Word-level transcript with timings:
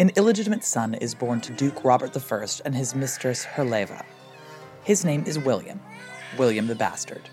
An 0.00 0.12
illegitimate 0.14 0.62
son 0.62 0.94
is 0.94 1.12
born 1.12 1.40
to 1.40 1.52
Duke 1.52 1.84
Robert 1.84 2.16
I 2.16 2.46
and 2.64 2.72
his 2.72 2.94
mistress 2.94 3.44
Herleva. 3.44 4.04
His 4.84 5.04
name 5.04 5.24
is 5.26 5.40
William, 5.40 5.80
William 6.38 6.68
the 6.68 6.76
Bastard. 6.76 7.28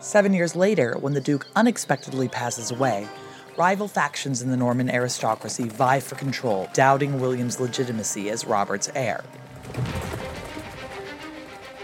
Seven 0.00 0.32
years 0.32 0.56
later, 0.56 0.96
when 0.98 1.12
the 1.12 1.20
Duke 1.20 1.46
unexpectedly 1.54 2.28
passes 2.28 2.70
away, 2.70 3.06
rival 3.58 3.88
factions 3.88 4.40
in 4.40 4.48
the 4.48 4.56
Norman 4.56 4.88
aristocracy 4.88 5.68
vie 5.68 6.00
for 6.00 6.14
control, 6.14 6.66
doubting 6.72 7.20
William's 7.20 7.60
legitimacy 7.60 8.30
as 8.30 8.46
Robert's 8.46 8.90
heir. 8.94 9.22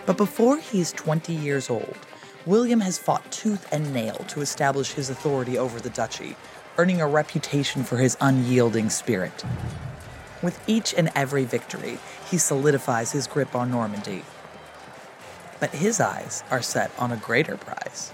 But 0.07 0.17
before 0.17 0.57
he's 0.57 0.91
20 0.93 1.35
years 1.35 1.69
old, 1.69 1.99
William 2.47 2.81
has 2.81 2.99
fought 2.99 3.31
tooth 3.33 3.67
and 3.73 3.93
nail 3.93 4.15
to 4.29 4.41
establish 4.41 4.93
his 4.93 5.11
authority 5.11 5.59
over 5.59 5.81
the 5.81 5.91
duchy, 5.91 6.37
earning 6.79 7.01
a 7.01 7.09
reputation 7.09 7.83
for 7.83 7.97
his 7.97 8.17
unyielding 8.21 8.89
spirit. 8.91 9.45
With 10.41 10.61
each 10.69 10.95
and 10.95 11.11
every 11.17 11.45
victory, 11.45 11.99
he 12.31 12.39
solidifies 12.39 13.11
his 13.11 13.27
grip 13.27 13.57
on 13.57 13.71
Normandy. 13.71 14.25
But 15.59 15.71
his 15.71 16.01
eyes 16.01 16.45
are 16.51 16.63
set 16.63 16.93
on 16.97 17.11
a 17.11 17.17
greater 17.17 17.57
prize. 17.57 18.11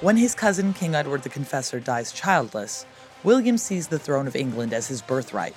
When 0.00 0.16
his 0.16 0.34
cousin, 0.34 0.74
King 0.74 0.96
Edward 0.96 1.22
the 1.22 1.28
Confessor, 1.28 1.78
dies 1.78 2.12
childless, 2.12 2.84
William 3.22 3.56
sees 3.56 3.88
the 3.88 3.98
throne 3.98 4.26
of 4.26 4.36
England 4.36 4.72
as 4.72 4.88
his 4.88 5.02
birthright. 5.02 5.54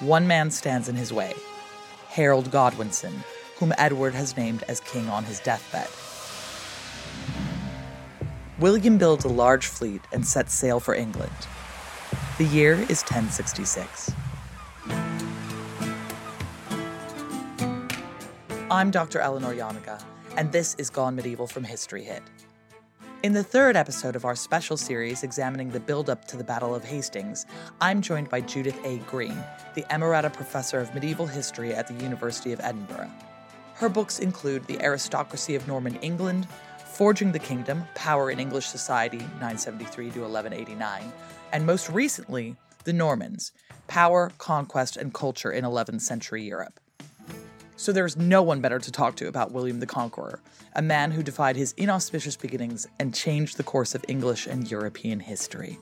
One 0.00 0.26
man 0.26 0.50
stands 0.50 0.88
in 0.88 0.96
his 0.96 1.12
way 1.12 1.34
Harold 2.08 2.50
Godwinson, 2.50 3.24
whom 3.58 3.72
Edward 3.78 4.14
has 4.14 4.36
named 4.36 4.64
as 4.68 4.80
king 4.80 5.08
on 5.08 5.24
his 5.24 5.40
deathbed. 5.40 5.88
William 8.58 8.98
builds 8.98 9.24
a 9.24 9.28
large 9.28 9.66
fleet 9.66 10.00
and 10.12 10.26
sets 10.26 10.54
sail 10.54 10.80
for 10.80 10.94
England. 10.94 11.32
The 12.38 12.44
year 12.44 12.74
is 12.74 13.02
1066. 13.02 14.12
I'm 18.70 18.90
Dr. 18.90 19.20
Eleanor 19.20 19.54
Janega, 19.54 20.02
and 20.36 20.50
this 20.50 20.74
is 20.76 20.90
Gone 20.90 21.14
Medieval 21.14 21.46
from 21.46 21.64
History 21.64 22.02
Hit. 22.02 22.22
In 23.22 23.32
the 23.32 23.42
third 23.42 23.76
episode 23.76 24.16
of 24.16 24.24
our 24.24 24.34
special 24.34 24.76
series 24.76 25.22
examining 25.22 25.70
the 25.70 25.80
build-up 25.80 26.26
to 26.26 26.36
the 26.36 26.44
Battle 26.44 26.74
of 26.74 26.84
Hastings, 26.84 27.46
I'm 27.80 28.02
joined 28.02 28.28
by 28.28 28.40
Judith 28.40 28.78
A. 28.84 28.98
Green, 29.08 29.36
the 29.74 29.82
Emerita 29.84 30.32
Professor 30.32 30.78
of 30.78 30.92
Medieval 30.92 31.26
History 31.26 31.72
at 31.72 31.88
the 31.88 31.94
University 31.94 32.52
of 32.52 32.60
Edinburgh. 32.60 33.10
Her 33.84 33.90
books 33.90 34.18
include 34.18 34.64
The 34.64 34.82
Aristocracy 34.82 35.54
of 35.54 35.68
Norman 35.68 35.96
England, 35.96 36.48
Forging 36.94 37.32
the 37.32 37.38
Kingdom 37.38 37.84
Power 37.94 38.30
in 38.30 38.40
English 38.40 38.66
Society, 38.66 39.18
973 39.18 40.04
to 40.12 40.20
1189, 40.20 41.12
and 41.52 41.66
most 41.66 41.90
recently, 41.90 42.56
The 42.84 42.94
Normans 42.94 43.52
Power, 43.86 44.32
Conquest, 44.38 44.96
and 44.96 45.12
Culture 45.12 45.52
in 45.52 45.66
11th 45.66 46.00
Century 46.00 46.42
Europe. 46.42 46.80
So 47.76 47.92
there's 47.92 48.16
no 48.16 48.42
one 48.42 48.62
better 48.62 48.78
to 48.78 48.90
talk 48.90 49.16
to 49.16 49.28
about 49.28 49.52
William 49.52 49.80
the 49.80 49.86
Conqueror, 49.86 50.40
a 50.74 50.80
man 50.80 51.10
who 51.10 51.22
defied 51.22 51.56
his 51.56 51.74
inauspicious 51.76 52.36
beginnings 52.36 52.88
and 52.98 53.14
changed 53.14 53.58
the 53.58 53.64
course 53.64 53.94
of 53.94 54.02
English 54.08 54.46
and 54.46 54.70
European 54.70 55.20
history. 55.20 55.78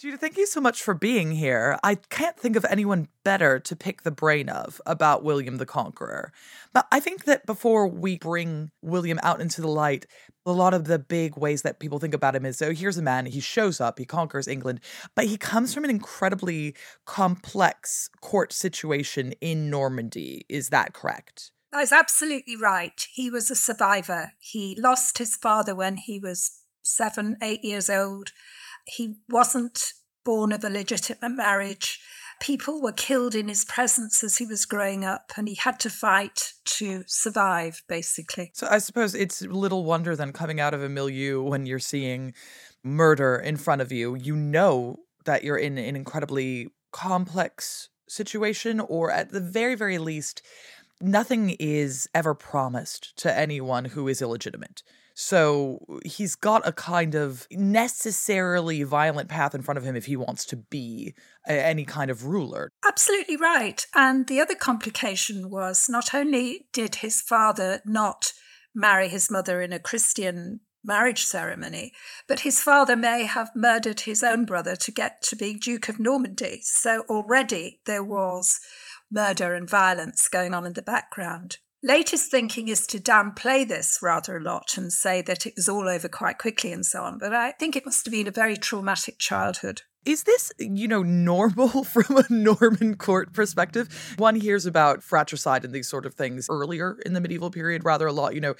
Judith, 0.00 0.20
thank 0.20 0.38
you 0.38 0.46
so 0.46 0.62
much 0.62 0.82
for 0.82 0.94
being 0.94 1.32
here. 1.32 1.78
I 1.84 1.96
can't 1.96 2.38
think 2.38 2.56
of 2.56 2.64
anyone 2.70 3.08
better 3.22 3.60
to 3.60 3.76
pick 3.76 4.00
the 4.00 4.10
brain 4.10 4.48
of 4.48 4.80
about 4.86 5.22
William 5.22 5.58
the 5.58 5.66
Conqueror. 5.66 6.32
But 6.72 6.86
I 6.90 7.00
think 7.00 7.26
that 7.26 7.44
before 7.44 7.86
we 7.86 8.16
bring 8.16 8.70
William 8.80 9.20
out 9.22 9.42
into 9.42 9.60
the 9.60 9.68
light, 9.68 10.06
a 10.46 10.52
lot 10.52 10.72
of 10.72 10.84
the 10.84 10.98
big 10.98 11.36
ways 11.36 11.60
that 11.62 11.80
people 11.80 11.98
think 11.98 12.14
about 12.14 12.34
him 12.34 12.46
is 12.46 12.56
so 12.56 12.72
here's 12.72 12.96
a 12.96 13.02
man, 13.02 13.26
he 13.26 13.40
shows 13.40 13.78
up, 13.78 13.98
he 13.98 14.06
conquers 14.06 14.48
England, 14.48 14.80
but 15.14 15.26
he 15.26 15.36
comes 15.36 15.74
from 15.74 15.84
an 15.84 15.90
incredibly 15.90 16.74
complex 17.04 18.08
court 18.22 18.54
situation 18.54 19.34
in 19.42 19.68
Normandy. 19.68 20.46
Is 20.48 20.70
that 20.70 20.94
correct? 20.94 21.52
That's 21.72 21.92
absolutely 21.92 22.56
right. 22.56 23.06
He 23.12 23.28
was 23.28 23.50
a 23.50 23.54
survivor. 23.54 24.32
He 24.38 24.74
lost 24.80 25.18
his 25.18 25.36
father 25.36 25.74
when 25.74 25.98
he 25.98 26.18
was 26.18 26.52
seven, 26.82 27.36
eight 27.42 27.62
years 27.62 27.90
old 27.90 28.32
he 28.90 29.16
wasn't 29.28 29.92
born 30.24 30.52
of 30.52 30.64
a 30.64 30.70
legitimate 30.70 31.30
marriage. 31.30 32.00
People 32.40 32.80
were 32.80 32.92
killed 32.92 33.34
in 33.34 33.48
his 33.48 33.64
presence 33.64 34.24
as 34.24 34.38
he 34.38 34.46
was 34.46 34.64
growing 34.64 35.04
up, 35.04 35.32
and 35.36 35.46
he 35.46 35.54
had 35.54 35.78
to 35.80 35.90
fight 35.90 36.52
to 36.64 37.04
survive, 37.06 37.82
basically. 37.88 38.50
So 38.54 38.66
I 38.70 38.78
suppose 38.78 39.14
it's 39.14 39.42
little 39.42 39.84
wonder 39.84 40.16
then 40.16 40.32
coming 40.32 40.60
out 40.60 40.72
of 40.72 40.82
a 40.82 40.88
milieu 40.88 41.42
when 41.42 41.66
you're 41.66 41.78
seeing 41.78 42.32
murder 42.82 43.36
in 43.36 43.56
front 43.56 43.82
of 43.82 43.92
you, 43.92 44.14
you 44.14 44.34
know 44.34 44.96
that 45.26 45.44
you're 45.44 45.58
in 45.58 45.76
an 45.76 45.96
incredibly 45.96 46.70
complex 46.92 47.90
situation, 48.08 48.80
or 48.80 49.10
at 49.10 49.30
the 49.30 49.40
very, 49.40 49.74
very 49.74 49.98
least, 49.98 50.42
nothing 51.00 51.56
is 51.60 52.08
ever 52.14 52.34
promised 52.34 53.16
to 53.18 53.38
anyone 53.38 53.84
who 53.84 54.08
is 54.08 54.22
illegitimate. 54.22 54.82
So 55.20 55.84
he's 56.02 56.34
got 56.34 56.66
a 56.66 56.72
kind 56.72 57.14
of 57.14 57.46
necessarily 57.50 58.82
violent 58.84 59.28
path 59.28 59.54
in 59.54 59.60
front 59.60 59.76
of 59.76 59.84
him 59.84 59.94
if 59.94 60.06
he 60.06 60.16
wants 60.16 60.46
to 60.46 60.56
be 60.56 61.14
a, 61.46 61.52
any 61.52 61.84
kind 61.84 62.10
of 62.10 62.24
ruler. 62.24 62.70
Absolutely 62.86 63.36
right. 63.36 63.86
And 63.94 64.26
the 64.28 64.40
other 64.40 64.54
complication 64.54 65.50
was 65.50 65.90
not 65.90 66.14
only 66.14 66.68
did 66.72 66.96
his 66.96 67.20
father 67.20 67.82
not 67.84 68.32
marry 68.74 69.08
his 69.08 69.30
mother 69.30 69.60
in 69.60 69.74
a 69.74 69.78
Christian 69.78 70.60
marriage 70.82 71.24
ceremony, 71.26 71.92
but 72.26 72.40
his 72.40 72.62
father 72.62 72.96
may 72.96 73.24
have 73.24 73.50
murdered 73.54 74.00
his 74.00 74.22
own 74.22 74.46
brother 74.46 74.74
to 74.74 74.90
get 74.90 75.20
to 75.24 75.36
be 75.36 75.52
Duke 75.52 75.90
of 75.90 76.00
Normandy. 76.00 76.60
So 76.62 77.04
already 77.10 77.80
there 77.84 78.02
was 78.02 78.58
murder 79.10 79.52
and 79.52 79.68
violence 79.68 80.28
going 80.28 80.54
on 80.54 80.64
in 80.64 80.72
the 80.72 80.80
background. 80.80 81.58
Latest 81.82 82.30
thinking 82.30 82.68
is 82.68 82.86
to 82.88 82.98
downplay 82.98 83.66
this 83.66 84.00
rather 84.02 84.36
a 84.36 84.42
lot 84.42 84.76
and 84.76 84.92
say 84.92 85.22
that 85.22 85.46
it 85.46 85.54
was 85.56 85.66
all 85.66 85.88
over 85.88 86.08
quite 86.08 86.36
quickly 86.36 86.72
and 86.72 86.84
so 86.84 87.02
on. 87.02 87.16
But 87.16 87.32
I 87.32 87.52
think 87.52 87.74
it 87.74 87.86
must 87.86 88.04
have 88.04 88.12
been 88.12 88.28
a 88.28 88.32
very 88.32 88.58
traumatic 88.58 89.18
childhood. 89.18 89.80
Is 90.04 90.24
this, 90.24 90.52
you 90.58 90.86
know, 90.86 91.02
normal 91.02 91.84
from 91.84 92.18
a 92.18 92.24
Norman 92.28 92.96
court 92.96 93.32
perspective? 93.32 94.14
One 94.18 94.34
hears 94.34 94.66
about 94.66 95.02
fratricide 95.02 95.64
and 95.64 95.74
these 95.74 95.88
sort 95.88 96.04
of 96.04 96.12
things 96.12 96.48
earlier 96.50 96.98
in 97.06 97.14
the 97.14 97.20
medieval 97.20 97.50
period, 97.50 97.82
rather 97.84 98.06
a 98.06 98.12
lot, 98.12 98.34
you 98.34 98.42
know. 98.42 98.56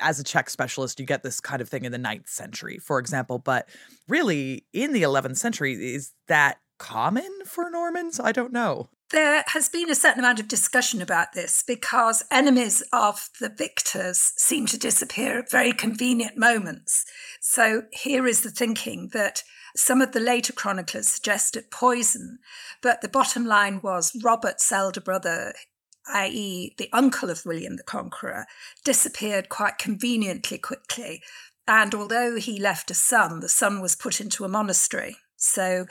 As 0.00 0.18
a 0.18 0.24
Czech 0.24 0.50
specialist, 0.50 0.98
you 0.98 1.06
get 1.06 1.22
this 1.22 1.40
kind 1.40 1.62
of 1.62 1.68
thing 1.68 1.84
in 1.84 1.92
the 1.92 1.98
ninth 1.98 2.28
century, 2.28 2.78
for 2.78 2.98
example. 2.98 3.38
But 3.38 3.68
really, 4.08 4.64
in 4.72 4.92
the 4.92 5.02
11th 5.02 5.36
century, 5.36 5.74
is 5.94 6.12
that 6.26 6.58
common 6.78 7.30
for 7.44 7.70
Normans? 7.70 8.18
I 8.18 8.32
don't 8.32 8.52
know. 8.52 8.88
There 9.10 9.44
has 9.48 9.68
been 9.68 9.88
a 9.88 9.94
certain 9.94 10.18
amount 10.18 10.40
of 10.40 10.48
discussion 10.48 11.00
about 11.00 11.32
this 11.32 11.62
because 11.64 12.24
enemies 12.30 12.82
of 12.92 13.30
the 13.40 13.48
victors 13.48 14.32
seem 14.36 14.66
to 14.66 14.78
disappear 14.78 15.38
at 15.38 15.50
very 15.50 15.72
convenient 15.72 16.36
moments. 16.36 17.04
So 17.40 17.82
here 17.92 18.26
is 18.26 18.40
the 18.40 18.50
thinking 18.50 19.10
that 19.12 19.44
some 19.76 20.00
of 20.00 20.10
the 20.10 20.20
later 20.20 20.52
chroniclers 20.52 21.08
suggested 21.08 21.70
poison, 21.70 22.38
but 22.82 23.00
the 23.00 23.08
bottom 23.08 23.46
line 23.46 23.80
was 23.80 24.16
Robert's 24.24 24.72
elder 24.72 25.00
brother, 25.00 25.54
i.e., 26.12 26.74
the 26.76 26.88
uncle 26.92 27.30
of 27.30 27.46
William 27.46 27.76
the 27.76 27.84
Conqueror, 27.84 28.46
disappeared 28.84 29.48
quite 29.48 29.78
conveniently 29.78 30.58
quickly 30.58 31.22
And 31.68 31.94
although 31.94 32.36
he 32.36 32.60
left 32.60 32.90
a 32.90 32.94
son, 32.94 33.40
the 33.40 33.48
son 33.48 33.80
was 33.80 33.96
put 33.96 34.20
into 34.20 34.44
a 34.44 34.48
monastery. 34.48 35.16
So 35.36 35.86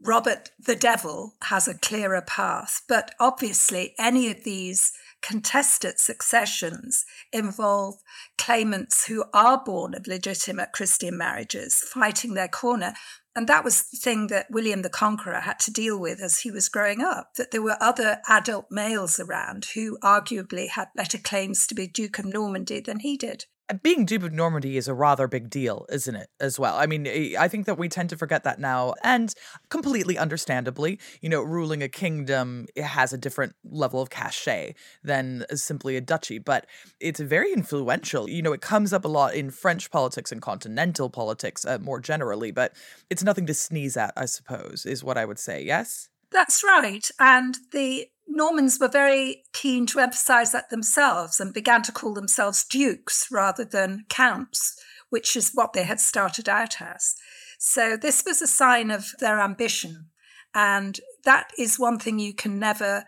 Robert 0.00 0.50
the 0.58 0.76
Devil 0.76 1.34
has 1.42 1.66
a 1.66 1.78
clearer 1.78 2.22
path. 2.22 2.82
But 2.88 3.14
obviously, 3.18 3.94
any 3.98 4.30
of 4.30 4.44
these 4.44 4.92
contested 5.20 5.98
successions 5.98 7.04
involve 7.32 7.96
claimants 8.36 9.06
who 9.06 9.24
are 9.34 9.62
born 9.62 9.94
of 9.94 10.06
legitimate 10.06 10.72
Christian 10.72 11.18
marriages 11.18 11.80
fighting 11.80 12.34
their 12.34 12.48
corner. 12.48 12.94
And 13.34 13.48
that 13.48 13.64
was 13.64 13.90
the 13.90 13.96
thing 13.96 14.28
that 14.28 14.50
William 14.50 14.82
the 14.82 14.88
Conqueror 14.88 15.40
had 15.40 15.58
to 15.60 15.72
deal 15.72 15.98
with 15.98 16.20
as 16.20 16.40
he 16.40 16.50
was 16.50 16.68
growing 16.68 17.00
up, 17.00 17.34
that 17.34 17.50
there 17.50 17.62
were 17.62 17.76
other 17.80 18.20
adult 18.28 18.66
males 18.70 19.18
around 19.18 19.66
who 19.74 19.98
arguably 19.98 20.68
had 20.68 20.88
better 20.94 21.18
claims 21.18 21.66
to 21.66 21.74
be 21.74 21.86
Duke 21.86 22.18
of 22.18 22.24
Normandy 22.24 22.80
than 22.80 23.00
he 23.00 23.16
did 23.16 23.46
being 23.82 24.04
Duke 24.04 24.22
of 24.22 24.32
Normandy 24.32 24.76
is 24.76 24.88
a 24.88 24.94
rather 24.94 25.28
big 25.28 25.50
deal, 25.50 25.86
isn't 25.90 26.14
it, 26.14 26.28
as 26.40 26.58
well? 26.58 26.76
I 26.76 26.86
mean, 26.86 27.06
I 27.38 27.48
think 27.48 27.66
that 27.66 27.78
we 27.78 27.88
tend 27.88 28.10
to 28.10 28.16
forget 28.16 28.44
that 28.44 28.58
now, 28.58 28.94
and 29.04 29.34
completely 29.68 30.16
understandably, 30.16 30.98
you 31.20 31.28
know, 31.28 31.42
ruling 31.42 31.82
a 31.82 31.88
kingdom 31.88 32.66
has 32.76 33.12
a 33.12 33.18
different 33.18 33.54
level 33.64 34.00
of 34.00 34.10
cachet 34.10 34.74
than 35.02 35.44
simply 35.54 35.96
a 35.96 36.00
duchy, 36.00 36.38
but 36.38 36.66
it's 37.00 37.20
very 37.20 37.52
influential. 37.52 38.28
You 38.28 38.42
know, 38.42 38.52
it 38.52 38.60
comes 38.60 38.92
up 38.92 39.04
a 39.04 39.08
lot 39.08 39.34
in 39.34 39.50
French 39.50 39.90
politics 39.90 40.32
and 40.32 40.40
continental 40.40 41.10
politics 41.10 41.66
uh, 41.66 41.78
more 41.78 42.00
generally, 42.00 42.50
but 42.50 42.74
it's 43.10 43.22
nothing 43.22 43.46
to 43.46 43.54
sneeze 43.54 43.96
at, 43.96 44.12
I 44.16 44.24
suppose, 44.26 44.86
is 44.86 45.04
what 45.04 45.18
I 45.18 45.24
would 45.24 45.38
say, 45.38 45.62
yes? 45.62 46.08
That's 46.30 46.62
right. 46.62 47.08
And 47.18 47.56
the 47.72 48.08
Normans 48.28 48.78
were 48.78 48.88
very 48.88 49.44
keen 49.52 49.86
to 49.86 50.00
emphasize 50.00 50.52
that 50.52 50.70
themselves 50.70 51.40
and 51.40 51.52
began 51.52 51.82
to 51.82 51.92
call 51.92 52.14
themselves 52.14 52.64
dukes 52.64 53.26
rather 53.32 53.64
than 53.64 54.04
counts, 54.08 54.76
which 55.10 55.34
is 55.34 55.50
what 55.54 55.72
they 55.72 55.84
had 55.84 56.00
started 56.00 56.48
out 56.48 56.80
as. 56.80 57.16
So 57.58 57.96
this 57.96 58.24
was 58.24 58.40
a 58.40 58.46
sign 58.46 58.90
of 58.90 59.06
their 59.18 59.40
ambition. 59.40 60.10
And 60.54 61.00
that 61.24 61.50
is 61.58 61.78
one 61.78 61.98
thing 61.98 62.18
you 62.18 62.34
can 62.34 62.58
never 62.58 63.04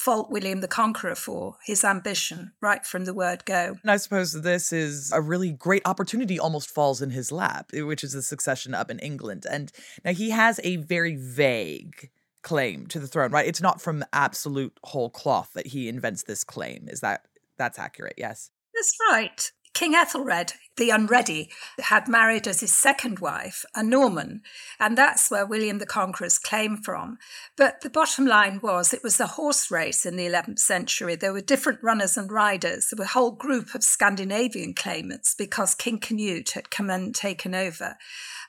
fault 0.00 0.30
William 0.30 0.60
the 0.60 0.68
Conqueror 0.68 1.14
for 1.14 1.56
his 1.64 1.84
ambition 1.84 2.52
right 2.62 2.86
from 2.86 3.04
the 3.04 3.12
word 3.12 3.44
go. 3.44 3.76
And 3.82 3.90
I 3.90 3.98
suppose 3.98 4.32
this 4.32 4.72
is 4.72 5.12
a 5.12 5.20
really 5.20 5.52
great 5.52 5.82
opportunity 5.84 6.38
almost 6.38 6.70
falls 6.70 7.02
in 7.02 7.10
his 7.10 7.30
lap, 7.30 7.70
which 7.72 8.02
is 8.02 8.14
the 8.14 8.22
succession 8.22 8.74
up 8.74 8.90
in 8.90 8.98
England. 9.00 9.44
And 9.50 9.70
now 10.02 10.12
he 10.12 10.30
has 10.30 10.58
a 10.64 10.76
very 10.76 11.16
vague 11.16 12.10
claim 12.42 12.86
to 12.88 12.98
the 12.98 13.06
throne, 13.06 13.30
right? 13.32 13.46
It's 13.46 13.60
not 13.60 13.80
from 13.80 14.04
absolute 14.12 14.78
whole 14.84 15.10
cloth 15.10 15.50
that 15.54 15.68
he 15.68 15.88
invents 15.88 16.22
this 16.24 16.44
claim. 16.44 16.88
Is 16.88 17.00
that 17.00 17.26
that's 17.58 17.78
accurate? 17.78 18.14
Yes. 18.16 18.50
That's 18.74 18.96
right. 19.10 19.52
King 19.74 19.94
Ethelred, 19.94 20.52
the 20.80 20.90
Unready, 20.90 21.50
had 21.78 22.08
married 22.08 22.48
as 22.48 22.60
his 22.60 22.72
second 22.72 23.18
wife 23.18 23.66
a 23.74 23.82
Norman, 23.82 24.40
and 24.80 24.96
that's 24.96 25.30
where 25.30 25.44
William 25.44 25.78
the 25.78 25.84
Conqueror's 25.84 26.38
claim 26.38 26.78
from. 26.78 27.18
But 27.54 27.82
the 27.82 27.90
bottom 27.90 28.26
line 28.26 28.60
was 28.62 28.94
it 28.94 29.04
was 29.04 29.20
a 29.20 29.26
horse 29.26 29.70
race 29.70 30.06
in 30.06 30.16
the 30.16 30.26
11th 30.26 30.58
century. 30.58 31.16
There 31.16 31.34
were 31.34 31.42
different 31.42 31.82
runners 31.82 32.16
and 32.16 32.32
riders. 32.32 32.88
There 32.88 32.96
were 32.96 33.04
a 33.04 33.08
whole 33.08 33.30
group 33.30 33.74
of 33.74 33.84
Scandinavian 33.84 34.72
claimants 34.72 35.34
because 35.34 35.74
King 35.74 36.00
Canute 36.00 36.52
had 36.52 36.70
come 36.70 36.88
and 36.88 37.14
taken 37.14 37.54
over. 37.54 37.96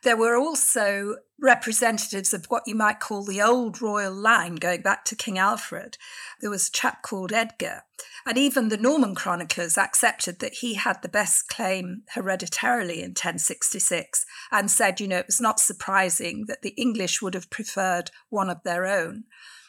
There 0.03 0.17
were 0.17 0.37
also 0.37 1.17
representatives 1.39 2.33
of 2.33 2.45
what 2.45 2.63
you 2.65 2.75
might 2.75 2.99
call 2.99 3.23
the 3.23 3.41
old 3.41 3.81
royal 3.81 4.13
line 4.13 4.55
going 4.55 4.81
back 4.81 5.03
to 5.05 5.15
King 5.15 5.37
Alfred. 5.37 5.97
There 6.39 6.49
was 6.49 6.69
a 6.69 6.71
chap 6.71 7.03
called 7.03 7.33
Edgar. 7.33 7.81
And 8.25 8.37
even 8.37 8.69
the 8.69 8.77
Norman 8.77 9.15
chroniclers 9.15 9.77
accepted 9.77 10.39
that 10.39 10.55
he 10.55 10.75
had 10.75 11.01
the 11.01 11.09
best 11.09 11.49
claim 11.49 12.03
hereditarily 12.21 12.99
in 12.99 13.11
1066 13.11 14.25
and 14.51 14.69
said, 14.69 14.99
you 14.99 15.07
know, 15.07 15.17
it 15.17 15.27
was 15.27 15.41
not 15.41 15.59
surprising 15.59 16.45
that 16.47 16.61
the 16.61 16.73
English 16.77 17.21
would 17.21 17.33
have 17.33 17.49
preferred 17.49 18.11
one 18.29 18.49
of 18.49 18.63
their 18.63 18.85
own. 18.85 19.23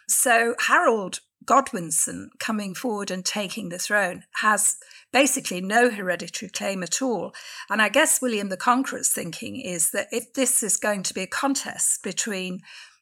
So 0.08 0.54
Harold 0.66 1.20
Godwinson 1.44 2.31
coming 2.38 2.75
forward 2.75 3.10
and 3.10 3.25
taking 3.25 3.69
the 3.69 3.78
throne 3.78 4.25
has 4.37 4.76
basically 5.12 5.60
no 5.60 5.90
hereditary 5.90 6.50
claim 6.50 6.82
at 6.82 7.02
all. 7.02 7.34
And 7.69 7.82
I 7.82 7.88
guess 7.88 8.22
William 8.22 8.49
the 8.49 8.56
Conqueror's 8.56 9.12
thinking 9.12 9.60
is 9.60 9.90
that 9.90 10.08
if 10.12 10.34
this 10.34 10.62
is 10.62 10.76
going 10.76 11.02
to 11.05 11.14
be 11.14 11.22
a 11.22 11.26
contest 11.26 12.02
between 12.02 12.60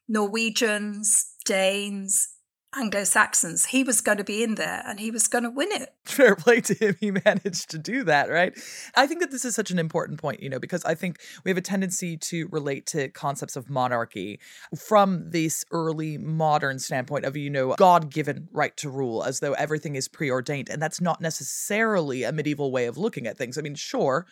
Norwegians, 0.08 1.34
Danes, 1.44 2.28
Anglo 2.74 3.02
Saxons, 3.02 3.66
he 3.66 3.82
was 3.82 4.00
going 4.00 4.18
to 4.18 4.24
be 4.24 4.44
in 4.44 4.54
there 4.54 4.82
and 4.86 5.00
he 5.00 5.10
was 5.10 5.26
going 5.26 5.42
to 5.42 5.50
win 5.50 5.72
it. 5.72 5.92
Fair 6.04 6.36
play 6.36 6.60
to 6.60 6.74
him. 6.74 6.96
He 7.00 7.10
managed 7.10 7.70
to 7.70 7.78
do 7.78 8.04
that, 8.04 8.30
right? 8.30 8.56
I 8.94 9.06
think 9.06 9.20
that 9.20 9.32
this 9.32 9.44
is 9.44 9.56
such 9.56 9.72
an 9.72 9.78
important 9.78 10.20
point, 10.20 10.40
you 10.42 10.48
know, 10.48 10.60
because 10.60 10.84
I 10.84 10.94
think 10.94 11.20
we 11.44 11.50
have 11.50 11.58
a 11.58 11.62
tendency 11.62 12.16
to 12.16 12.48
relate 12.52 12.86
to 12.86 13.08
concepts 13.08 13.56
of 13.56 13.68
monarchy 13.68 14.38
from 14.78 15.30
this 15.30 15.64
early 15.72 16.16
modern 16.16 16.78
standpoint 16.78 17.24
of, 17.24 17.36
you 17.36 17.50
know, 17.50 17.74
God 17.74 18.12
given 18.12 18.48
right 18.52 18.76
to 18.76 18.88
rule 18.88 19.24
as 19.24 19.40
though 19.40 19.52
everything 19.54 19.96
is 19.96 20.06
preordained. 20.06 20.68
And 20.68 20.80
that's 20.80 21.00
not 21.00 21.20
necessarily 21.20 22.22
a 22.22 22.30
medieval 22.30 22.70
way 22.70 22.86
of 22.86 22.96
looking 22.96 23.26
at 23.26 23.36
things. 23.36 23.58
I 23.58 23.62
mean, 23.62 23.74
sure 23.74 24.26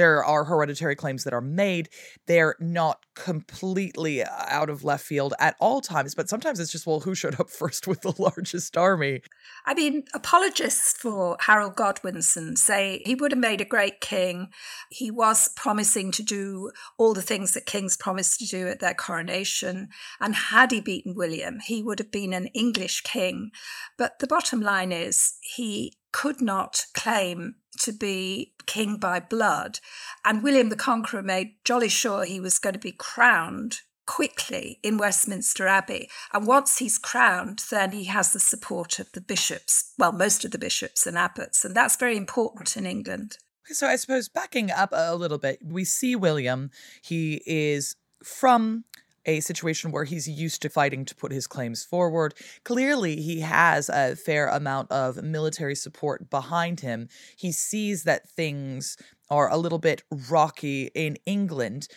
there 0.00 0.24
are 0.24 0.44
hereditary 0.44 0.96
claims 0.96 1.24
that 1.24 1.34
are 1.34 1.42
made. 1.42 1.90
They're 2.26 2.56
not 2.58 3.04
completely 3.14 4.24
out 4.24 4.70
of 4.70 4.82
left 4.82 5.04
field 5.04 5.34
at 5.38 5.56
all 5.60 5.82
times, 5.82 6.14
but 6.14 6.26
sometimes 6.26 6.58
it's 6.58 6.72
just, 6.72 6.86
well, 6.86 7.00
who 7.00 7.14
showed 7.14 7.38
up 7.38 7.50
first 7.60 7.86
with 7.86 8.00
the 8.00 8.14
largest 8.18 8.78
army? 8.78 9.20
I 9.66 9.74
mean, 9.74 10.04
apologists 10.14 10.94
for 10.94 11.36
Harold 11.40 11.76
Godwinson 11.76 12.56
say 12.56 13.02
he 13.04 13.14
would 13.14 13.32
have 13.32 13.38
made 13.38 13.60
a 13.60 13.66
great 13.66 14.00
king. 14.00 14.48
He 14.88 15.10
was 15.10 15.48
promising 15.48 16.12
to 16.12 16.22
do 16.22 16.70
all 16.96 17.12
the 17.12 17.20
things 17.20 17.52
that 17.52 17.66
kings 17.66 17.98
promised 17.98 18.38
to 18.38 18.46
do 18.46 18.68
at 18.68 18.80
their 18.80 18.94
coronation. 18.94 19.90
And 20.18 20.34
had 20.34 20.70
he 20.70 20.80
beaten 20.80 21.14
William, 21.14 21.58
he 21.60 21.82
would 21.82 21.98
have 21.98 22.10
been 22.10 22.32
an 22.32 22.46
English 22.54 23.02
king. 23.02 23.50
But 23.98 24.18
the 24.18 24.26
bottom 24.26 24.62
line 24.62 24.92
is, 24.92 25.34
he 25.42 25.92
could 26.12 26.40
not 26.40 26.86
claim 26.94 27.56
to 27.80 27.92
be 27.92 28.54
king 28.66 28.96
by 28.96 29.20
blood. 29.20 29.80
And 30.24 30.42
William 30.42 30.68
the 30.68 30.76
Conqueror 30.76 31.22
made 31.22 31.54
jolly 31.64 31.88
sure 31.88 32.24
he 32.24 32.40
was 32.40 32.58
going 32.58 32.74
to 32.74 32.78
be 32.78 32.92
crowned 32.92 33.80
quickly 34.06 34.80
in 34.82 34.98
Westminster 34.98 35.68
Abbey. 35.68 36.10
And 36.32 36.46
once 36.46 36.78
he's 36.78 36.98
crowned, 36.98 37.62
then 37.70 37.92
he 37.92 38.04
has 38.04 38.32
the 38.32 38.40
support 38.40 38.98
of 38.98 39.12
the 39.12 39.20
bishops, 39.20 39.92
well, 39.98 40.12
most 40.12 40.44
of 40.44 40.50
the 40.50 40.58
bishops 40.58 41.06
and 41.06 41.16
abbots. 41.16 41.64
And 41.64 41.76
that's 41.76 41.96
very 41.96 42.16
important 42.16 42.76
in 42.76 42.86
England. 42.86 43.38
So 43.66 43.86
I 43.86 43.94
suppose 43.96 44.28
backing 44.28 44.70
up 44.70 44.90
a 44.92 45.14
little 45.14 45.38
bit, 45.38 45.60
we 45.64 45.84
see 45.84 46.16
William. 46.16 46.70
He 47.02 47.40
is 47.46 47.94
from 48.24 48.84
a 49.26 49.40
situation 49.40 49.90
where 49.90 50.04
he's 50.04 50.28
used 50.28 50.62
to 50.62 50.68
fighting 50.68 51.04
to 51.04 51.14
put 51.14 51.32
his 51.32 51.46
claims 51.46 51.84
forward. 51.84 52.34
Clearly, 52.64 53.16
he 53.16 53.40
has 53.40 53.88
a 53.88 54.16
fair 54.16 54.48
amount 54.48 54.90
of 54.90 55.22
military 55.22 55.74
support 55.74 56.30
behind 56.30 56.80
him. 56.80 57.08
He 57.36 57.52
sees 57.52 58.04
that 58.04 58.28
things 58.28 58.96
are 59.30 59.50
a 59.50 59.56
little 59.56 59.78
bit 59.78 60.02
rocky 60.28 60.90
in 60.94 61.16
England. 61.26 61.88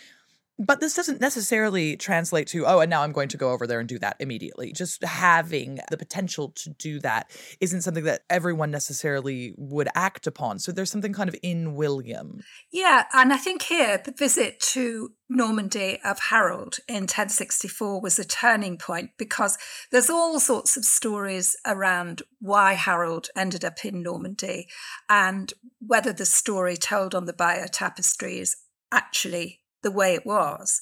But 0.60 0.79
this 0.79 0.93
doesn't 0.93 1.19
necessarily 1.19 1.98
translate 1.98 2.48
to, 2.50 2.67
oh, 2.67 2.79
and 2.79 2.89
now 2.89 3.01
I'm 3.01 3.12
going 3.12 3.29
to 3.29 3.38
go 3.38 3.51
over 3.51 3.65
there 3.65 3.79
and 3.79 3.89
do 3.89 3.98
that 4.00 4.17
immediately. 4.19 4.72
Just 4.72 5.03
having 5.03 5.79
the 5.89 5.98
potential 5.98 6.51
to 6.57 6.69
do 6.69 7.00
that 7.00 7.31
isn't 7.60 7.81
something 7.81 8.03
that 8.03 8.22
everyone 8.29 8.69
necessarily 8.69 9.55
would 9.57 9.88
act 9.95 10.27
upon. 10.27 10.60
So 10.60 10.72
there's 10.72 10.91
something 10.91 11.12
kind 11.12 11.27
of 11.27 11.36
in 11.41 11.74
William. 11.74 12.41
Yeah. 12.72 13.05
And 13.13 13.33
I 13.33 13.38
think 13.38 13.63
here 13.63 14.00
the 14.03 14.12
visit 14.12 14.60
to 14.74 15.13
Normandy 15.27 16.00
of 16.05 16.19
Harold 16.29 16.77
in 16.88 17.03
1064 17.03 18.00
was 18.00 18.19
a 18.19 18.24
turning 18.24 18.77
point 18.77 19.12
because 19.17 19.57
there's 19.91 20.10
all 20.10 20.39
sorts 20.39 20.77
of 20.77 20.86
stories 20.86 21.55
around 21.65 22.22
why 22.39 22.74
Harold 22.74 23.29
ended 23.36 23.65
up 23.65 23.83
in 23.83 24.03
Normandy 24.03 24.67
and 25.10 25.51
whether 25.79 26.13
the 26.13 26.25
story 26.25 26.77
told 26.77 27.15
on 27.15 27.25
the 27.25 27.33
Bayeux 27.33 27.69
tapestry 27.72 28.38
is 28.39 28.55
actually 28.91 29.62
the 29.83 29.91
way 29.91 30.15
it 30.15 30.25
was. 30.25 30.81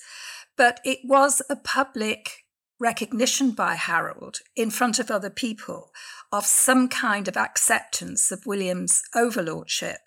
But 0.55 0.79
it 0.85 0.99
was 1.03 1.41
a 1.49 1.55
public 1.55 2.45
recognition 2.79 3.51
by 3.51 3.75
Harold 3.75 4.39
in 4.55 4.71
front 4.71 4.97
of 4.99 5.11
other 5.11 5.29
people 5.29 5.91
of 6.31 6.45
some 6.45 6.87
kind 6.87 7.27
of 7.27 7.37
acceptance 7.37 8.31
of 8.31 8.45
William's 8.45 9.03
overlordship. 9.15 9.99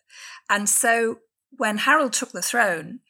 And 0.50 0.68
so 0.68 1.18
when 1.56 1.78
Harold 1.78 2.12
took 2.12 2.32
the 2.32 2.42
throne, 2.42 3.00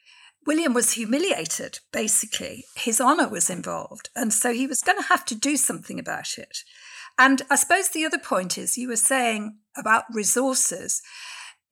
William 0.46 0.74
was 0.74 0.92
humiliated, 0.92 1.78
basically. 1.92 2.64
His 2.76 3.00
honour 3.00 3.28
was 3.28 3.48
involved. 3.48 4.10
And 4.14 4.32
so 4.32 4.52
he 4.52 4.66
was 4.66 4.82
going 4.82 4.98
to 4.98 5.08
have 5.08 5.24
to 5.26 5.34
do 5.34 5.56
something 5.56 5.98
about 5.98 6.36
it. 6.36 6.58
And 7.18 7.42
I 7.50 7.56
suppose 7.56 7.88
the 7.88 8.04
other 8.04 8.18
point 8.18 8.58
is 8.58 8.76
you 8.76 8.88
were 8.88 8.96
saying 8.96 9.58
about 9.76 10.04
resources 10.12 11.00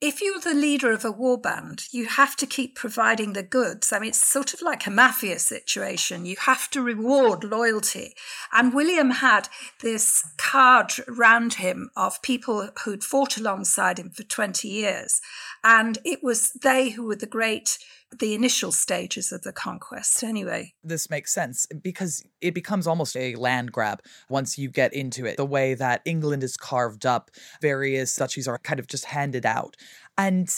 if 0.01 0.21
you're 0.21 0.39
the 0.39 0.53
leader 0.53 0.91
of 0.91 1.05
a 1.05 1.11
war 1.11 1.39
band, 1.39 1.85
you 1.91 2.07
have 2.07 2.35
to 2.35 2.45
keep 2.45 2.75
providing 2.75 3.33
the 3.33 3.43
goods. 3.43 3.93
I 3.93 3.99
mean, 3.99 4.09
it's 4.09 4.27
sort 4.27 4.53
of 4.53 4.61
like 4.61 4.85
a 4.85 4.91
mafia 4.91 5.39
situation. 5.39 6.25
You 6.25 6.35
have 6.41 6.69
to 6.71 6.81
reward 6.81 7.45
loyalty. 7.45 8.13
And 8.51 8.73
William 8.73 9.11
had 9.11 9.47
this 9.81 10.23
card 10.37 10.91
round 11.07 11.55
him 11.55 11.89
of 11.95 12.21
people 12.21 12.69
who'd 12.83 13.03
fought 13.03 13.37
alongside 13.37 13.97
him 13.97 14.09
for 14.09 14.23
20 14.23 14.67
years. 14.67 15.21
And 15.63 15.97
it 16.03 16.19
was 16.21 16.51
they 16.51 16.89
who 16.89 17.05
were 17.07 17.15
the 17.15 17.25
great 17.25 17.77
the 18.19 18.33
initial 18.33 18.71
stages 18.71 19.31
of 19.31 19.41
the 19.41 19.53
conquest 19.53 20.23
anyway. 20.23 20.73
This 20.83 21.09
makes 21.09 21.33
sense 21.33 21.67
because 21.81 22.23
it 22.41 22.53
becomes 22.53 22.87
almost 22.87 23.15
a 23.15 23.35
land 23.35 23.71
grab 23.71 24.01
once 24.29 24.57
you 24.57 24.69
get 24.69 24.93
into 24.93 25.25
it. 25.25 25.37
The 25.37 25.45
way 25.45 25.73
that 25.73 26.01
England 26.05 26.43
is 26.43 26.57
carved 26.57 27.05
up, 27.05 27.31
various 27.61 28.15
duchies 28.15 28.47
are 28.47 28.57
kind 28.59 28.79
of 28.79 28.87
just 28.87 29.05
handed 29.05 29.45
out. 29.45 29.75
And 30.17 30.49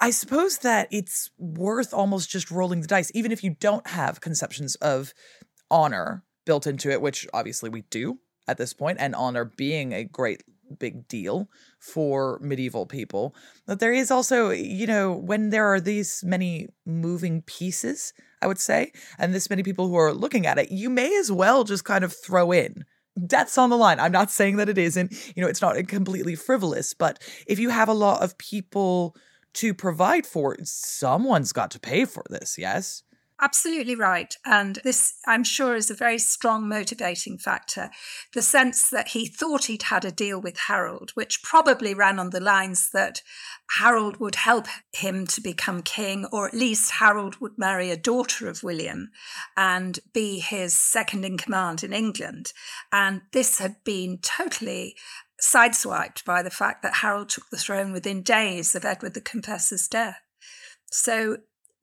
I 0.00 0.10
suppose 0.10 0.58
that 0.58 0.88
it's 0.90 1.30
worth 1.38 1.94
almost 1.94 2.28
just 2.28 2.50
rolling 2.50 2.80
the 2.80 2.88
dice, 2.88 3.12
even 3.14 3.30
if 3.30 3.44
you 3.44 3.56
don't 3.60 3.86
have 3.86 4.20
conceptions 4.20 4.74
of 4.76 5.14
honor 5.70 6.24
built 6.44 6.66
into 6.66 6.90
it, 6.90 7.00
which 7.00 7.26
obviously 7.32 7.70
we 7.70 7.82
do 7.82 8.18
at 8.48 8.58
this 8.58 8.72
point, 8.72 8.98
and 9.00 9.14
honor 9.14 9.44
being 9.44 9.92
a 9.92 10.02
great 10.02 10.42
big 10.78 11.08
deal 11.08 11.48
for 11.78 12.38
medieval 12.42 12.86
people. 12.86 13.34
But 13.66 13.80
there 13.80 13.92
is 13.92 14.10
also, 14.10 14.50
you 14.50 14.86
know, 14.86 15.12
when 15.12 15.50
there 15.50 15.66
are 15.66 15.80
these 15.80 16.22
many 16.24 16.68
moving 16.84 17.42
pieces, 17.42 18.12
I 18.40 18.46
would 18.46 18.60
say, 18.60 18.92
and 19.18 19.34
this 19.34 19.50
many 19.50 19.62
people 19.62 19.88
who 19.88 19.96
are 19.96 20.12
looking 20.12 20.46
at 20.46 20.58
it, 20.58 20.70
you 20.70 20.90
may 20.90 21.16
as 21.18 21.30
well 21.30 21.64
just 21.64 21.84
kind 21.84 22.04
of 22.04 22.14
throw 22.14 22.52
in 22.52 22.84
death's 23.26 23.58
on 23.58 23.70
the 23.70 23.76
line. 23.76 24.00
I'm 24.00 24.12
not 24.12 24.30
saying 24.30 24.56
that 24.56 24.68
it 24.68 24.78
isn't, 24.78 25.12
you 25.36 25.42
know, 25.42 25.48
it's 25.48 25.62
not 25.62 25.76
completely 25.88 26.34
frivolous, 26.34 26.94
but 26.94 27.22
if 27.46 27.58
you 27.58 27.70
have 27.70 27.88
a 27.88 27.94
lot 27.94 28.22
of 28.22 28.38
people 28.38 29.14
to 29.54 29.74
provide 29.74 30.26
for, 30.26 30.56
someone's 30.62 31.52
got 31.52 31.70
to 31.72 31.80
pay 31.80 32.04
for 32.04 32.24
this, 32.30 32.56
yes? 32.58 33.02
Absolutely 33.42 33.96
right. 33.96 34.36
And 34.44 34.78
this, 34.84 35.14
I'm 35.26 35.42
sure, 35.42 35.74
is 35.74 35.90
a 35.90 35.94
very 35.94 36.18
strong 36.18 36.68
motivating 36.68 37.38
factor. 37.38 37.90
The 38.34 38.40
sense 38.40 38.88
that 38.90 39.08
he 39.08 39.26
thought 39.26 39.64
he'd 39.64 39.82
had 39.84 40.04
a 40.04 40.12
deal 40.12 40.40
with 40.40 40.56
Harold, 40.68 41.10
which 41.14 41.42
probably 41.42 41.92
ran 41.92 42.20
on 42.20 42.30
the 42.30 42.40
lines 42.40 42.90
that 42.92 43.20
Harold 43.80 44.18
would 44.18 44.36
help 44.36 44.68
him 44.92 45.26
to 45.26 45.40
become 45.40 45.82
king, 45.82 46.24
or 46.26 46.46
at 46.46 46.54
least 46.54 46.92
Harold 46.92 47.40
would 47.40 47.58
marry 47.58 47.90
a 47.90 47.96
daughter 47.96 48.48
of 48.48 48.62
William 48.62 49.10
and 49.56 49.98
be 50.12 50.38
his 50.38 50.76
second 50.76 51.24
in 51.24 51.36
command 51.36 51.82
in 51.82 51.92
England. 51.92 52.52
And 52.92 53.22
this 53.32 53.58
had 53.58 53.82
been 53.82 54.18
totally 54.18 54.94
sideswiped 55.42 56.24
by 56.24 56.44
the 56.44 56.50
fact 56.50 56.84
that 56.84 56.94
Harold 56.94 57.30
took 57.30 57.50
the 57.50 57.56
throne 57.56 57.90
within 57.90 58.22
days 58.22 58.76
of 58.76 58.84
Edward 58.84 59.14
the 59.14 59.20
Confessor's 59.20 59.88
death. 59.88 60.20
So 60.92 61.38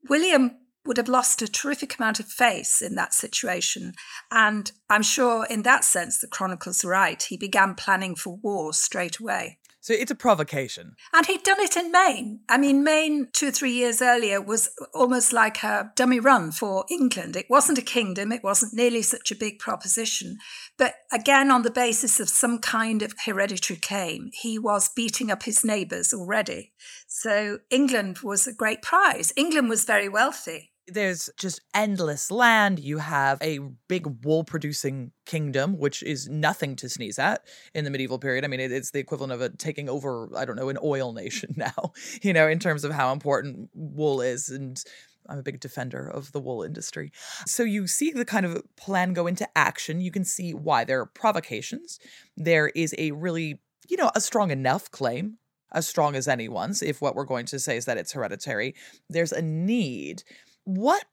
William 0.08 0.56
would 0.86 0.96
have 0.96 1.08
lost 1.08 1.42
a 1.42 1.48
terrific 1.48 1.98
amount 1.98 2.20
of 2.20 2.26
face 2.26 2.80
in 2.80 2.94
that 2.94 3.14
situation. 3.14 3.92
And 4.30 4.72
I'm 4.88 5.02
sure, 5.02 5.46
in 5.46 5.62
that 5.62 5.84
sense, 5.84 6.18
the 6.18 6.26
chronicle's 6.26 6.84
are 6.84 6.88
right. 6.88 7.22
He 7.22 7.36
began 7.36 7.74
planning 7.74 8.14
for 8.14 8.36
war 8.36 8.72
straight 8.72 9.18
away. 9.18 9.58
So 9.82 9.94
it's 9.94 10.10
a 10.10 10.14
provocation. 10.14 10.94
And 11.14 11.24
he'd 11.24 11.42
done 11.42 11.60
it 11.60 11.74
in 11.74 11.90
Maine. 11.90 12.40
I 12.50 12.58
mean, 12.58 12.84
Maine, 12.84 13.28
two 13.32 13.48
or 13.48 13.50
three 13.50 13.72
years 13.72 14.02
earlier, 14.02 14.40
was 14.40 14.68
almost 14.92 15.32
like 15.32 15.62
a 15.62 15.90
dummy 15.96 16.20
run 16.20 16.52
for 16.52 16.84
England. 16.90 17.34
It 17.34 17.46
wasn't 17.48 17.78
a 17.78 17.82
kingdom, 17.82 18.30
it 18.30 18.44
wasn't 18.44 18.74
nearly 18.74 19.00
such 19.00 19.30
a 19.30 19.36
big 19.36 19.58
proposition. 19.58 20.36
But 20.76 20.96
again, 21.10 21.50
on 21.50 21.62
the 21.62 21.70
basis 21.70 22.20
of 22.20 22.28
some 22.28 22.58
kind 22.58 23.00
of 23.00 23.14
hereditary 23.24 23.78
claim, 23.78 24.30
he 24.34 24.58
was 24.58 24.90
beating 24.90 25.30
up 25.30 25.44
his 25.44 25.64
neighbours 25.64 26.12
already. 26.12 26.72
So 27.06 27.60
England 27.70 28.18
was 28.18 28.46
a 28.46 28.52
great 28.52 28.82
prize. 28.82 29.32
England 29.34 29.70
was 29.70 29.84
very 29.84 30.10
wealthy 30.10 30.69
there's 30.86 31.30
just 31.36 31.60
endless 31.74 32.30
land. 32.30 32.78
You 32.80 32.98
have 32.98 33.38
a 33.42 33.58
big 33.88 34.24
wool 34.24 34.44
producing 34.44 35.12
kingdom, 35.26 35.78
which 35.78 36.02
is 36.02 36.28
nothing 36.28 36.76
to 36.76 36.88
sneeze 36.88 37.18
at 37.18 37.44
in 37.74 37.84
the 37.84 37.90
medieval 37.90 38.18
period. 38.18 38.44
I 38.44 38.48
mean, 38.48 38.60
it's 38.60 38.90
the 38.90 38.98
equivalent 38.98 39.32
of 39.32 39.40
a 39.40 39.50
taking 39.50 39.88
over, 39.88 40.28
I 40.36 40.44
don't 40.44 40.56
know, 40.56 40.68
an 40.68 40.78
oil 40.82 41.12
nation 41.20 41.54
now, 41.56 41.92
you 42.22 42.32
know, 42.32 42.48
in 42.48 42.58
terms 42.58 42.84
of 42.84 42.92
how 42.92 43.12
important 43.12 43.70
wool 43.74 44.20
is. 44.20 44.48
And 44.48 44.82
I'm 45.28 45.38
a 45.38 45.42
big 45.42 45.60
defender 45.60 46.08
of 46.08 46.32
the 46.32 46.40
wool 46.40 46.62
industry. 46.62 47.12
So 47.46 47.62
you 47.62 47.86
see 47.86 48.10
the 48.10 48.24
kind 48.24 48.46
of 48.46 48.62
plan 48.76 49.12
go 49.12 49.26
into 49.26 49.48
action. 49.56 50.00
You 50.00 50.10
can 50.10 50.24
see 50.24 50.52
why 50.52 50.84
there 50.84 51.00
are 51.00 51.06
provocations. 51.06 51.98
There 52.36 52.68
is 52.68 52.94
a 52.98 53.12
really, 53.12 53.60
you 53.88 53.96
know, 53.96 54.10
a 54.14 54.20
strong 54.20 54.50
enough 54.50 54.90
claim 54.90 55.38
as 55.72 55.86
strong 55.86 56.16
as 56.16 56.26
anyone's, 56.26 56.82
if 56.82 57.00
what 57.00 57.14
we're 57.14 57.24
going 57.24 57.46
to 57.46 57.58
say 57.58 57.76
is 57.76 57.84
that 57.84 57.96
it's 57.96 58.12
hereditary, 58.12 58.74
there's 59.08 59.32
a 59.32 59.42
need 59.42 60.24
what 60.64 61.04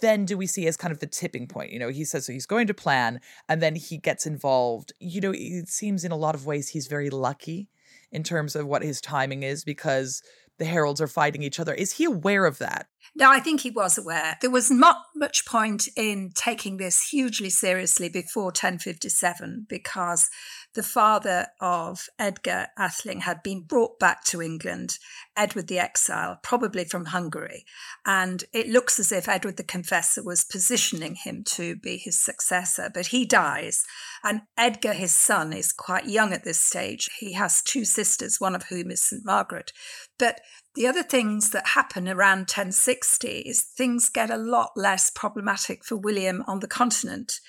then 0.00 0.24
do 0.24 0.38
we 0.38 0.46
see 0.46 0.66
as 0.66 0.76
kind 0.76 0.92
of 0.92 1.00
the 1.00 1.06
tipping 1.06 1.46
point? 1.46 1.72
You 1.72 1.78
know, 1.78 1.88
he 1.88 2.04
says 2.04 2.26
so 2.26 2.32
he's 2.32 2.46
going 2.46 2.66
to 2.66 2.74
plan 2.74 3.20
and 3.48 3.60
then 3.60 3.74
he 3.76 3.98
gets 3.98 4.26
involved. 4.26 4.92
You 5.00 5.20
know, 5.20 5.32
it 5.34 5.68
seems 5.68 6.04
in 6.04 6.12
a 6.12 6.16
lot 6.16 6.34
of 6.34 6.46
ways 6.46 6.68
he's 6.68 6.86
very 6.86 7.10
lucky 7.10 7.68
in 8.10 8.22
terms 8.22 8.56
of 8.56 8.66
what 8.66 8.82
his 8.82 9.00
timing 9.00 9.42
is 9.42 9.64
because 9.64 10.22
the 10.58 10.64
Harolds 10.64 11.00
are 11.00 11.06
fighting 11.06 11.42
each 11.42 11.60
other. 11.60 11.74
Is 11.74 11.92
he 11.92 12.04
aware 12.04 12.46
of 12.46 12.58
that? 12.58 12.88
No, 13.14 13.30
I 13.30 13.40
think 13.40 13.60
he 13.60 13.70
was 13.70 13.98
aware. 13.98 14.36
There 14.40 14.50
was 14.50 14.70
not 14.70 14.96
much 15.14 15.44
point 15.44 15.88
in 15.96 16.32
taking 16.34 16.76
this 16.76 17.08
hugely 17.08 17.50
seriously 17.50 18.08
before 18.08 18.46
1057 18.46 19.66
because 19.68 20.28
the 20.76 20.82
father 20.82 21.46
of 21.58 22.06
Edgar 22.18 22.66
Atheling 22.78 23.22
had 23.22 23.42
been 23.42 23.62
brought 23.62 23.98
back 23.98 24.24
to 24.24 24.42
England, 24.42 24.98
Edward 25.34 25.68
the 25.68 25.78
Exile, 25.78 26.38
probably 26.42 26.84
from 26.84 27.06
Hungary. 27.06 27.64
And 28.04 28.44
it 28.52 28.68
looks 28.68 29.00
as 29.00 29.10
if 29.10 29.26
Edward 29.26 29.56
the 29.56 29.64
Confessor 29.64 30.22
was 30.22 30.44
positioning 30.44 31.14
him 31.14 31.44
to 31.44 31.76
be 31.76 31.96
his 31.96 32.22
successor, 32.22 32.90
but 32.92 33.06
he 33.06 33.24
dies. 33.24 33.84
And 34.22 34.42
Edgar, 34.58 34.92
his 34.92 35.16
son, 35.16 35.54
is 35.54 35.72
quite 35.72 36.06
young 36.06 36.34
at 36.34 36.44
this 36.44 36.60
stage. 36.60 37.08
He 37.18 37.32
has 37.32 37.62
two 37.62 37.86
sisters, 37.86 38.38
one 38.38 38.54
of 38.54 38.64
whom 38.64 38.90
is 38.90 39.02
St. 39.02 39.24
Margaret. 39.24 39.72
But 40.18 40.42
the 40.74 40.86
other 40.86 41.02
things 41.02 41.50
that 41.50 41.68
happen 41.68 42.06
around 42.06 42.40
1060 42.40 43.28
is 43.28 43.62
things 43.62 44.10
get 44.10 44.30
a 44.30 44.36
lot 44.36 44.72
less 44.76 45.10
problematic 45.10 45.86
for 45.86 45.96
William 45.96 46.44
on 46.46 46.60
the 46.60 46.68
continent 46.68 47.40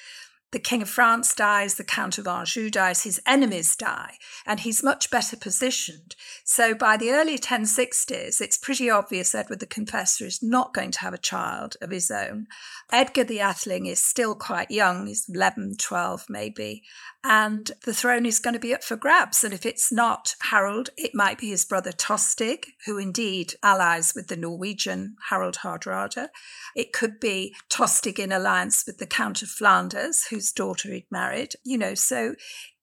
the 0.51 0.59
King 0.59 0.81
of 0.81 0.89
France 0.89 1.33
dies, 1.33 1.75
the 1.75 1.83
Count 1.83 2.17
of 2.17 2.27
Anjou 2.27 2.69
dies, 2.69 3.03
his 3.03 3.21
enemies 3.25 3.75
die, 3.75 4.17
and 4.45 4.61
he's 4.61 4.81
much 4.81 5.09
better 5.09 5.35
positioned. 5.35 6.15
So 6.45 6.73
by 6.73 6.95
the 6.95 7.11
early 7.11 7.37
1060s, 7.37 8.39
it's 8.39 8.57
pretty 8.57 8.89
obvious 8.89 9.35
Edward 9.35 9.59
the 9.59 9.65
Confessor 9.65 10.25
is 10.25 10.41
not 10.41 10.73
going 10.73 10.91
to 10.91 10.99
have 11.01 11.13
a 11.13 11.17
child 11.17 11.75
of 11.81 11.91
his 11.91 12.09
own. 12.09 12.47
Edgar 12.91 13.25
the 13.25 13.39
Atheling 13.39 13.85
is 13.85 14.01
still 14.01 14.33
quite 14.33 14.71
young, 14.71 15.07
he's 15.07 15.27
11, 15.27 15.75
12 15.77 16.25
maybe, 16.29 16.83
and 17.21 17.71
the 17.83 17.93
throne 17.93 18.25
is 18.25 18.39
going 18.39 18.53
to 18.53 18.59
be 18.59 18.73
up 18.73 18.83
for 18.83 18.95
grabs. 18.95 19.43
And 19.43 19.53
if 19.53 19.65
it's 19.65 19.91
not 19.91 20.35
Harold, 20.51 20.89
it 20.97 21.11
might 21.13 21.37
be 21.37 21.49
his 21.49 21.65
brother 21.65 21.91
Tostig, 21.91 22.63
who 22.85 22.97
indeed 22.97 23.55
allies 23.61 24.13
with 24.15 24.27
the 24.27 24.37
Norwegian 24.37 25.17
Harold 25.29 25.57
Hardrada. 25.63 26.29
It 26.75 26.93
could 26.93 27.19
be 27.19 27.53
Tostig 27.69 28.19
in 28.19 28.31
alliance 28.31 28.85
with 28.87 28.99
the 28.99 29.05
Count 29.05 29.41
of 29.41 29.49
Flanders, 29.49 30.27
whose 30.27 30.53
daughter 30.53 30.89
he'd 30.93 31.07
married. 31.11 31.55
You 31.65 31.77
know, 31.77 31.93
so 31.93 32.35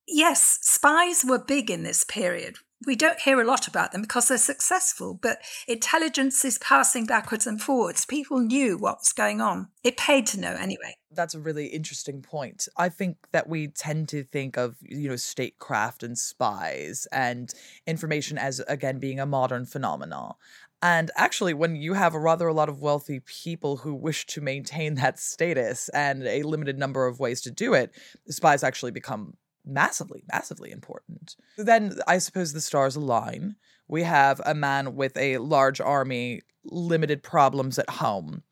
yes, 0.07 0.59
spies 0.61 1.25
were 1.27 1.39
big 1.39 1.71
in 1.71 1.81
this 1.81 2.03
period 2.03 2.57
we 2.85 2.95
don't 2.95 3.19
hear 3.19 3.39
a 3.39 3.45
lot 3.45 3.67
about 3.67 3.91
them 3.91 4.01
because 4.01 4.27
they're 4.27 4.37
successful, 4.37 5.17
but 5.21 5.39
intelligence 5.67 6.43
is 6.43 6.57
passing 6.57 7.05
backwards 7.05 7.47
and 7.47 7.61
forwards. 7.61 8.05
People 8.05 8.39
knew 8.39 8.77
what 8.77 8.99
was 8.99 9.13
going 9.13 9.41
on. 9.41 9.69
It 9.83 9.97
paid 9.97 10.27
to 10.27 10.39
know 10.39 10.53
anyway. 10.53 10.95
That's 11.11 11.35
a 11.35 11.39
really 11.39 11.67
interesting 11.67 12.21
point. 12.21 12.67
I 12.75 12.89
think 12.89 13.17
that 13.31 13.47
we 13.47 13.67
tend 13.67 14.09
to 14.09 14.23
think 14.23 14.57
of, 14.57 14.75
you 14.81 15.07
know, 15.07 15.15
statecraft 15.15 16.03
and 16.03 16.17
spies 16.17 17.07
and 17.11 17.53
information 17.87 18.37
as, 18.37 18.59
again, 18.67 18.99
being 18.99 19.19
a 19.19 19.25
modern 19.25 19.65
phenomenon. 19.65 20.33
And 20.81 21.09
actually, 21.15 21.53
when 21.53 21.77
you 21.77 21.93
have 21.93 22.13
a 22.13 22.19
rather 22.19 22.47
a 22.47 22.53
lot 22.53 22.69
of 22.69 22.81
wealthy 22.81 23.21
people 23.21 23.77
who 23.77 23.95
wish 23.95 24.25
to 24.27 24.41
maintain 24.41 24.95
that 24.95 25.17
status 25.17 25.89
and 25.89 26.23
a 26.27 26.43
limited 26.43 26.77
number 26.77 27.07
of 27.07 27.19
ways 27.19 27.41
to 27.41 27.51
do 27.51 27.73
it, 27.73 27.91
spies 28.27 28.63
actually 28.63 28.91
become 28.91 29.35
massively, 29.65 30.23
massively 30.31 30.71
important. 30.71 31.35
Then 31.57 31.97
I 32.07 32.17
suppose 32.19 32.53
the 32.53 32.61
stars 32.61 32.95
align. 32.95 33.55
We 33.87 34.03
have 34.03 34.41
a 34.45 34.55
man 34.55 34.95
with 34.95 35.15
a 35.17 35.37
large 35.37 35.79
army, 35.79 36.41
limited 36.63 37.23
problems 37.23 37.77
at 37.77 37.89
home. 37.89 38.43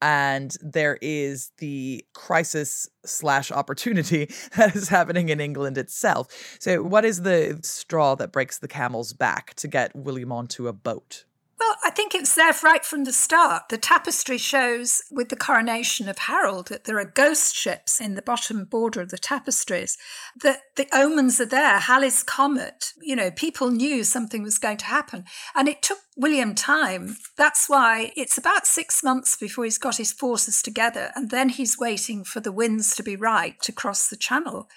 And 0.00 0.56
there 0.60 0.98
is 1.00 1.52
the 1.58 2.04
crisis 2.12 2.88
slash 3.06 3.52
opportunity 3.52 4.28
that 4.56 4.74
is 4.74 4.88
happening 4.88 5.28
in 5.28 5.40
England 5.40 5.78
itself. 5.78 6.56
So, 6.58 6.82
what 6.82 7.04
is 7.04 7.22
the 7.22 7.60
straw 7.62 8.16
that 8.16 8.32
breaks 8.32 8.58
the 8.58 8.66
camel's 8.66 9.12
back 9.12 9.54
to 9.54 9.68
get 9.68 9.94
William 9.94 10.32
onto 10.32 10.66
a 10.66 10.72
boat? 10.72 11.24
Well, 11.62 11.76
I 11.84 11.90
think 11.90 12.12
it's 12.12 12.34
there 12.34 12.52
right 12.64 12.84
from 12.84 13.04
the 13.04 13.12
start. 13.12 13.68
The 13.68 13.78
tapestry 13.78 14.36
shows 14.36 15.00
with 15.12 15.28
the 15.28 15.36
coronation 15.36 16.08
of 16.08 16.18
Harold 16.18 16.66
that 16.68 16.84
there 16.84 16.98
are 16.98 17.04
ghost 17.04 17.54
ships 17.54 18.00
in 18.00 18.16
the 18.16 18.22
bottom 18.22 18.64
border 18.64 19.00
of 19.00 19.10
the 19.10 19.18
tapestries, 19.18 19.96
that 20.42 20.62
the 20.74 20.88
omens 20.92 21.40
are 21.40 21.46
there, 21.46 21.78
Halley's 21.78 22.24
Comet. 22.24 22.92
You 23.00 23.14
know, 23.14 23.30
people 23.30 23.70
knew 23.70 24.02
something 24.02 24.42
was 24.42 24.58
going 24.58 24.78
to 24.78 24.86
happen. 24.86 25.24
And 25.54 25.68
it 25.68 25.82
took 25.82 25.98
William 26.16 26.56
time. 26.56 27.16
That's 27.38 27.68
why 27.68 28.10
it's 28.16 28.36
about 28.36 28.66
six 28.66 29.04
months 29.04 29.36
before 29.36 29.62
he's 29.62 29.78
got 29.78 29.98
his 29.98 30.12
forces 30.12 30.62
together. 30.62 31.12
And 31.14 31.30
then 31.30 31.48
he's 31.48 31.78
waiting 31.78 32.24
for 32.24 32.40
the 32.40 32.50
winds 32.50 32.96
to 32.96 33.04
be 33.04 33.14
right 33.14 33.54
to 33.62 33.70
cross 33.70 34.08
the 34.08 34.16
channel. 34.16 34.68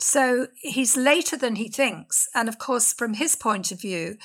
So 0.00 0.46
he's 0.56 0.96
later 0.96 1.36
than 1.36 1.56
he 1.56 1.68
thinks. 1.68 2.28
And 2.34 2.48
of 2.48 2.58
course, 2.58 2.92
from 2.92 3.14
his 3.14 3.36
point 3.36 3.70
of 3.70 3.80
view, 3.80 4.16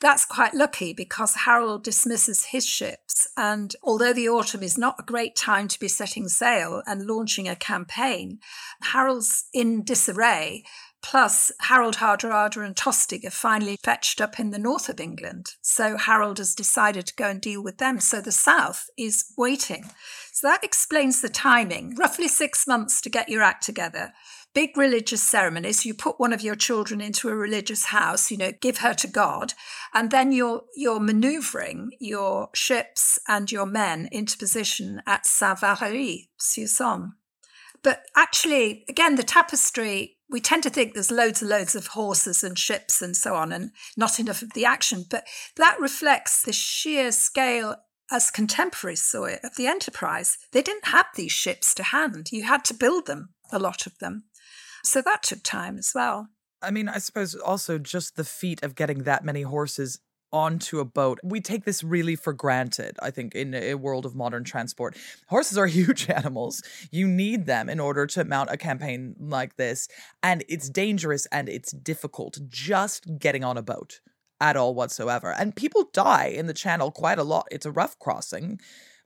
that's 0.00 0.24
quite 0.24 0.54
lucky 0.54 0.92
because 0.92 1.34
Harold 1.44 1.82
dismisses 1.82 2.46
his 2.46 2.64
ships. 2.64 3.26
And 3.36 3.74
although 3.82 4.12
the 4.12 4.28
autumn 4.28 4.62
is 4.62 4.78
not 4.78 5.00
a 5.00 5.04
great 5.04 5.34
time 5.34 5.66
to 5.68 5.80
be 5.80 5.88
setting 5.88 6.28
sail 6.28 6.82
and 6.86 7.06
launching 7.06 7.48
a 7.48 7.56
campaign, 7.56 8.38
Harold's 8.82 9.46
in 9.52 9.82
disarray. 9.82 10.62
Plus, 11.02 11.52
Harold 11.60 11.96
Hardrada 11.96 12.64
and 12.64 12.74
Tostig 12.74 13.26
are 13.26 13.30
finally 13.30 13.76
fetched 13.82 14.22
up 14.22 14.40
in 14.40 14.50
the 14.50 14.58
north 14.58 14.88
of 14.88 15.00
England. 15.00 15.50
So 15.60 15.98
Harold 15.98 16.38
has 16.38 16.54
decided 16.54 17.06
to 17.06 17.14
go 17.14 17.28
and 17.28 17.40
deal 17.40 17.62
with 17.62 17.76
them. 17.76 18.00
So 18.00 18.22
the 18.22 18.32
south 18.32 18.88
is 18.96 19.32
waiting. 19.36 19.90
So 20.32 20.46
that 20.46 20.64
explains 20.64 21.20
the 21.20 21.28
timing. 21.28 21.94
Roughly 21.96 22.28
six 22.28 22.66
months 22.66 23.02
to 23.02 23.10
get 23.10 23.28
your 23.28 23.42
act 23.42 23.64
together 23.64 24.12
big 24.54 24.76
religious 24.76 25.22
ceremonies. 25.22 25.84
You 25.84 25.92
put 25.92 26.18
one 26.18 26.32
of 26.32 26.40
your 26.40 26.54
children 26.54 27.00
into 27.00 27.28
a 27.28 27.34
religious 27.34 27.86
house, 27.86 28.30
you 28.30 28.38
know, 28.38 28.52
give 28.60 28.78
her 28.78 28.94
to 28.94 29.08
God, 29.08 29.52
and 29.92 30.10
then 30.10 30.32
you're 30.32 30.62
you're 30.74 31.00
maneuvering 31.00 31.90
your 32.00 32.48
ships 32.54 33.18
and 33.28 33.50
your 33.50 33.66
men 33.66 34.08
into 34.10 34.38
position 34.38 35.02
at 35.06 35.26
Saint-Valery, 35.26 36.30
sur 36.38 36.66
But 37.82 38.02
actually, 38.16 38.84
again, 38.88 39.16
the 39.16 39.22
tapestry, 39.22 40.16
we 40.30 40.40
tend 40.40 40.62
to 40.62 40.70
think 40.70 40.94
there's 40.94 41.10
loads 41.10 41.42
and 41.42 41.50
loads 41.50 41.74
of 41.74 41.88
horses 41.88 42.42
and 42.42 42.58
ships 42.58 43.02
and 43.02 43.16
so 43.16 43.34
on, 43.34 43.52
and 43.52 43.72
not 43.96 44.18
enough 44.18 44.42
of 44.42 44.54
the 44.54 44.64
action. 44.64 45.04
But 45.10 45.26
that 45.56 45.78
reflects 45.80 46.42
the 46.42 46.52
sheer 46.52 47.12
scale 47.12 47.76
as 48.10 48.30
contemporaries 48.30 49.02
saw 49.02 49.24
it 49.24 49.40
of 49.42 49.56
the 49.56 49.66
enterprise. 49.66 50.38
They 50.52 50.62
didn't 50.62 50.86
have 50.86 51.06
these 51.14 51.32
ships 51.32 51.74
to 51.74 51.82
hand. 51.82 52.30
You 52.32 52.44
had 52.44 52.64
to 52.66 52.74
build 52.74 53.06
them, 53.06 53.33
a 53.52 53.58
lot 53.58 53.86
of 53.86 53.98
them. 53.98 54.24
So 54.82 55.00
that 55.02 55.22
took 55.22 55.42
time 55.42 55.78
as 55.78 55.92
well. 55.94 56.28
I 56.60 56.70
mean, 56.70 56.88
I 56.88 56.98
suppose 56.98 57.34
also 57.34 57.78
just 57.78 58.16
the 58.16 58.24
feat 58.24 58.62
of 58.62 58.74
getting 58.74 59.04
that 59.04 59.24
many 59.24 59.42
horses 59.42 60.00
onto 60.34 60.80
a 60.80 60.84
boat. 60.84 61.20
We 61.22 61.40
take 61.40 61.64
this 61.64 61.84
really 61.84 62.16
for 62.16 62.32
granted, 62.32 62.96
I 63.00 63.12
think, 63.12 63.36
in 63.36 63.54
a 63.54 63.74
world 63.74 64.04
of 64.04 64.16
modern 64.16 64.42
transport. 64.42 64.96
Horses 65.28 65.56
are 65.56 65.66
huge 65.78 66.10
animals. 66.10 66.62
You 66.90 67.06
need 67.06 67.46
them 67.46 67.70
in 67.70 67.78
order 67.78 68.06
to 68.08 68.24
mount 68.24 68.50
a 68.50 68.56
campaign 68.56 69.14
like 69.18 69.56
this. 69.56 69.88
And 70.22 70.44
it's 70.48 70.68
dangerous 70.68 71.26
and 71.26 71.48
it's 71.48 71.70
difficult 71.70 72.38
just 72.48 73.18
getting 73.18 73.44
on 73.44 73.56
a 73.56 73.62
boat 73.62 74.00
at 74.40 74.56
all 74.56 74.74
whatsoever. 74.74 75.32
And 75.32 75.54
people 75.54 75.88
die 75.92 76.26
in 76.26 76.46
the 76.46 76.52
channel 76.52 76.90
quite 76.90 77.20
a 77.20 77.24
lot. 77.24 77.46
It's 77.52 77.66
a 77.66 77.70
rough 77.70 77.96
crossing. 78.00 78.58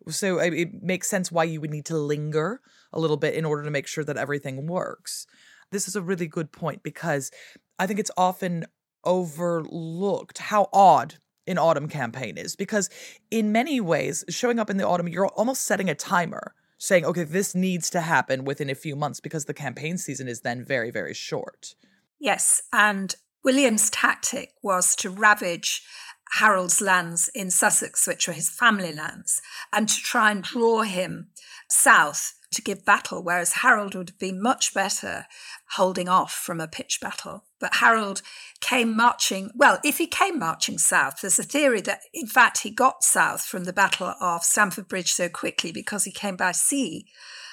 So 0.08 0.38
it 0.38 0.82
makes 0.82 1.08
sense 1.08 1.32
why 1.32 1.44
you 1.44 1.60
would 1.60 1.70
need 1.70 1.86
to 1.86 1.98
linger 1.98 2.60
a 2.92 3.00
little 3.00 3.16
bit 3.16 3.34
in 3.34 3.44
order 3.44 3.62
to 3.64 3.70
make 3.70 3.86
sure 3.86 4.04
that 4.04 4.16
everything 4.16 4.66
works. 4.66 5.26
This 5.70 5.88
is 5.88 5.96
a 5.96 6.02
really 6.02 6.26
good 6.26 6.52
point 6.52 6.82
because 6.82 7.30
I 7.78 7.86
think 7.86 8.00
it's 8.00 8.10
often 8.16 8.64
overlooked 9.04 10.38
how 10.38 10.68
odd 10.72 11.14
an 11.46 11.58
autumn 11.58 11.88
campaign 11.88 12.36
is 12.36 12.56
because 12.56 12.90
in 13.30 13.52
many 13.52 13.80
ways 13.80 14.24
showing 14.28 14.58
up 14.58 14.68
in 14.68 14.76
the 14.76 14.86
autumn 14.86 15.08
you're 15.08 15.28
almost 15.28 15.62
setting 15.62 15.88
a 15.88 15.94
timer 15.94 16.54
saying 16.78 17.04
okay 17.04 17.24
this 17.24 17.54
needs 17.54 17.88
to 17.90 18.00
happen 18.00 18.44
within 18.44 18.68
a 18.68 18.74
few 18.74 18.94
months 18.94 19.18
because 19.20 19.46
the 19.46 19.54
campaign 19.54 19.96
season 19.96 20.28
is 20.28 20.42
then 20.42 20.62
very 20.62 20.90
very 20.90 21.14
short 21.14 21.74
yes 22.18 22.62
and 22.72 23.16
william's 23.44 23.88
tactic 23.88 24.52
was 24.62 24.94
to 24.94 25.08
ravage 25.08 25.82
harold's 26.32 26.80
lands 26.80 27.30
in 27.34 27.50
sussex 27.50 28.06
which 28.06 28.26
were 28.26 28.34
his 28.34 28.50
family 28.50 28.92
lands 28.92 29.40
and 29.72 29.88
to 29.88 29.96
try 29.96 30.30
and 30.30 30.42
draw 30.42 30.82
him 30.82 31.28
south 31.68 32.38
to 32.50 32.62
give 32.62 32.84
battle, 32.84 33.22
whereas 33.22 33.54
Harold 33.54 33.94
would 33.94 34.10
have 34.10 34.18
been 34.18 34.40
much 34.40 34.72
better 34.72 35.26
holding 35.72 36.08
off 36.08 36.32
from 36.32 36.60
a 36.60 36.68
pitch 36.68 36.98
battle. 37.00 37.44
But 37.60 37.76
Harold 37.76 38.22
came 38.60 38.96
marching, 38.96 39.50
well, 39.54 39.78
if 39.84 39.98
he 39.98 40.06
came 40.06 40.38
marching 40.38 40.78
south, 40.78 41.20
there's 41.20 41.38
a 41.38 41.42
theory 41.42 41.80
that 41.82 42.00
in 42.14 42.26
fact 42.26 42.62
he 42.62 42.70
got 42.70 43.04
south 43.04 43.44
from 43.44 43.64
the 43.64 43.72
Battle 43.72 44.14
of 44.20 44.44
Stamford 44.44 44.88
Bridge 44.88 45.12
so 45.12 45.28
quickly 45.28 45.72
because 45.72 46.04
he 46.04 46.12
came 46.12 46.36
by 46.36 46.52
sea. 46.52 47.06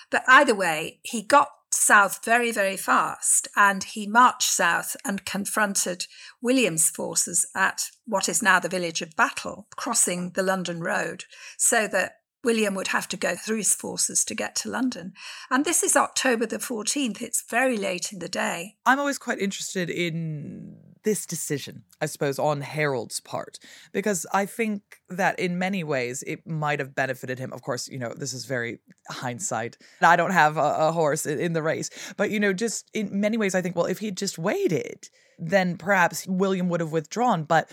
But 0.09 0.23
either 0.27 0.55
way, 0.55 0.99
he 1.03 1.21
got 1.21 1.49
south 1.75 2.23
very, 2.23 2.51
very 2.51 2.77
fast 2.77 3.47
and 3.55 3.83
he 3.83 4.07
marched 4.07 4.49
south 4.49 4.95
and 5.05 5.25
confronted 5.25 6.07
William's 6.41 6.89
forces 6.89 7.45
at 7.55 7.89
what 8.05 8.29
is 8.29 8.41
now 8.41 8.59
the 8.59 8.69
village 8.69 9.01
of 9.01 9.15
Battle, 9.15 9.67
crossing 9.75 10.31
the 10.31 10.43
London 10.43 10.81
Road, 10.81 11.25
so 11.57 11.87
that 11.87 12.17
William 12.43 12.75
would 12.75 12.89
have 12.89 13.07
to 13.09 13.17
go 13.17 13.35
through 13.35 13.57
his 13.57 13.73
forces 13.73 14.23
to 14.23 14.35
get 14.35 14.55
to 14.55 14.69
London. 14.69 15.13
And 15.49 15.65
this 15.65 15.81
is 15.81 15.95
October 15.95 16.45
the 16.45 16.59
14th. 16.59 17.21
It's 17.21 17.43
very 17.49 17.75
late 17.75 18.13
in 18.13 18.19
the 18.19 18.29
day. 18.29 18.75
I'm 18.85 18.99
always 18.99 19.17
quite 19.17 19.39
interested 19.39 19.89
in 19.89 20.77
this 21.05 21.25
decision, 21.25 21.83
I 22.01 22.07
suppose, 22.07 22.37
on 22.37 22.59
Harold's 22.59 23.21
part, 23.21 23.57
because 23.93 24.25
I 24.33 24.45
think 24.45 24.81
that 25.07 25.39
in 25.39 25.57
many 25.57 25.83
ways 25.83 26.23
it 26.27 26.45
might 26.45 26.79
have 26.79 26.93
benefited 26.93 27.39
him. 27.39 27.53
Of 27.53 27.61
course, 27.61 27.87
you 27.87 27.97
know, 27.97 28.13
this 28.13 28.33
is 28.33 28.43
very 28.43 28.79
hindsight. 29.09 29.77
I 30.01 30.17
don't 30.17 30.33
have 30.33 30.57
a, 30.57 30.75
a 30.87 30.91
horse 30.91 31.25
in 31.25 31.53
the 31.53 31.63
race, 31.63 31.89
but, 32.17 32.31
you 32.31 32.39
know, 32.41 32.51
just 32.51 32.89
in 32.93 33.21
many 33.21 33.37
ways, 33.37 33.55
I 33.55 33.61
think, 33.61 33.77
well, 33.77 33.85
if 33.85 33.99
he'd 33.99 34.17
just 34.17 34.37
waited, 34.37 35.07
then 35.39 35.77
perhaps 35.77 36.27
William 36.27 36.67
would 36.69 36.81
have 36.81 36.91
withdrawn. 36.91 37.43
But 37.43 37.71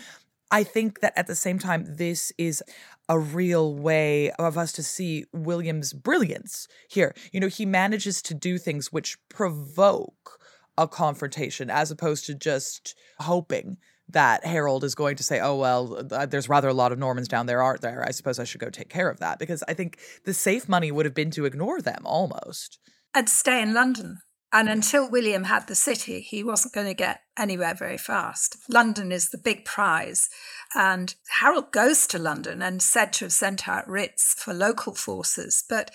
I 0.51 0.63
think 0.63 0.99
that 0.99 1.13
at 1.17 1.27
the 1.27 1.35
same 1.35 1.57
time, 1.57 1.85
this 1.97 2.31
is 2.37 2.63
a 3.09 3.17
real 3.17 3.75
way 3.75 4.31
of 4.37 4.57
us 4.57 4.71
to 4.73 4.83
see 4.83 5.25
William's 5.33 5.91
brilliance 5.91 6.67
here. 6.87 7.15
You 7.31 7.39
know, 7.39 7.47
he 7.47 7.65
manages 7.65 8.21
to 8.23 8.33
do 8.33 8.57
things 8.57 8.93
which 8.93 9.17
provoke 9.29 10.39
a 10.77 10.87
confrontation 10.87 11.69
as 11.69 11.91
opposed 11.91 12.25
to 12.25 12.33
just 12.33 12.95
hoping 13.19 13.77
that 14.09 14.45
Harold 14.45 14.83
is 14.83 14.95
going 14.95 15.15
to 15.15 15.23
say, 15.23 15.39
oh, 15.39 15.55
well, 15.55 16.03
there's 16.03 16.49
rather 16.49 16.67
a 16.67 16.73
lot 16.73 16.91
of 16.91 16.99
Normans 16.99 17.27
down 17.27 17.45
there, 17.45 17.61
aren't 17.61 17.81
there? 17.81 18.03
I 18.05 18.11
suppose 18.11 18.37
I 18.37 18.43
should 18.43 18.61
go 18.61 18.69
take 18.69 18.89
care 18.89 19.09
of 19.09 19.19
that. 19.19 19.39
Because 19.39 19.63
I 19.67 19.73
think 19.73 19.97
the 20.25 20.33
safe 20.33 20.67
money 20.67 20.91
would 20.91 21.05
have 21.05 21.15
been 21.15 21.31
to 21.31 21.45
ignore 21.45 21.81
them 21.81 22.03
almost. 22.05 22.79
And 23.13 23.29
stay 23.29 23.61
in 23.61 23.73
London. 23.73 24.19
And 24.51 24.69
until 24.69 25.09
William 25.09 25.45
had 25.45 25.67
the 25.67 25.73
city, 25.73 26.21
he 26.21 26.43
wasn't 26.43 26.75
going 26.75 26.85
to 26.85 26.93
get 26.93 27.21
anywhere 27.35 27.73
very 27.73 27.97
fast. 27.97 28.57
London 28.69 29.11
is 29.11 29.29
the 29.29 29.39
big 29.39 29.65
prize. 29.65 30.29
And 30.75 31.15
Harold 31.39 31.71
goes 31.71 32.05
to 32.07 32.19
London 32.19 32.61
and 32.61 32.79
said 32.79 33.13
to 33.13 33.25
have 33.25 33.31
sent 33.31 33.67
out 33.67 33.87
writs 33.87 34.35
for 34.37 34.53
local 34.53 34.93
forces. 34.93 35.63
But 35.67 35.89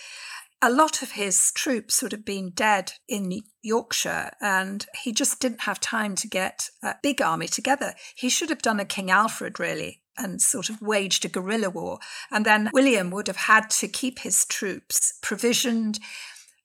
a 0.60 0.70
lot 0.70 1.02
of 1.02 1.12
his 1.12 1.52
troops 1.52 2.02
would 2.02 2.12
have 2.12 2.24
been 2.24 2.50
dead 2.50 2.92
in 3.08 3.40
Yorkshire, 3.62 4.32
and 4.40 4.86
he 5.02 5.12
just 5.12 5.40
didn't 5.40 5.62
have 5.62 5.80
time 5.80 6.14
to 6.16 6.28
get 6.28 6.70
a 6.82 6.96
big 7.02 7.22
army 7.22 7.46
together. 7.46 7.94
He 8.16 8.28
should 8.28 8.50
have 8.50 8.62
done 8.62 8.80
a 8.80 8.84
King 8.84 9.10
Alfred, 9.10 9.60
really, 9.60 10.02
and 10.16 10.42
sort 10.42 10.68
of 10.68 10.82
waged 10.82 11.24
a 11.24 11.28
guerrilla 11.28 11.70
war. 11.70 11.98
And 12.30 12.44
then 12.44 12.70
William 12.72 13.10
would 13.10 13.28
have 13.28 13.36
had 13.36 13.70
to 13.70 13.88
keep 13.88 14.20
his 14.20 14.44
troops 14.44 15.18
provisioned 15.22 16.00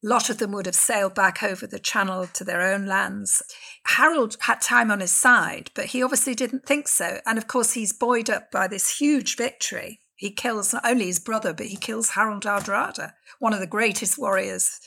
a 0.03 0.07
lot 0.07 0.29
of 0.29 0.37
them 0.37 0.51
would 0.51 0.65
have 0.65 0.75
sailed 0.75 1.15
back 1.15 1.41
over 1.41 1.65
the 1.65 1.79
channel 1.79 2.27
to 2.33 2.43
their 2.43 2.61
own 2.61 2.85
lands. 2.85 3.41
Harold 3.85 4.35
had 4.41 4.59
time 4.59 4.91
on 4.91 4.99
his 4.99 5.11
side, 5.11 5.71
but 5.75 5.85
he 5.85 6.03
obviously 6.03 6.35
didn't 6.35 6.65
think 6.65 6.89
so. 6.89 7.19
And 7.25 7.37
of 7.37 7.47
course, 7.47 7.71
he's 7.71 7.93
buoyed 7.93 8.29
up 8.29 8.51
by 8.51 8.67
this 8.67 8.97
huge 8.97 9.37
victory. 9.37 10.01
He 10.15 10.31
kills 10.31 10.73
not 10.73 10.85
only 10.85 11.07
his 11.07 11.19
brother, 11.19 11.53
but 11.53 11.67
he 11.67 11.75
kills 11.75 12.11
Harold 12.11 12.43
Hardrada, 12.43 13.13
one 13.39 13.53
of 13.53 13.59
the 13.59 13.67
greatest 13.67 14.17
warriors 14.17 14.79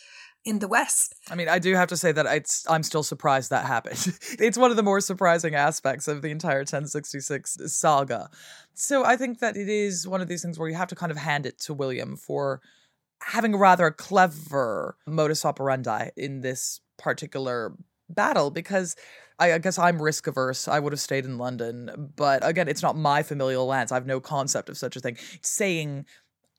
in 0.46 0.60
the 0.60 0.68
West. 0.68 1.14
I 1.28 1.34
mean, 1.34 1.48
I 1.48 1.58
do 1.58 1.74
have 1.74 1.88
to 1.88 1.96
say 1.96 2.12
that 2.12 2.26
I'm 2.68 2.84
still 2.84 3.02
surprised 3.02 3.50
that 3.50 3.66
happened. 3.66 4.16
it's 4.38 4.56
one 4.56 4.70
of 4.70 4.76
the 4.76 4.82
more 4.82 5.00
surprising 5.00 5.56
aspects 5.56 6.06
of 6.06 6.22
the 6.22 6.30
entire 6.30 6.60
1066 6.60 7.58
saga. 7.66 8.30
So 8.72 9.04
I 9.04 9.16
think 9.16 9.40
that 9.40 9.56
it 9.56 9.68
is 9.68 10.06
one 10.06 10.20
of 10.20 10.28
these 10.28 10.42
things 10.42 10.58
where 10.58 10.68
you 10.68 10.76
have 10.76 10.88
to 10.88 10.94
kind 10.94 11.10
of 11.10 11.18
hand 11.18 11.46
it 11.46 11.58
to 11.60 11.74
William 11.74 12.16
for 12.16 12.60
having 13.20 13.54
a 13.54 13.58
rather 13.58 13.90
clever 13.90 14.96
modus 15.06 15.44
operandi 15.44 16.10
in 16.16 16.42
this 16.42 16.80
particular 16.96 17.74
battle 18.08 18.50
because 18.50 18.94
I, 19.38 19.58
guess 19.58 19.78
I'm 19.78 20.00
risk 20.00 20.26
averse. 20.26 20.68
I 20.68 20.78
would 20.78 20.92
have 20.92 21.00
stayed 21.00 21.24
in 21.24 21.38
London. 21.38 22.12
But 22.16 22.46
again, 22.46 22.68
it's 22.68 22.82
not 22.82 22.96
my 22.96 23.22
familial 23.22 23.66
lands. 23.66 23.92
I 23.92 23.96
have 23.96 24.06
no 24.06 24.20
concept 24.20 24.68
of 24.68 24.78
such 24.78 24.96
a 24.96 25.00
thing. 25.00 25.18
Saying, 25.42 26.06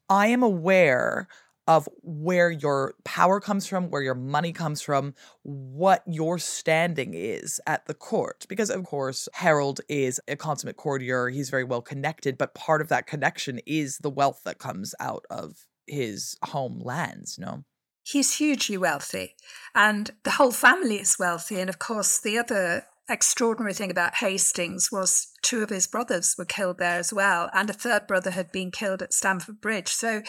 I 0.10 0.28
am 0.28 0.44
aware 0.44 1.28
of 1.68 1.90
where 2.02 2.50
your 2.50 2.94
power 3.04 3.42
comes 3.42 3.68
from, 3.68 3.90
where 3.90 4.02
your 4.02 4.16
money 4.16 4.54
comes 4.54 4.82
from, 4.82 5.14
what 5.44 6.02
your 6.08 6.40
standing 6.40 7.14
is 7.14 7.60
at 7.68 7.86
the 7.88 7.94
court. 7.94 8.46
Because, 8.48 8.70
of 8.70 8.86
course, 8.86 9.28
Harold 9.34 9.82
is 9.90 10.22
a 10.30 10.38
consummate 10.38 10.78
courtier. 10.78 11.28
He's 11.28 11.50
very 11.50 11.66
well 11.66 11.82
connected, 11.82 12.38
but 12.38 12.56
part 12.56 12.82
of 12.82 12.88
that 12.88 13.06
connection 13.06 13.60
is 13.66 13.98
the 13.98 14.10
wealth 14.10 14.42
that 14.46 14.60
comes 14.60 14.96
out 15.00 15.26
of 15.30 15.68
his 15.88 16.38
homelands, 16.44 17.38
no? 17.38 17.66
He's 18.10 18.38
hugely 18.38 18.78
wealthy, 18.78 19.36
and 19.76 20.12
the 20.24 20.32
whole 20.32 20.54
family 20.54 20.96
is 21.02 21.20
wealthy. 21.20 21.60
And 21.60 21.70
of 21.70 21.78
course, 21.78 22.18
the 22.20 22.38
other 22.38 22.86
extraordinary 23.10 23.74
thing 23.74 23.92
about 23.92 24.16
Hastings 24.16 24.90
was 24.90 25.34
two 25.42 25.62
of 25.62 25.70
his 25.70 25.88
brothers 25.88 26.36
were 26.38 26.46
killed 26.46 26.78
there 26.78 27.00
as 27.00 27.12
well, 27.12 27.50
and 27.54 27.70
a 27.70 27.74
third 27.74 28.08
brother 28.08 28.32
had 28.32 28.50
been 28.50 28.72
killed 28.72 29.02
at 29.02 29.12
Stamford 29.12 29.60
Bridge. 29.60 29.90
So 29.90 30.22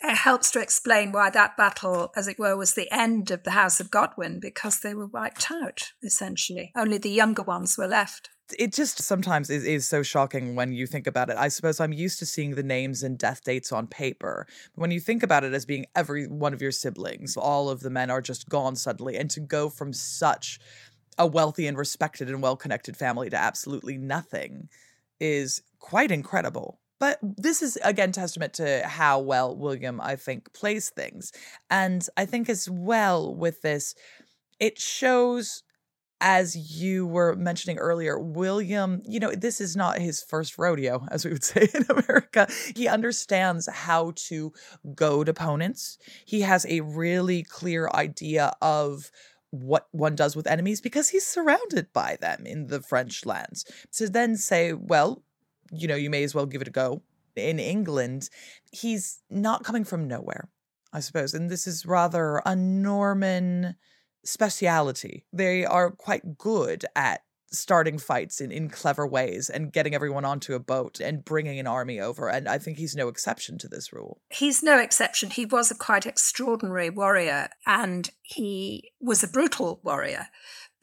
it 0.00 0.16
helps 0.16 0.52
to 0.52 0.60
explain 0.60 1.10
why 1.10 1.28
that 1.30 1.56
battle, 1.56 2.12
as 2.14 2.28
it 2.28 2.38
were, 2.38 2.56
was 2.56 2.74
the 2.74 2.92
end 2.92 3.32
of 3.32 3.42
the 3.42 3.50
House 3.50 3.80
of 3.80 3.90
Godwin 3.90 4.38
because 4.38 4.78
they 4.78 4.94
were 4.94 5.06
wiped 5.08 5.50
out, 5.50 5.92
essentially. 6.04 6.70
Only 6.76 6.98
the 6.98 7.10
younger 7.10 7.42
ones 7.42 7.76
were 7.76 7.88
left 7.88 8.30
it 8.58 8.72
just 8.72 9.00
sometimes 9.00 9.50
is, 9.50 9.64
is 9.64 9.88
so 9.88 10.02
shocking 10.02 10.54
when 10.54 10.72
you 10.72 10.86
think 10.86 11.06
about 11.06 11.30
it. 11.30 11.36
I 11.36 11.48
suppose 11.48 11.80
I'm 11.80 11.92
used 11.92 12.18
to 12.18 12.26
seeing 12.26 12.54
the 12.54 12.62
names 12.62 13.02
and 13.02 13.18
death 13.18 13.42
dates 13.44 13.72
on 13.72 13.86
paper. 13.86 14.46
But 14.74 14.80
when 14.80 14.90
you 14.90 15.00
think 15.00 15.22
about 15.22 15.44
it 15.44 15.54
as 15.54 15.64
being 15.64 15.86
every 15.94 16.26
one 16.26 16.52
of 16.52 16.60
your 16.60 16.70
siblings, 16.70 17.36
all 17.36 17.68
of 17.70 17.80
the 17.80 17.90
men 17.90 18.10
are 18.10 18.20
just 18.20 18.48
gone 18.48 18.76
suddenly. 18.76 19.16
And 19.16 19.30
to 19.30 19.40
go 19.40 19.68
from 19.68 19.92
such 19.92 20.60
a 21.18 21.26
wealthy 21.26 21.66
and 21.66 21.78
respected 21.78 22.28
and 22.28 22.42
well 22.42 22.56
connected 22.56 22.96
family 22.96 23.30
to 23.30 23.36
absolutely 23.36 23.96
nothing 23.96 24.68
is 25.20 25.62
quite 25.78 26.10
incredible. 26.10 26.80
But 27.00 27.18
this 27.22 27.62
is 27.62 27.76
again 27.84 28.12
testament 28.12 28.54
to 28.54 28.82
how 28.86 29.20
well 29.20 29.56
William, 29.56 30.00
I 30.00 30.16
think, 30.16 30.52
plays 30.52 30.90
things. 30.90 31.32
And 31.70 32.06
I 32.16 32.24
think 32.24 32.48
as 32.48 32.68
well 32.70 33.34
with 33.34 33.62
this, 33.62 33.94
it 34.60 34.78
shows 34.78 35.62
as 36.20 36.80
you 36.80 37.06
were 37.06 37.34
mentioning 37.36 37.78
earlier, 37.78 38.18
William, 38.18 39.02
you 39.04 39.20
know, 39.20 39.32
this 39.32 39.60
is 39.60 39.76
not 39.76 39.98
his 39.98 40.22
first 40.22 40.58
rodeo, 40.58 41.06
as 41.10 41.24
we 41.24 41.32
would 41.32 41.44
say 41.44 41.68
in 41.74 41.84
America. 41.88 42.48
He 42.74 42.88
understands 42.88 43.68
how 43.68 44.12
to 44.28 44.52
goad 44.94 45.28
opponents. 45.28 45.98
He 46.24 46.40
has 46.42 46.64
a 46.66 46.80
really 46.80 47.42
clear 47.42 47.88
idea 47.94 48.54
of 48.62 49.10
what 49.50 49.86
one 49.92 50.16
does 50.16 50.34
with 50.34 50.48
enemies 50.48 50.80
because 50.80 51.10
he's 51.10 51.26
surrounded 51.26 51.92
by 51.92 52.16
them 52.20 52.44
in 52.44 52.66
the 52.66 52.80
French 52.80 53.24
lands. 53.24 53.64
To 53.92 54.08
then 54.08 54.36
say, 54.36 54.72
well, 54.72 55.22
you 55.70 55.86
know, 55.86 55.94
you 55.94 56.10
may 56.10 56.24
as 56.24 56.34
well 56.34 56.46
give 56.46 56.62
it 56.62 56.68
a 56.68 56.72
go. 56.72 57.02
In 57.36 57.58
England, 57.58 58.30
he's 58.70 59.20
not 59.28 59.64
coming 59.64 59.84
from 59.84 60.06
nowhere, 60.06 60.48
I 60.92 61.00
suppose. 61.00 61.34
And 61.34 61.50
this 61.50 61.66
is 61.66 61.84
rather 61.84 62.40
a 62.46 62.54
Norman 62.54 63.76
speciality. 64.24 65.24
They 65.32 65.64
are 65.64 65.90
quite 65.90 66.38
good 66.38 66.84
at 66.96 67.22
starting 67.54 67.98
fights 67.98 68.40
in, 68.40 68.50
in 68.50 68.68
clever 68.68 69.06
ways 69.06 69.48
and 69.48 69.72
getting 69.72 69.94
everyone 69.94 70.24
onto 70.24 70.54
a 70.54 70.58
boat 70.58 71.00
and 71.00 71.24
bringing 71.24 71.58
an 71.58 71.66
army 71.66 72.00
over. 72.00 72.28
And 72.28 72.48
I 72.48 72.58
think 72.58 72.78
he's 72.78 72.96
no 72.96 73.08
exception 73.08 73.58
to 73.58 73.68
this 73.68 73.92
rule. 73.92 74.20
He's 74.30 74.62
no 74.62 74.78
exception. 74.78 75.30
He 75.30 75.46
was 75.46 75.70
a 75.70 75.76
quite 75.76 76.06
extraordinary 76.06 76.90
warrior 76.90 77.48
and 77.66 78.10
he 78.22 78.90
was 79.00 79.22
a 79.22 79.28
brutal 79.28 79.80
warrior 79.82 80.28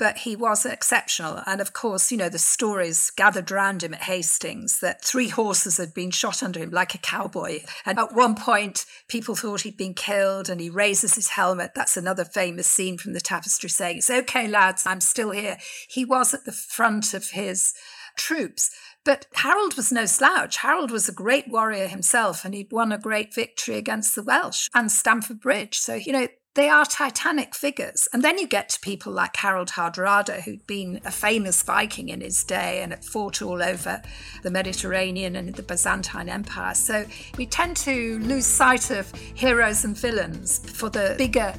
but 0.01 0.17
he 0.17 0.35
was 0.35 0.65
exceptional. 0.65 1.43
And 1.45 1.61
of 1.61 1.73
course, 1.73 2.11
you 2.11 2.17
know, 2.17 2.27
the 2.27 2.39
stories 2.39 3.11
gathered 3.11 3.51
around 3.51 3.83
him 3.83 3.93
at 3.93 4.01
Hastings 4.01 4.79
that 4.79 5.05
three 5.05 5.27
horses 5.27 5.77
had 5.77 5.93
been 5.93 6.09
shot 6.09 6.41
under 6.41 6.59
him 6.59 6.71
like 6.71 6.95
a 6.95 6.97
cowboy. 6.97 7.59
And 7.85 7.99
at 7.99 8.15
one 8.15 8.33
point, 8.33 8.87
people 9.07 9.35
thought 9.35 9.61
he'd 9.61 9.77
been 9.77 9.93
killed 9.93 10.49
and 10.49 10.59
he 10.59 10.71
raises 10.71 11.13
his 11.13 11.27
helmet. 11.27 11.73
That's 11.75 11.97
another 11.97 12.25
famous 12.25 12.65
scene 12.65 12.97
from 12.97 13.13
the 13.13 13.21
tapestry 13.21 13.69
saying, 13.69 13.97
It's 13.97 14.09
okay, 14.09 14.47
lads, 14.47 14.87
I'm 14.87 15.01
still 15.01 15.29
here. 15.29 15.59
He 15.87 16.03
was 16.03 16.33
at 16.33 16.45
the 16.45 16.51
front 16.51 17.13
of 17.13 17.29
his 17.29 17.75
troops. 18.17 18.71
But 19.05 19.27
Harold 19.33 19.75
was 19.75 19.91
no 19.91 20.07
slouch. 20.07 20.57
Harold 20.57 20.89
was 20.89 21.09
a 21.09 21.13
great 21.13 21.47
warrior 21.47 21.87
himself, 21.87 22.43
and 22.43 22.55
he'd 22.55 22.71
won 22.71 22.91
a 22.91 22.97
great 22.97 23.35
victory 23.35 23.77
against 23.77 24.15
the 24.15 24.23
Welsh 24.23 24.67
and 24.73 24.91
Stamford 24.91 25.39
Bridge. 25.39 25.77
So, 25.77 25.93
you 25.93 26.11
know, 26.11 26.27
they 26.53 26.67
are 26.67 26.85
titanic 26.85 27.55
figures. 27.55 28.07
And 28.11 28.23
then 28.23 28.37
you 28.37 28.47
get 28.47 28.69
to 28.69 28.79
people 28.81 29.13
like 29.13 29.35
Harold 29.37 29.69
Hardrada, 29.69 30.41
who'd 30.41 30.67
been 30.67 30.99
a 31.05 31.11
famous 31.11 31.63
Viking 31.63 32.09
in 32.09 32.21
his 32.21 32.43
day 32.43 32.81
and 32.81 32.91
had 32.91 33.05
fought 33.05 33.41
all 33.41 33.63
over 33.63 34.01
the 34.43 34.51
Mediterranean 34.51 35.35
and 35.35 35.55
the 35.55 35.63
Byzantine 35.63 36.27
Empire. 36.27 36.73
So 36.73 37.05
we 37.37 37.45
tend 37.45 37.77
to 37.77 38.19
lose 38.19 38.45
sight 38.45 38.91
of 38.91 39.11
heroes 39.33 39.85
and 39.85 39.97
villains 39.97 40.59
for 40.71 40.89
the 40.89 41.15
bigger 41.17 41.53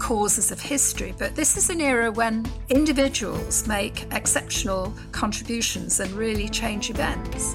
causes 0.00 0.50
of 0.50 0.60
history. 0.60 1.14
But 1.16 1.36
this 1.36 1.56
is 1.56 1.70
an 1.70 1.80
era 1.80 2.10
when 2.10 2.50
individuals 2.68 3.68
make 3.68 4.06
exceptional 4.10 4.92
contributions 5.12 6.00
and 6.00 6.10
really 6.12 6.48
change 6.48 6.90
events. 6.90 7.54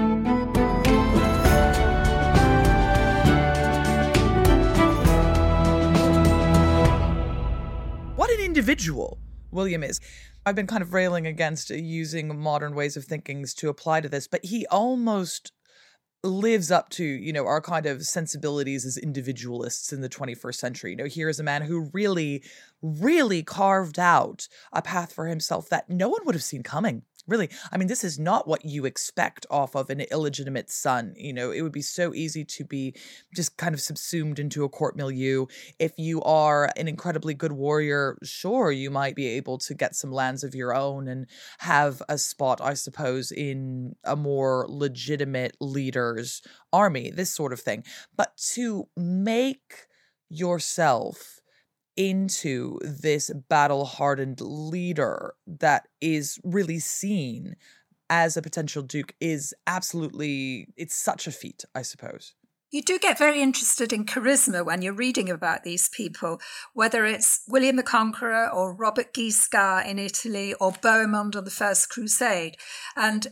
Individual 8.51 9.17
William 9.51 9.81
is. 9.81 10.01
I've 10.45 10.55
been 10.55 10.67
kind 10.67 10.81
of 10.81 10.93
railing 10.93 11.25
against 11.25 11.69
using 11.69 12.37
modern 12.37 12.75
ways 12.75 12.97
of 12.97 13.05
thinking 13.05 13.45
to 13.45 13.69
apply 13.69 14.01
to 14.01 14.09
this, 14.09 14.27
but 14.27 14.43
he 14.43 14.65
almost 14.67 15.53
lives 16.23 16.69
up 16.69 16.89
to 16.89 17.03
you 17.03 17.31
know 17.31 17.47
our 17.47 17.61
kind 17.61 17.85
of 17.85 18.03
sensibilities 18.03 18.85
as 18.85 18.95
individualists 18.95 19.91
in 19.91 20.01
the 20.01 20.09
21st 20.09 20.53
century 20.53 20.91
you 20.91 20.95
know 20.95 21.05
here 21.05 21.27
is 21.29 21.39
a 21.39 21.43
man 21.43 21.63
who 21.63 21.89
really 21.93 22.43
really 22.83 23.41
carved 23.41 23.97
out 23.97 24.47
a 24.71 24.83
path 24.83 25.11
for 25.11 25.25
himself 25.25 25.67
that 25.69 25.89
no 25.89 26.09
one 26.09 26.21
would 26.23 26.35
have 26.35 26.43
seen 26.43 26.61
coming 26.61 27.01
really 27.27 27.49
i 27.71 27.77
mean 27.77 27.87
this 27.87 28.03
is 28.03 28.17
not 28.17 28.47
what 28.47 28.65
you 28.65 28.85
expect 28.85 29.45
off 29.49 29.75
of 29.75 29.89
an 29.89 30.01
illegitimate 30.01 30.69
son 30.69 31.13
you 31.21 31.33
know? 31.33 31.51
It 31.51 31.61
would 31.61 31.71
be 31.71 31.81
so 31.81 32.13
easy 32.13 32.43
to 32.45 32.63
be 32.63 32.95
just 33.35 33.57
kind 33.57 33.73
of 33.73 33.81
subsumed 33.81 34.39
into 34.39 34.63
a 34.63 34.69
court 34.69 34.95
milieu. 34.95 35.45
If 35.79 35.93
you 35.97 36.21
are 36.23 36.71
an 36.75 36.87
incredibly 36.87 37.33
good 37.33 37.51
warrior 37.51 38.17
sure 38.23 38.71
you 38.71 38.89
might 38.89 39.15
be 39.15 39.27
able 39.27 39.57
to 39.59 39.73
get 39.73 39.95
some 39.95 40.11
lands 40.11 40.43
of 40.43 40.55
your 40.55 40.73
own 40.75 41.07
and 41.07 41.27
have 41.59 42.01
a 42.09 42.17
spot 42.17 42.59
i 42.61 42.73
suppose 42.73 43.31
in 43.31 43.95
a 44.03 44.15
more 44.15 44.65
legitimate 44.67 45.55
leader's 45.59 46.41
army 46.73 47.11
this 47.11 47.29
sort 47.29 47.53
of 47.53 47.59
thing. 47.59 47.83
But 48.15 48.37
to 48.53 48.87
make 48.95 49.87
yourself 50.29 51.40
into 51.97 52.79
this 52.81 53.31
battle 53.49 53.85
hardened 53.85 54.41
leader 54.41 55.33
that 55.45 55.87
is 55.99 56.39
really 56.43 56.79
seen 56.79 57.55
as 58.09 58.35
a 58.35 58.41
potential 58.41 58.81
duke 58.81 59.13
is 59.19 59.53
absolutely 59.67 60.67
it's 60.77 60.95
such 60.95 61.27
a 61.27 61.31
feat 61.31 61.63
i 61.75 61.81
suppose 61.81 62.33
You 62.73 62.81
do 62.81 62.97
get 62.97 63.17
very 63.17 63.41
interested 63.41 63.91
in 63.91 64.05
charisma 64.05 64.65
when 64.65 64.81
you're 64.81 64.93
reading 64.93 65.29
about 65.29 65.65
these 65.65 65.89
people, 65.89 66.39
whether 66.73 67.05
it's 67.05 67.41
William 67.45 67.75
the 67.75 67.83
Conqueror 67.83 68.47
or 68.49 68.73
Robert 68.73 69.13
Guiscard 69.13 69.85
in 69.85 69.99
Italy 69.99 70.53
or 70.53 70.71
Bohemond 70.71 71.35
on 71.35 71.43
the 71.43 71.51
First 71.51 71.89
Crusade. 71.89 72.55
And 72.95 73.27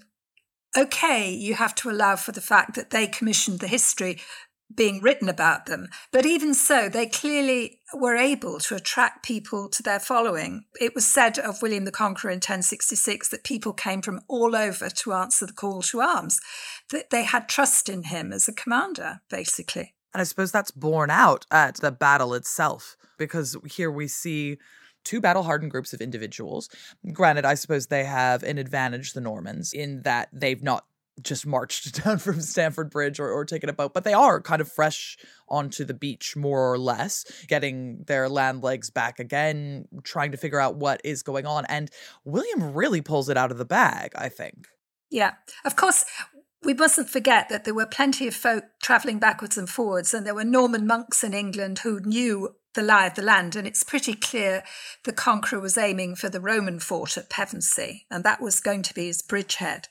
okay, 0.77 1.31
you 1.31 1.53
have 1.55 1.73
to 1.75 1.89
allow 1.89 2.17
for 2.17 2.33
the 2.33 2.41
fact 2.41 2.75
that 2.75 2.89
they 2.89 3.07
commissioned 3.07 3.61
the 3.61 3.67
history 3.67 4.19
being 4.73 5.01
written 5.01 5.29
about 5.29 5.65
them. 5.65 5.87
But 6.11 6.25
even 6.25 6.53
so, 6.53 6.89
they 6.89 7.07
clearly 7.07 7.79
were 7.93 8.15
able 8.15 8.59
to 8.59 8.75
attract 8.75 9.25
people 9.25 9.67
to 9.69 9.81
their 9.81 9.99
following. 9.99 10.65
It 10.79 10.93
was 10.93 11.05
said 11.05 11.39
of 11.39 11.61
William 11.61 11.85
the 11.85 11.91
Conqueror 11.91 12.31
in 12.31 12.37
1066 12.37 13.29
that 13.29 13.43
people 13.43 13.73
came 13.73 14.01
from 14.01 14.21
all 14.27 14.55
over 14.55 14.89
to 14.89 15.13
answer 15.13 15.45
the 15.45 15.53
call 15.53 15.81
to 15.83 16.01
arms, 16.01 16.39
that 16.91 17.09
they 17.09 17.23
had 17.23 17.49
trust 17.49 17.89
in 17.89 18.03
him 18.03 18.31
as 18.31 18.47
a 18.47 18.53
commander, 18.53 19.21
basically. 19.29 19.95
And 20.13 20.21
I 20.21 20.23
suppose 20.23 20.51
that's 20.51 20.71
borne 20.71 21.09
out 21.09 21.45
at 21.51 21.77
the 21.77 21.91
battle 21.91 22.33
itself, 22.33 22.95
because 23.17 23.57
here 23.65 23.91
we 23.91 24.07
see 24.07 24.57
two 25.03 25.21
battle 25.21 25.43
hardened 25.43 25.71
groups 25.71 25.93
of 25.93 26.01
individuals. 26.01 26.69
Granted, 27.13 27.45
I 27.45 27.55
suppose 27.55 27.87
they 27.87 28.03
have 28.03 28.43
an 28.43 28.57
advantage, 28.57 29.13
the 29.13 29.21
Normans, 29.21 29.73
in 29.73 30.01
that 30.03 30.29
they've 30.33 30.61
not 30.61 30.85
just 31.21 31.45
marched 31.45 32.03
down 32.03 32.17
from 32.17 32.41
Stamford 32.41 32.89
Bridge 32.89 33.19
or, 33.19 33.29
or 33.29 33.45
taken 33.45 33.69
a 33.69 33.73
boat, 33.73 33.93
but 33.93 34.03
they 34.03 34.13
are 34.13 34.41
kind 34.41 34.61
of 34.61 34.71
fresh 34.71 35.17
onto 35.47 35.85
the 35.85 35.93
beach, 35.93 36.35
more 36.35 36.71
or 36.71 36.77
less, 36.77 37.25
getting 37.47 38.03
their 38.07 38.29
land 38.29 38.63
legs 38.63 38.89
back 38.89 39.19
again, 39.19 39.87
trying 40.03 40.31
to 40.31 40.37
figure 40.37 40.59
out 40.59 40.75
what 40.75 41.01
is 41.03 41.23
going 41.23 41.45
on. 41.45 41.65
And 41.65 41.89
William 42.25 42.73
really 42.73 43.01
pulls 43.01 43.29
it 43.29 43.37
out 43.37 43.51
of 43.51 43.57
the 43.57 43.65
bag, 43.65 44.11
I 44.15 44.29
think. 44.29 44.67
Yeah. 45.11 45.33
Of 45.65 45.75
course, 45.75 46.05
we 46.63 46.73
mustn't 46.73 47.09
forget 47.09 47.49
that 47.49 47.63
there 47.63 47.73
were 47.73 47.85
plenty 47.85 48.27
of 48.27 48.35
folk 48.35 48.65
travelling 48.81 49.19
backwards 49.19 49.57
and 49.57 49.69
forwards, 49.69 50.13
and 50.13 50.25
there 50.25 50.35
were 50.35 50.43
Norman 50.43 50.85
monks 50.85 51.23
in 51.23 51.33
England 51.33 51.79
who 51.79 51.99
knew 52.01 52.55
the 52.75 52.81
lie 52.81 53.07
of 53.07 53.15
the 53.15 53.21
land. 53.21 53.55
And 53.55 53.67
it's 53.67 53.83
pretty 53.83 54.13
clear 54.13 54.63
the 55.05 55.13
conqueror 55.13 55.59
was 55.59 55.77
aiming 55.77 56.15
for 56.15 56.29
the 56.29 56.41
Roman 56.41 56.79
fort 56.79 57.17
at 57.17 57.29
Pevensey, 57.29 58.05
and 58.11 58.23
that 58.23 58.41
was 58.41 58.59
going 58.59 58.83
to 58.83 58.93
be 58.93 59.07
his 59.07 59.21
bridgehead. 59.21 59.87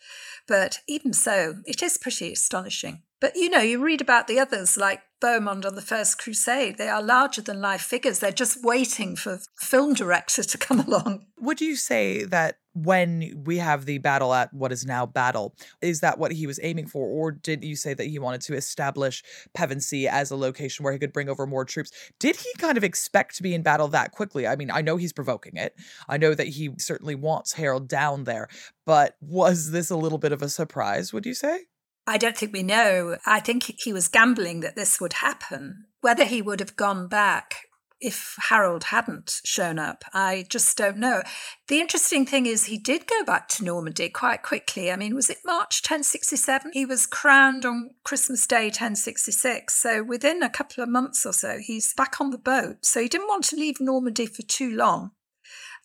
But 0.47 0.81
even 0.87 1.13
so, 1.13 1.57
it 1.67 1.83
is 1.83 1.99
pretty 1.99 2.33
astonishing. 2.33 3.03
But 3.21 3.37
you 3.37 3.51
know, 3.51 3.61
you 3.61 3.83
read 3.83 4.01
about 4.01 4.29
the 4.29 4.39
others 4.39 4.77
like 4.77 5.01
Bohemond 5.21 5.67
on 5.67 5.75
the 5.75 5.83
First 5.83 6.19
Crusade. 6.19 6.79
They 6.79 6.89
are 6.89 7.03
larger 7.03 7.43
than 7.43 7.61
life 7.61 7.83
figures. 7.83 8.21
They're 8.21 8.31
just 8.31 8.63
waiting 8.63 9.17
for 9.17 9.41
film 9.57 9.95
director 9.95 10.45
to 10.45 10.59
come 10.59 10.81
along. 10.87 11.27
Would 11.41 11.61
you 11.61 11.75
say 11.75 12.25
that 12.25 12.59
when 12.75 13.43
we 13.45 13.59
have 13.59 13.87
the 13.87 13.99
battle 13.99 14.33
at 14.33 14.55
what 14.55 14.71
is 14.71 14.87
now 14.87 15.05
Battle, 15.05 15.57
is 15.83 16.01
that 16.01 16.19
what 16.19 16.31
he 16.31 16.47
was 16.47 16.61
aiming 16.63 16.87
for? 16.87 17.09
Or 17.09 17.33
did 17.33 17.65
you 17.65 17.75
say 17.75 17.93
that 17.95 18.07
he 18.07 18.21
wanted 18.21 18.43
to 18.43 18.55
establish 18.55 19.25
Pevensey 19.53 20.07
as 20.07 20.31
a 20.31 20.37
location 20.37 20.85
where 20.85 20.93
he 20.93 20.99
could 20.99 21.13
bring 21.13 21.29
over 21.29 21.47
more 21.47 21.65
troops? 21.65 21.91
Did 22.21 22.37
he 22.37 22.51
kind 22.59 22.79
of 22.79 22.85
expect 22.85 23.37
to 23.37 23.43
be 23.43 23.55
in 23.55 23.63
battle 23.63 23.89
that 23.89 24.13
quickly? 24.13 24.47
I 24.47 24.55
mean, 24.55 24.71
I 24.71 24.83
know 24.83 24.97
he's 24.97 25.13
provoking 25.13 25.57
it. 25.57 25.75
I 26.09 26.19
know 26.19 26.35
that 26.35 26.47
he 26.49 26.71
certainly 26.79 27.17
wants 27.17 27.55
Harold 27.55 27.89
down 27.89 28.25
there, 28.25 28.49
but 28.87 29.17
was 29.21 29.73
this 29.73 29.91
a 29.91 29.97
little 29.97 30.19
bit 30.19 30.33
of 30.33 30.43
a 30.43 30.49
surprise, 30.49 31.13
would 31.13 31.27
you 31.27 31.35
say? 31.35 31.65
I 32.09 32.17
don't 32.17 32.37
think 32.37 32.55
we 32.55 32.63
know. 32.63 33.19
I 33.27 33.41
think 33.41 33.75
he 33.79 33.93
was 33.93 34.09
gambling 34.09 34.61
that 34.61 34.77
this 34.77 35.01
would 35.01 35.13
happen. 35.15 35.85
Whether 36.01 36.25
he 36.25 36.41
would 36.41 36.61
have 36.61 36.75
gone 36.75 37.07
back 37.07 37.57
if 38.01 38.37
Harold 38.49 38.85
hadn't 38.85 39.41
shown 39.45 39.79
up, 39.79 40.05
I 40.15 40.47
just 40.49 40.77
don't 40.79 40.99
know. 40.99 41.23
The 41.67 41.81
interesting 41.81 42.25
thing 42.25 42.47
is, 42.47 42.65
he 42.65 42.79
did 42.79 43.07
go 43.07 43.25
back 43.25 43.49
to 43.49 43.65
Normandy 43.65 44.09
quite 44.09 44.43
quickly. 44.43 44.91
I 44.91 44.97
mean, 44.97 45.15
was 45.15 45.29
it 45.29 45.39
March 45.45 45.83
1067? 45.83 46.71
He 46.73 46.87
was 46.87 47.07
crowned 47.07 47.67
on 47.67 47.91
Christmas 48.05 48.47
Day 48.47 48.67
1066. 48.67 49.75
So 49.75 50.03
within 50.03 50.43
a 50.43 50.49
couple 50.49 50.83
of 50.83 50.89
months 50.89 51.27
or 51.27 51.33
so, 51.33 51.59
he's 51.59 51.93
back 51.93 52.21
on 52.21 52.31
the 52.31 52.39
boat. 52.39 52.77
So 52.83 53.03
he 53.03 53.09
didn't 53.09 53.29
want 53.29 53.45
to 53.47 53.57
leave 53.57 53.81
Normandy 53.81 54.27
for 54.27 54.43
too 54.43 54.75
long. 54.75 55.11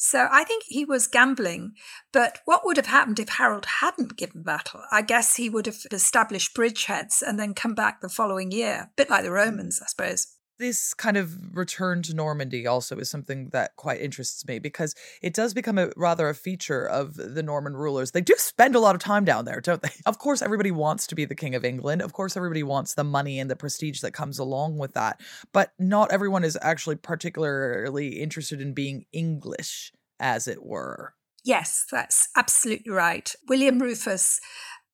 So 0.04 0.28
I 0.30 0.44
think 0.44 0.64
he 0.68 0.84
was 0.84 1.08
gambling. 1.08 1.76
But 2.12 2.40
what 2.44 2.66
would 2.66 2.76
have 2.76 2.88
happened 2.88 3.20
if 3.20 3.30
Harold 3.30 3.66
hadn't 3.80 4.18
given 4.18 4.44
battle? 4.44 4.82
I 4.92 5.02
guess 5.02 5.38
he 5.38 5.50
would 5.50 5.66
have 5.66 5.78
established 5.94 6.54
bridgeheads 6.54 7.24
and 7.26 7.40
then 7.40 7.54
come 7.54 7.74
back 7.74 8.02
the 8.02 8.10
following 8.10 8.52
year, 8.52 8.74
a 8.74 8.90
bit 8.98 9.10
like 9.10 9.24
the 9.24 9.30
hmm. 9.30 9.36
Romans, 9.36 9.80
I 9.82 9.86
suppose 9.88 10.28
this 10.64 10.94
kind 10.94 11.18
of 11.18 11.56
return 11.56 12.02
to 12.04 12.14
Normandy 12.14 12.66
also 12.66 12.98
is 12.98 13.10
something 13.10 13.50
that 13.50 13.76
quite 13.76 14.00
interests 14.00 14.48
me 14.48 14.60
because 14.60 14.96
it 15.22 15.34
does 15.34 15.54
become 15.54 15.78
a 15.78 15.90
rather 15.98 16.30
a 16.30 16.34
feature 16.34 16.88
of 16.88 17.16
the 17.16 17.44
Norman 17.44 17.76
rulers. 17.76 18.12
They 18.12 18.22
do 18.22 18.34
spend 18.38 18.74
a 18.74 18.80
lot 18.80 18.96
of 18.96 19.02
time 19.02 19.26
down 19.26 19.44
there, 19.44 19.60
don't 19.60 19.82
they? 19.82 19.90
Of 20.06 20.20
course, 20.20 20.42
everybody 20.42 20.72
wants 20.72 21.08
to 21.08 21.16
be 21.16 21.26
the 21.26 21.36
king 21.36 21.54
of 21.56 21.66
England. 21.66 22.02
Of 22.02 22.14
course, 22.14 22.38
everybody 22.38 22.64
wants 22.64 22.94
the 22.94 23.04
money 23.04 23.40
and 23.40 23.50
the 23.50 23.56
prestige 23.56 24.00
that 24.02 24.14
comes 24.14 24.40
along 24.40 24.78
with 24.78 24.94
that. 24.94 25.20
But 25.52 25.72
not 25.78 26.12
everyone 26.12 26.44
is 26.44 26.58
actually 26.62 26.96
particularly 26.96 28.22
interested 28.22 28.62
in 28.62 28.74
being 28.74 29.06
English, 29.12 29.92
as 30.20 30.48
it 30.48 30.64
were. 30.64 31.14
Yes, 31.44 31.86
that's 31.92 32.30
absolutely 32.38 32.92
right. 32.92 33.34
William 33.50 33.80
Rufus 33.80 34.40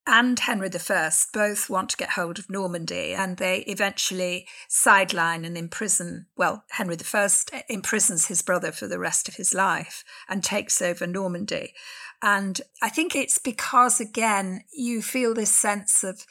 and 0.10 0.40
Henry 0.40 0.70
I 0.74 1.12
both 1.32 1.70
want 1.70 1.92
to 1.92 1.98
get 1.98 2.12
hold 2.12 2.40
of 2.40 2.50
Normandy, 2.50 3.14
and 3.14 3.38
they 3.38 3.60
eventually 3.60 4.48
sideline 4.68 5.46
and 5.46 5.56
imprison. 5.56 6.26
Well, 6.36 6.64
Henry 6.72 6.98
I 7.14 7.30
imprisons 7.70 8.26
his 8.26 8.42
brother 8.42 8.72
for 8.72 8.88
the 8.88 9.00
rest 9.00 9.30
of 9.30 9.36
his 9.36 9.54
life 9.54 10.04
and 10.28 10.44
takes 10.44 10.82
over 10.82 11.06
Normandy. 11.06 11.74
And 12.22 12.60
I 12.82 12.90
think 12.90 13.16
it's 13.16 13.38
because, 13.38 14.00
again, 14.00 14.64
you 14.74 15.02
feel 15.02 15.34
this 15.34 15.54
sense 15.54 16.04
of 16.04 16.26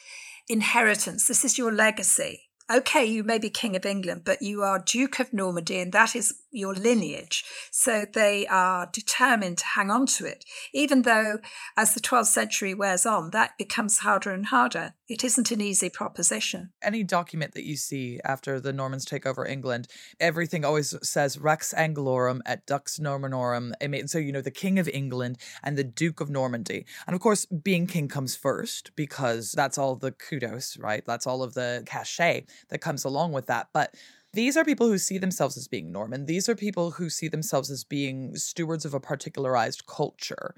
inheritance. 0.49 1.27
This 1.27 1.45
is 1.45 1.57
your 1.57 1.71
legacy 1.71 2.48
okay, 2.69 3.05
you 3.05 3.23
may 3.23 3.39
be 3.39 3.49
King 3.49 3.75
of 3.75 3.85
England, 3.85 4.21
but 4.25 4.41
you 4.41 4.63
are 4.63 4.79
Duke 4.79 5.19
of 5.19 5.33
Normandy, 5.33 5.79
and 5.79 5.91
that 5.91 6.15
is 6.15 6.33
your 6.51 6.73
lineage. 6.73 7.43
So 7.71 8.05
they 8.11 8.45
are 8.47 8.89
determined 8.91 9.57
to 9.59 9.65
hang 9.65 9.89
on 9.89 10.05
to 10.07 10.25
it, 10.25 10.45
even 10.73 11.01
though 11.01 11.39
as 11.75 11.93
the 11.93 11.99
12th 11.99 12.27
century 12.27 12.73
wears 12.73 13.05
on, 13.05 13.31
that 13.31 13.57
becomes 13.57 13.99
harder 13.99 14.31
and 14.31 14.47
harder. 14.47 14.93
It 15.09 15.23
isn't 15.23 15.49
an 15.49 15.59
easy 15.59 15.89
proposition. 15.89 16.69
Any 16.83 17.03
document 17.03 17.55
that 17.55 17.65
you 17.65 17.77
see 17.77 18.19
after 18.23 18.59
the 18.59 18.71
Normans 18.71 19.05
take 19.05 19.25
over 19.25 19.43
England, 19.43 19.87
everything 20.19 20.63
always 20.63 20.95
says 21.01 21.39
Rex 21.39 21.73
Anglorum 21.75 22.41
et 22.45 22.67
Dux 22.67 22.99
Normanorum. 22.99 23.73
So, 24.07 24.19
you 24.19 24.31
know, 24.31 24.41
the 24.41 24.51
King 24.51 24.77
of 24.77 24.87
England 24.87 25.39
and 25.63 25.75
the 25.75 25.83
Duke 25.83 26.21
of 26.21 26.29
Normandy. 26.29 26.85
And 27.07 27.15
of 27.15 27.21
course, 27.21 27.45
being 27.45 27.87
king 27.87 28.07
comes 28.07 28.35
first 28.35 28.95
because 28.95 29.51
that's 29.51 29.79
all 29.79 29.95
the 29.95 30.11
kudos, 30.11 30.77
right? 30.77 31.03
That's 31.03 31.25
all 31.25 31.41
of 31.41 31.55
the 31.55 31.81
cachet 31.87 32.45
that 32.67 32.81
comes 32.81 33.03
along 33.03 33.31
with 33.31 33.47
that. 33.47 33.69
But 33.73 33.95
these 34.33 34.55
are 34.55 34.63
people 34.63 34.87
who 34.87 34.99
see 34.99 35.17
themselves 35.17 35.57
as 35.57 35.67
being 35.67 35.91
Norman. 35.91 36.27
These 36.27 36.47
are 36.47 36.55
people 36.55 36.91
who 36.91 37.09
see 37.09 37.27
themselves 37.27 37.71
as 37.71 37.83
being 37.83 38.35
stewards 38.35 38.85
of 38.85 38.93
a 38.93 38.99
particularized 38.99 39.87
culture. 39.87 40.53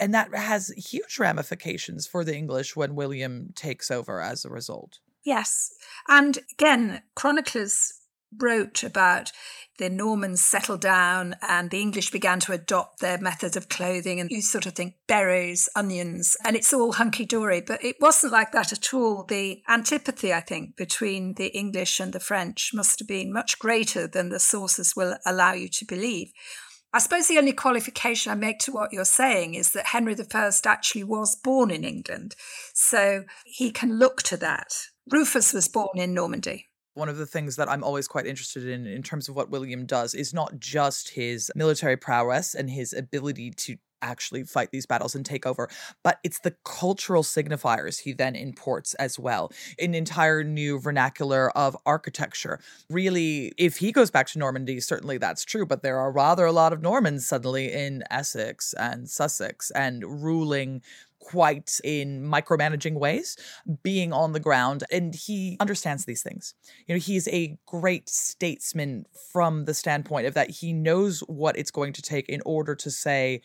And 0.00 0.14
that 0.14 0.34
has 0.34 0.68
huge 0.70 1.18
ramifications 1.18 2.06
for 2.06 2.24
the 2.24 2.34
English 2.34 2.74
when 2.74 2.96
William 2.96 3.50
takes 3.54 3.90
over 3.90 4.20
as 4.20 4.44
a 4.44 4.50
result. 4.50 4.98
Yes. 5.22 5.70
And 6.08 6.38
again, 6.52 7.02
chroniclers 7.14 7.92
wrote 8.38 8.82
about 8.82 9.32
the 9.78 9.90
Normans 9.90 10.44
settled 10.44 10.82
down 10.82 11.36
and 11.42 11.70
the 11.70 11.80
English 11.80 12.10
began 12.10 12.38
to 12.40 12.52
adopt 12.52 13.00
their 13.00 13.18
methods 13.18 13.56
of 13.56 13.68
clothing 13.68 14.20
and 14.20 14.30
you 14.30 14.42
sort 14.42 14.66
of 14.66 14.74
think 14.74 14.94
berries, 15.06 15.68
onions, 15.74 16.36
and 16.44 16.54
it's 16.54 16.72
all 16.72 16.92
hunky 16.92 17.24
dory. 17.24 17.60
But 17.60 17.82
it 17.82 17.96
wasn't 18.00 18.32
like 18.32 18.52
that 18.52 18.72
at 18.72 18.92
all. 18.92 19.24
The 19.24 19.62
antipathy, 19.68 20.32
I 20.32 20.40
think, 20.40 20.76
between 20.76 21.34
the 21.34 21.48
English 21.48 21.98
and 21.98 22.12
the 22.12 22.20
French 22.20 22.72
must 22.74 22.98
have 23.00 23.08
been 23.08 23.32
much 23.32 23.58
greater 23.58 24.06
than 24.06 24.28
the 24.28 24.38
sources 24.38 24.94
will 24.94 25.16
allow 25.26 25.52
you 25.52 25.68
to 25.68 25.84
believe. 25.84 26.32
I 26.92 26.98
suppose 26.98 27.28
the 27.28 27.38
only 27.38 27.52
qualification 27.52 28.32
I 28.32 28.34
make 28.34 28.58
to 28.60 28.72
what 28.72 28.92
you're 28.92 29.04
saying 29.04 29.54
is 29.54 29.72
that 29.72 29.86
Henry 29.86 30.16
I 30.34 30.50
actually 30.66 31.04
was 31.04 31.36
born 31.36 31.70
in 31.70 31.84
England. 31.84 32.34
So 32.74 33.24
he 33.44 33.70
can 33.70 33.98
look 33.98 34.22
to 34.24 34.36
that. 34.38 34.72
Rufus 35.10 35.52
was 35.52 35.68
born 35.68 35.98
in 35.98 36.14
Normandy 36.14 36.66
one 36.94 37.08
of 37.08 37.16
the 37.16 37.26
things 37.26 37.56
that 37.56 37.70
I'm 37.70 37.84
always 37.84 38.08
quite 38.08 38.26
interested 38.26 38.66
in 38.66 38.86
in 38.86 39.02
terms 39.02 39.28
of 39.28 39.36
what 39.36 39.50
William 39.50 39.86
does 39.86 40.14
is 40.14 40.34
not 40.34 40.58
just 40.58 41.10
his 41.10 41.50
military 41.54 41.96
prowess 41.96 42.54
and 42.54 42.68
his 42.68 42.92
ability 42.92 43.52
to 43.52 43.76
actually 44.02 44.44
fight 44.44 44.70
these 44.70 44.86
battles 44.86 45.14
and 45.14 45.24
take 45.24 45.46
over, 45.46 45.68
but 46.02 46.18
it's 46.24 46.40
the 46.40 46.54
cultural 46.64 47.22
signifiers 47.22 48.00
he 48.00 48.12
then 48.12 48.34
imports 48.34 48.94
as 48.94 49.18
well. 49.18 49.52
An 49.78 49.94
entire 49.94 50.42
new 50.44 50.78
vernacular 50.78 51.50
of 51.56 51.76
architecture. 51.86 52.60
Really, 52.88 53.52
if 53.58 53.78
he 53.78 53.92
goes 53.92 54.10
back 54.10 54.26
to 54.28 54.38
Normandy, 54.38 54.80
certainly 54.80 55.18
that's 55.18 55.44
true, 55.44 55.66
but 55.66 55.82
there 55.82 55.98
are 55.98 56.12
rather 56.12 56.46
a 56.46 56.52
lot 56.52 56.72
of 56.72 56.82
Normans 56.82 57.26
suddenly 57.26 57.72
in 57.72 58.02
Essex 58.10 58.74
and 58.74 59.08
Sussex 59.08 59.70
and 59.70 60.22
ruling 60.22 60.82
quite 61.20 61.78
in 61.84 62.24
micromanaging 62.24 62.94
ways, 62.94 63.36
being 63.82 64.12
on 64.12 64.32
the 64.32 64.40
ground. 64.40 64.84
And 64.90 65.14
he 65.14 65.56
understands 65.60 66.06
these 66.06 66.22
things. 66.22 66.54
You 66.86 66.94
know, 66.94 66.98
he's 66.98 67.28
a 67.28 67.58
great 67.66 68.08
statesman 68.08 69.04
from 69.30 69.66
the 69.66 69.74
standpoint 69.74 70.26
of 70.26 70.34
that 70.34 70.50
he 70.50 70.72
knows 70.72 71.20
what 71.20 71.56
it's 71.56 71.70
going 71.70 71.92
to 71.92 72.02
take 72.02 72.28
in 72.28 72.40
order 72.44 72.74
to 72.74 72.90
say, 72.90 73.42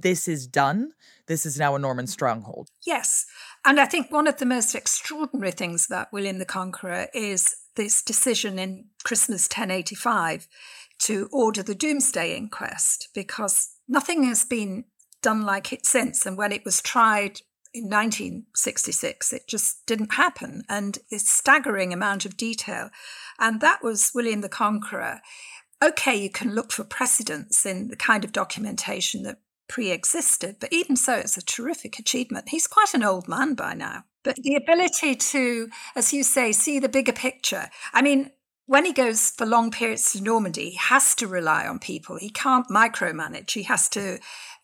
this 0.00 0.28
is 0.28 0.46
done. 0.46 0.90
This 1.26 1.46
is 1.46 1.58
now 1.58 1.74
a 1.74 1.78
Norman 1.78 2.06
stronghold. 2.06 2.68
Yes. 2.84 3.26
And 3.64 3.80
I 3.80 3.86
think 3.86 4.12
one 4.12 4.26
of 4.26 4.38
the 4.38 4.46
most 4.46 4.74
extraordinary 4.74 5.52
things 5.52 5.86
about 5.86 6.12
William 6.12 6.38
the 6.38 6.44
Conqueror 6.44 7.08
is 7.14 7.54
this 7.74 8.02
decision 8.02 8.58
in 8.58 8.86
Christmas 9.04 9.46
1085 9.46 10.48
to 10.98 11.28
order 11.32 11.62
the 11.62 11.74
Domesday 11.74 12.36
Inquest, 12.36 13.08
because 13.14 13.70
nothing 13.88 14.24
has 14.24 14.44
been 14.44 14.84
done 15.20 15.42
like 15.42 15.72
it 15.72 15.84
since. 15.84 16.24
And 16.24 16.38
when 16.38 16.52
it 16.52 16.64
was 16.64 16.80
tried 16.80 17.40
in 17.74 17.84
1966, 17.84 19.32
it 19.32 19.48
just 19.48 19.84
didn't 19.86 20.14
happen. 20.14 20.62
And 20.68 20.98
this 21.10 21.28
staggering 21.28 21.92
amount 21.92 22.24
of 22.24 22.36
detail. 22.36 22.90
And 23.38 23.60
that 23.60 23.82
was 23.82 24.12
William 24.14 24.40
the 24.40 24.48
Conqueror. 24.48 25.20
Okay, 25.84 26.16
you 26.16 26.30
can 26.30 26.54
look 26.54 26.72
for 26.72 26.84
precedents 26.84 27.66
in 27.66 27.88
the 27.88 27.96
kind 27.96 28.24
of 28.24 28.32
documentation 28.32 29.24
that 29.24 29.40
pre 29.68 29.90
existed, 29.90 30.56
but 30.60 30.72
even 30.72 30.96
so, 30.96 31.14
it's 31.14 31.36
a 31.36 31.44
terrific 31.44 31.98
achievement. 31.98 32.48
He's 32.50 32.66
quite 32.66 32.94
an 32.94 33.02
old 33.02 33.28
man 33.28 33.54
by 33.54 33.74
now. 33.74 34.04
But 34.22 34.36
the 34.36 34.56
ability 34.56 35.14
to, 35.14 35.68
as 35.94 36.12
you 36.12 36.22
say, 36.24 36.52
see 36.52 36.78
the 36.78 36.88
bigger 36.88 37.12
picture. 37.12 37.68
I 37.92 38.02
mean, 38.02 38.30
when 38.66 38.84
he 38.84 38.92
goes 38.92 39.30
for 39.30 39.46
long 39.46 39.70
periods 39.70 40.12
to 40.12 40.22
Normandy, 40.22 40.70
he 40.70 40.76
has 40.76 41.14
to 41.16 41.28
rely 41.28 41.66
on 41.66 41.78
people. 41.78 42.16
He 42.18 42.30
can't 42.30 42.68
micromanage. 42.68 43.52
He 43.52 43.62
has 43.64 43.88
to 43.90 44.18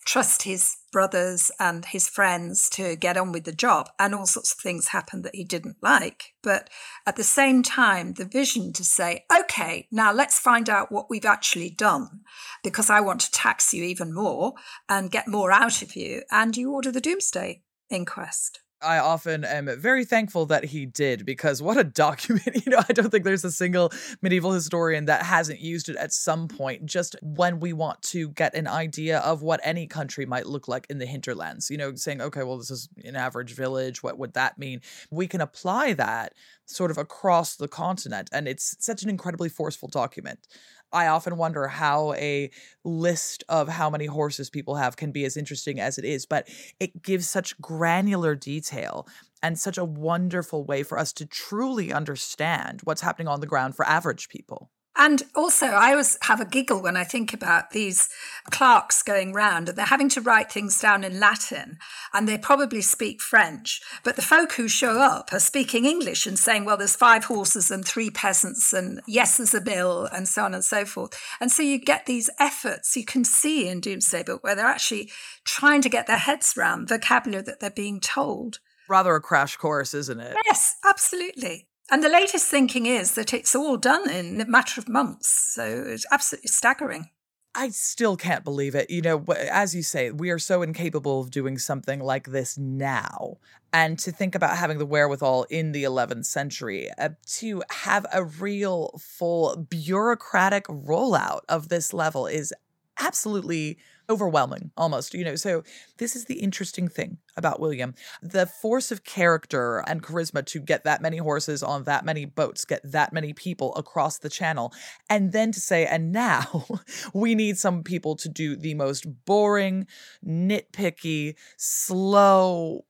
trust 0.04 0.42
his 0.42 0.76
brothers 0.90 1.50
and 1.58 1.86
his 1.86 2.08
friends 2.08 2.68
to 2.70 2.96
get 2.96 3.16
on 3.16 3.32
with 3.32 3.44
the 3.44 3.52
job. 3.52 3.88
And 3.98 4.14
all 4.14 4.26
sorts 4.26 4.52
of 4.52 4.58
things 4.58 4.88
happened 4.88 5.24
that 5.24 5.34
he 5.34 5.44
didn't 5.44 5.76
like. 5.82 6.34
But 6.42 6.70
at 7.06 7.16
the 7.16 7.24
same 7.24 7.62
time, 7.62 8.14
the 8.14 8.24
vision 8.24 8.72
to 8.74 8.84
say, 8.84 9.24
okay, 9.34 9.86
now 9.90 10.12
let's 10.12 10.38
find 10.38 10.68
out 10.68 10.92
what 10.92 11.08
we've 11.08 11.24
actually 11.24 11.70
done 11.70 12.20
because 12.62 12.90
I 12.90 13.00
want 13.00 13.20
to 13.22 13.30
tax 13.30 13.72
you 13.72 13.84
even 13.84 14.12
more 14.12 14.54
and 14.88 15.10
get 15.10 15.28
more 15.28 15.50
out 15.50 15.82
of 15.82 15.96
you. 15.96 16.22
And 16.30 16.56
you 16.56 16.72
order 16.72 16.92
the 16.92 17.00
Domesday 17.00 17.62
inquest. 17.90 18.60
I 18.82 18.98
often 18.98 19.44
am 19.44 19.68
very 19.78 20.04
thankful 20.04 20.46
that 20.46 20.64
he 20.64 20.86
did 20.86 21.24
because 21.24 21.62
what 21.62 21.76
a 21.76 21.84
document. 22.04 22.64
You 22.66 22.72
know, 22.72 22.82
I 22.88 22.92
don't 22.92 23.10
think 23.10 23.24
there's 23.24 23.44
a 23.44 23.52
single 23.52 23.92
medieval 24.20 24.52
historian 24.52 25.06
that 25.06 25.22
hasn't 25.22 25.60
used 25.60 25.88
it 25.88 25.96
at 25.96 26.12
some 26.12 26.48
point, 26.48 26.86
just 26.86 27.16
when 27.22 27.60
we 27.60 27.72
want 27.72 28.02
to 28.02 28.30
get 28.30 28.54
an 28.54 28.66
idea 28.66 29.18
of 29.18 29.42
what 29.42 29.60
any 29.62 29.86
country 29.86 30.26
might 30.26 30.46
look 30.46 30.68
like 30.68 30.86
in 30.90 30.98
the 30.98 31.06
hinterlands. 31.06 31.70
You 31.70 31.78
know, 31.78 31.94
saying, 31.94 32.20
okay, 32.20 32.42
well, 32.42 32.58
this 32.58 32.70
is 32.70 32.88
an 33.04 33.16
average 33.16 33.54
village. 33.54 34.02
What 34.02 34.18
would 34.18 34.34
that 34.34 34.58
mean? 34.58 34.80
We 35.10 35.26
can 35.26 35.40
apply 35.40 35.94
that 35.94 36.34
sort 36.66 36.90
of 36.90 36.98
across 36.98 37.56
the 37.56 37.68
continent. 37.68 38.28
And 38.32 38.48
it's 38.48 38.76
such 38.78 39.02
an 39.02 39.08
incredibly 39.08 39.48
forceful 39.48 39.88
document. 39.88 40.46
I 40.92 41.06
often 41.06 41.36
wonder 41.36 41.68
how 41.68 42.12
a 42.14 42.50
list 42.84 43.44
of 43.48 43.68
how 43.68 43.88
many 43.90 44.06
horses 44.06 44.50
people 44.50 44.76
have 44.76 44.96
can 44.96 45.12
be 45.12 45.24
as 45.24 45.36
interesting 45.36 45.80
as 45.80 45.98
it 45.98 46.04
is, 46.04 46.26
but 46.26 46.48
it 46.78 47.02
gives 47.02 47.28
such 47.28 47.60
granular 47.60 48.34
detail 48.34 49.06
and 49.42 49.58
such 49.58 49.78
a 49.78 49.84
wonderful 49.84 50.64
way 50.64 50.82
for 50.82 50.98
us 50.98 51.12
to 51.14 51.26
truly 51.26 51.92
understand 51.92 52.80
what's 52.84 53.00
happening 53.00 53.28
on 53.28 53.40
the 53.40 53.46
ground 53.46 53.74
for 53.74 53.86
average 53.86 54.28
people. 54.28 54.70
And 54.94 55.22
also, 55.34 55.66
I 55.66 55.92
always 55.92 56.18
have 56.22 56.40
a 56.40 56.44
giggle 56.44 56.82
when 56.82 56.98
I 56.98 57.04
think 57.04 57.32
about 57.32 57.70
these 57.70 58.10
clerks 58.50 59.02
going 59.02 59.32
round 59.32 59.70
and 59.70 59.78
they're 59.78 59.86
having 59.86 60.10
to 60.10 60.20
write 60.20 60.52
things 60.52 60.78
down 60.78 61.02
in 61.02 61.18
Latin 61.18 61.78
and 62.12 62.28
they 62.28 62.36
probably 62.36 62.82
speak 62.82 63.22
French. 63.22 63.80
But 64.04 64.16
the 64.16 64.22
folk 64.22 64.52
who 64.52 64.68
show 64.68 65.00
up 65.00 65.32
are 65.32 65.40
speaking 65.40 65.86
English 65.86 66.26
and 66.26 66.38
saying, 66.38 66.66
well, 66.66 66.76
there's 66.76 66.94
five 66.94 67.24
horses 67.24 67.70
and 67.70 67.86
three 67.86 68.10
peasants 68.10 68.74
and 68.74 69.00
yes, 69.06 69.38
there's 69.38 69.54
a 69.54 69.62
bill 69.62 70.08
and 70.12 70.28
so 70.28 70.44
on 70.44 70.52
and 70.52 70.64
so 70.64 70.84
forth. 70.84 71.18
And 71.40 71.50
so 71.50 71.62
you 71.62 71.78
get 71.78 72.04
these 72.04 72.28
efforts 72.38 72.94
you 72.94 73.06
can 73.06 73.24
see 73.24 73.68
in 73.68 73.80
Domesday 73.80 74.22
Book 74.22 74.44
where 74.44 74.54
they're 74.54 74.66
actually 74.66 75.10
trying 75.44 75.80
to 75.82 75.88
get 75.88 76.06
their 76.06 76.18
heads 76.18 76.54
around 76.56 76.88
vocabulary 76.88 77.42
that 77.44 77.60
they're 77.60 77.70
being 77.70 77.98
told. 77.98 78.58
Rather 78.90 79.14
a 79.14 79.22
crash 79.22 79.56
course, 79.56 79.94
isn't 79.94 80.20
it? 80.20 80.36
Yes, 80.44 80.76
absolutely. 80.84 81.68
And 81.92 82.02
the 82.02 82.08
latest 82.08 82.46
thinking 82.46 82.86
is 82.86 83.12
that 83.16 83.34
it's 83.34 83.54
all 83.54 83.76
done 83.76 84.08
in 84.08 84.40
a 84.40 84.46
matter 84.46 84.80
of 84.80 84.88
months. 84.88 85.28
So 85.28 85.84
it's 85.86 86.06
absolutely 86.10 86.48
staggering. 86.48 87.10
I 87.54 87.68
still 87.68 88.16
can't 88.16 88.44
believe 88.44 88.74
it. 88.74 88.88
You 88.88 89.02
know, 89.02 89.24
as 89.28 89.74
you 89.74 89.82
say, 89.82 90.10
we 90.10 90.30
are 90.30 90.38
so 90.38 90.62
incapable 90.62 91.20
of 91.20 91.30
doing 91.30 91.58
something 91.58 92.00
like 92.00 92.28
this 92.28 92.56
now. 92.56 93.36
And 93.74 93.98
to 93.98 94.10
think 94.10 94.34
about 94.34 94.56
having 94.56 94.78
the 94.78 94.86
wherewithal 94.86 95.44
in 95.50 95.72
the 95.72 95.84
11th 95.84 96.24
century 96.24 96.88
uh, 96.96 97.10
to 97.34 97.62
have 97.68 98.06
a 98.10 98.24
real, 98.24 98.98
full 98.98 99.54
bureaucratic 99.56 100.64
rollout 100.68 101.40
of 101.50 101.68
this 101.68 101.92
level 101.92 102.26
is 102.26 102.54
absolutely 102.98 103.78
overwhelming 104.10 104.70
almost 104.76 105.14
you 105.14 105.24
know 105.24 105.36
so 105.36 105.62
this 105.98 106.14
is 106.14 106.26
the 106.26 106.40
interesting 106.40 106.88
thing 106.88 107.18
about 107.36 107.60
william 107.60 107.94
the 108.20 108.46
force 108.46 108.90
of 108.90 109.04
character 109.04 109.78
and 109.86 110.02
charisma 110.02 110.44
to 110.44 110.60
get 110.60 110.84
that 110.84 111.00
many 111.00 111.16
horses 111.16 111.62
on 111.62 111.84
that 111.84 112.04
many 112.04 112.24
boats 112.24 112.64
get 112.64 112.80
that 112.84 113.12
many 113.12 113.32
people 113.32 113.74
across 113.76 114.18
the 114.18 114.28
channel 114.28 114.72
and 115.08 115.32
then 115.32 115.52
to 115.52 115.60
say 115.60 115.86
and 115.86 116.12
now 116.12 116.66
we 117.14 117.34
need 117.34 117.56
some 117.56 117.82
people 117.82 118.16
to 118.16 118.28
do 118.28 118.56
the 118.56 118.74
most 118.74 119.06
boring 119.24 119.86
nitpicky 120.26 121.34
slow 121.56 122.84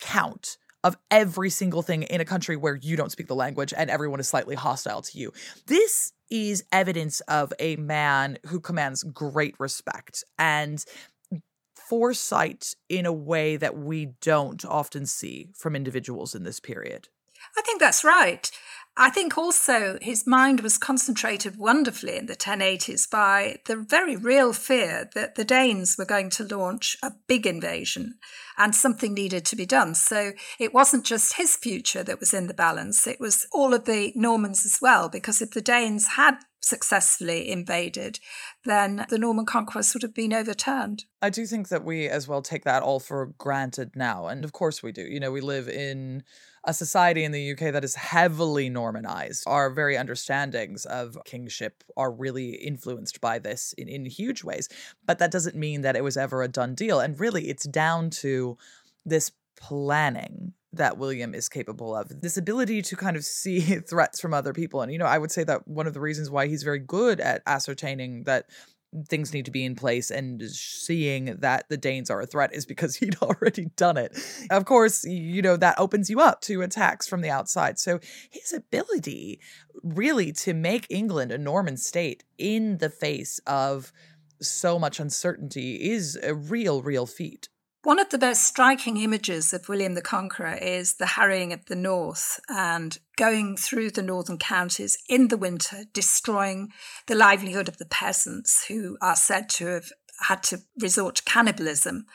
count 0.00 0.56
of 0.86 0.96
every 1.10 1.50
single 1.50 1.82
thing 1.82 2.04
in 2.04 2.20
a 2.20 2.24
country 2.24 2.56
where 2.56 2.76
you 2.76 2.96
don't 2.96 3.10
speak 3.10 3.26
the 3.26 3.34
language 3.34 3.74
and 3.76 3.90
everyone 3.90 4.20
is 4.20 4.28
slightly 4.28 4.54
hostile 4.54 5.02
to 5.02 5.18
you. 5.18 5.32
This 5.66 6.12
is 6.30 6.64
evidence 6.72 7.20
of 7.22 7.52
a 7.58 7.76
man 7.76 8.38
who 8.46 8.60
commands 8.60 9.02
great 9.02 9.54
respect 9.58 10.24
and 10.38 10.84
foresight 11.88 12.74
in 12.88 13.06
a 13.06 13.12
way 13.12 13.56
that 13.56 13.76
we 13.76 14.06
don't 14.20 14.64
often 14.64 15.06
see 15.06 15.48
from 15.54 15.76
individuals 15.76 16.34
in 16.34 16.42
this 16.42 16.58
period. 16.60 17.08
I 17.56 17.62
think 17.62 17.80
that's 17.80 18.04
right. 18.04 18.50
I 18.98 19.10
think 19.10 19.36
also 19.36 19.98
his 20.00 20.26
mind 20.26 20.60
was 20.60 20.78
concentrated 20.78 21.58
wonderfully 21.58 22.16
in 22.16 22.26
the 22.26 22.36
1080s 22.36 23.10
by 23.10 23.56
the 23.66 23.76
very 23.76 24.16
real 24.16 24.54
fear 24.54 25.10
that 25.14 25.34
the 25.34 25.44
Danes 25.44 25.96
were 25.98 26.06
going 26.06 26.30
to 26.30 26.44
launch 26.44 26.96
a 27.02 27.12
big 27.26 27.46
invasion 27.46 28.14
and 28.56 28.74
something 28.74 29.12
needed 29.12 29.44
to 29.46 29.56
be 29.56 29.66
done. 29.66 29.94
So 29.94 30.32
it 30.58 30.72
wasn't 30.72 31.04
just 31.04 31.36
his 31.36 31.56
future 31.56 32.02
that 32.04 32.20
was 32.20 32.32
in 32.32 32.46
the 32.46 32.54
balance, 32.54 33.06
it 33.06 33.20
was 33.20 33.46
all 33.52 33.74
of 33.74 33.84
the 33.84 34.12
Normans 34.16 34.64
as 34.64 34.78
well, 34.80 35.10
because 35.10 35.42
if 35.42 35.50
the 35.50 35.60
Danes 35.60 36.06
had 36.16 36.38
successfully 36.60 37.48
invaded, 37.50 38.18
then 38.64 39.06
the 39.08 39.18
Norman 39.18 39.46
conquest 39.46 39.94
would 39.94 40.02
have 40.02 40.14
been 40.14 40.32
overturned. 40.32 41.04
I 41.22 41.30
do 41.30 41.46
think 41.46 41.68
that 41.68 41.84
we 41.84 42.08
as 42.08 42.26
well 42.26 42.42
take 42.42 42.64
that 42.64 42.82
all 42.82 42.98
for 42.98 43.26
granted 43.38 43.94
now. 43.94 44.26
And 44.26 44.44
of 44.44 44.52
course 44.52 44.82
we 44.82 44.90
do. 44.90 45.02
You 45.02 45.20
know, 45.20 45.30
we 45.30 45.40
live 45.40 45.68
in 45.68 46.24
a 46.66 46.74
society 46.74 47.24
in 47.24 47.32
the 47.32 47.52
UK 47.52 47.72
that 47.72 47.84
is 47.84 47.94
heavily 47.94 48.68
Normanized. 48.68 49.44
Our 49.46 49.70
very 49.70 49.96
understandings 49.96 50.84
of 50.84 51.16
kingship 51.24 51.84
are 51.96 52.10
really 52.10 52.50
influenced 52.50 53.20
by 53.20 53.38
this 53.38 53.72
in, 53.78 53.88
in 53.88 54.04
huge 54.04 54.42
ways. 54.42 54.68
But 55.06 55.18
that 55.20 55.30
doesn't 55.30 55.56
mean 55.56 55.82
that 55.82 55.96
it 55.96 56.04
was 56.04 56.16
ever 56.16 56.42
a 56.42 56.48
done 56.48 56.74
deal. 56.74 57.00
And 57.00 57.18
really, 57.18 57.48
it's 57.48 57.64
down 57.64 58.10
to 58.10 58.58
this 59.04 59.30
planning 59.56 60.52
that 60.72 60.98
William 60.98 61.34
is 61.34 61.48
capable 61.48 61.94
of. 61.94 62.20
This 62.20 62.36
ability 62.36 62.82
to 62.82 62.96
kind 62.96 63.16
of 63.16 63.24
see 63.24 63.60
threats 63.88 64.20
from 64.20 64.34
other 64.34 64.52
people. 64.52 64.82
And, 64.82 64.92
you 64.92 64.98
know, 64.98 65.06
I 65.06 65.18
would 65.18 65.30
say 65.30 65.44
that 65.44 65.66
one 65.66 65.86
of 65.86 65.94
the 65.94 66.00
reasons 66.00 66.30
why 66.30 66.48
he's 66.48 66.64
very 66.64 66.80
good 66.80 67.20
at 67.20 67.42
ascertaining 67.46 68.24
that 68.24 68.50
things 69.08 69.32
need 69.32 69.44
to 69.44 69.50
be 69.50 69.64
in 69.64 69.74
place 69.74 70.10
and 70.10 70.42
seeing 70.42 71.36
that 71.40 71.68
the 71.68 71.76
Danes 71.76 72.10
are 72.10 72.20
a 72.20 72.26
threat 72.26 72.54
is 72.54 72.66
because 72.66 72.96
he'd 72.96 73.16
already 73.22 73.66
done 73.76 73.96
it. 73.96 74.16
Of 74.50 74.64
course, 74.64 75.04
you 75.04 75.42
know, 75.42 75.56
that 75.56 75.78
opens 75.78 76.10
you 76.10 76.20
up 76.20 76.40
to 76.42 76.62
attacks 76.62 77.06
from 77.06 77.20
the 77.20 77.30
outside. 77.30 77.78
So 77.78 78.00
his 78.30 78.52
ability 78.52 79.40
really 79.82 80.32
to 80.32 80.54
make 80.54 80.86
England 80.90 81.32
a 81.32 81.38
Norman 81.38 81.76
state 81.76 82.24
in 82.38 82.78
the 82.78 82.90
face 82.90 83.40
of 83.46 83.92
so 84.40 84.78
much 84.78 85.00
uncertainty 85.00 85.90
is 85.90 86.18
a 86.22 86.34
real, 86.34 86.82
real 86.82 87.06
feat. 87.06 87.48
One 87.86 88.00
of 88.00 88.08
the 88.08 88.18
most 88.18 88.42
striking 88.42 88.96
images 88.96 89.54
of 89.54 89.68
William 89.68 89.94
the 89.94 90.02
Conqueror 90.02 90.58
is 90.60 90.94
the 90.94 91.06
harrying 91.06 91.52
of 91.52 91.66
the 91.66 91.76
north 91.76 92.40
and 92.48 92.98
going 93.16 93.56
through 93.56 93.92
the 93.92 94.02
northern 94.02 94.38
counties 94.38 94.98
in 95.08 95.28
the 95.28 95.36
winter, 95.36 95.84
destroying 95.92 96.72
the 97.06 97.14
livelihood 97.14 97.68
of 97.68 97.78
the 97.78 97.86
peasants 97.86 98.66
who 98.66 98.98
are 99.00 99.14
said 99.14 99.48
to 99.50 99.66
have 99.66 99.92
had 100.22 100.42
to 100.42 100.62
resort 100.76 101.14
to 101.14 101.22
cannibalism 101.22 102.06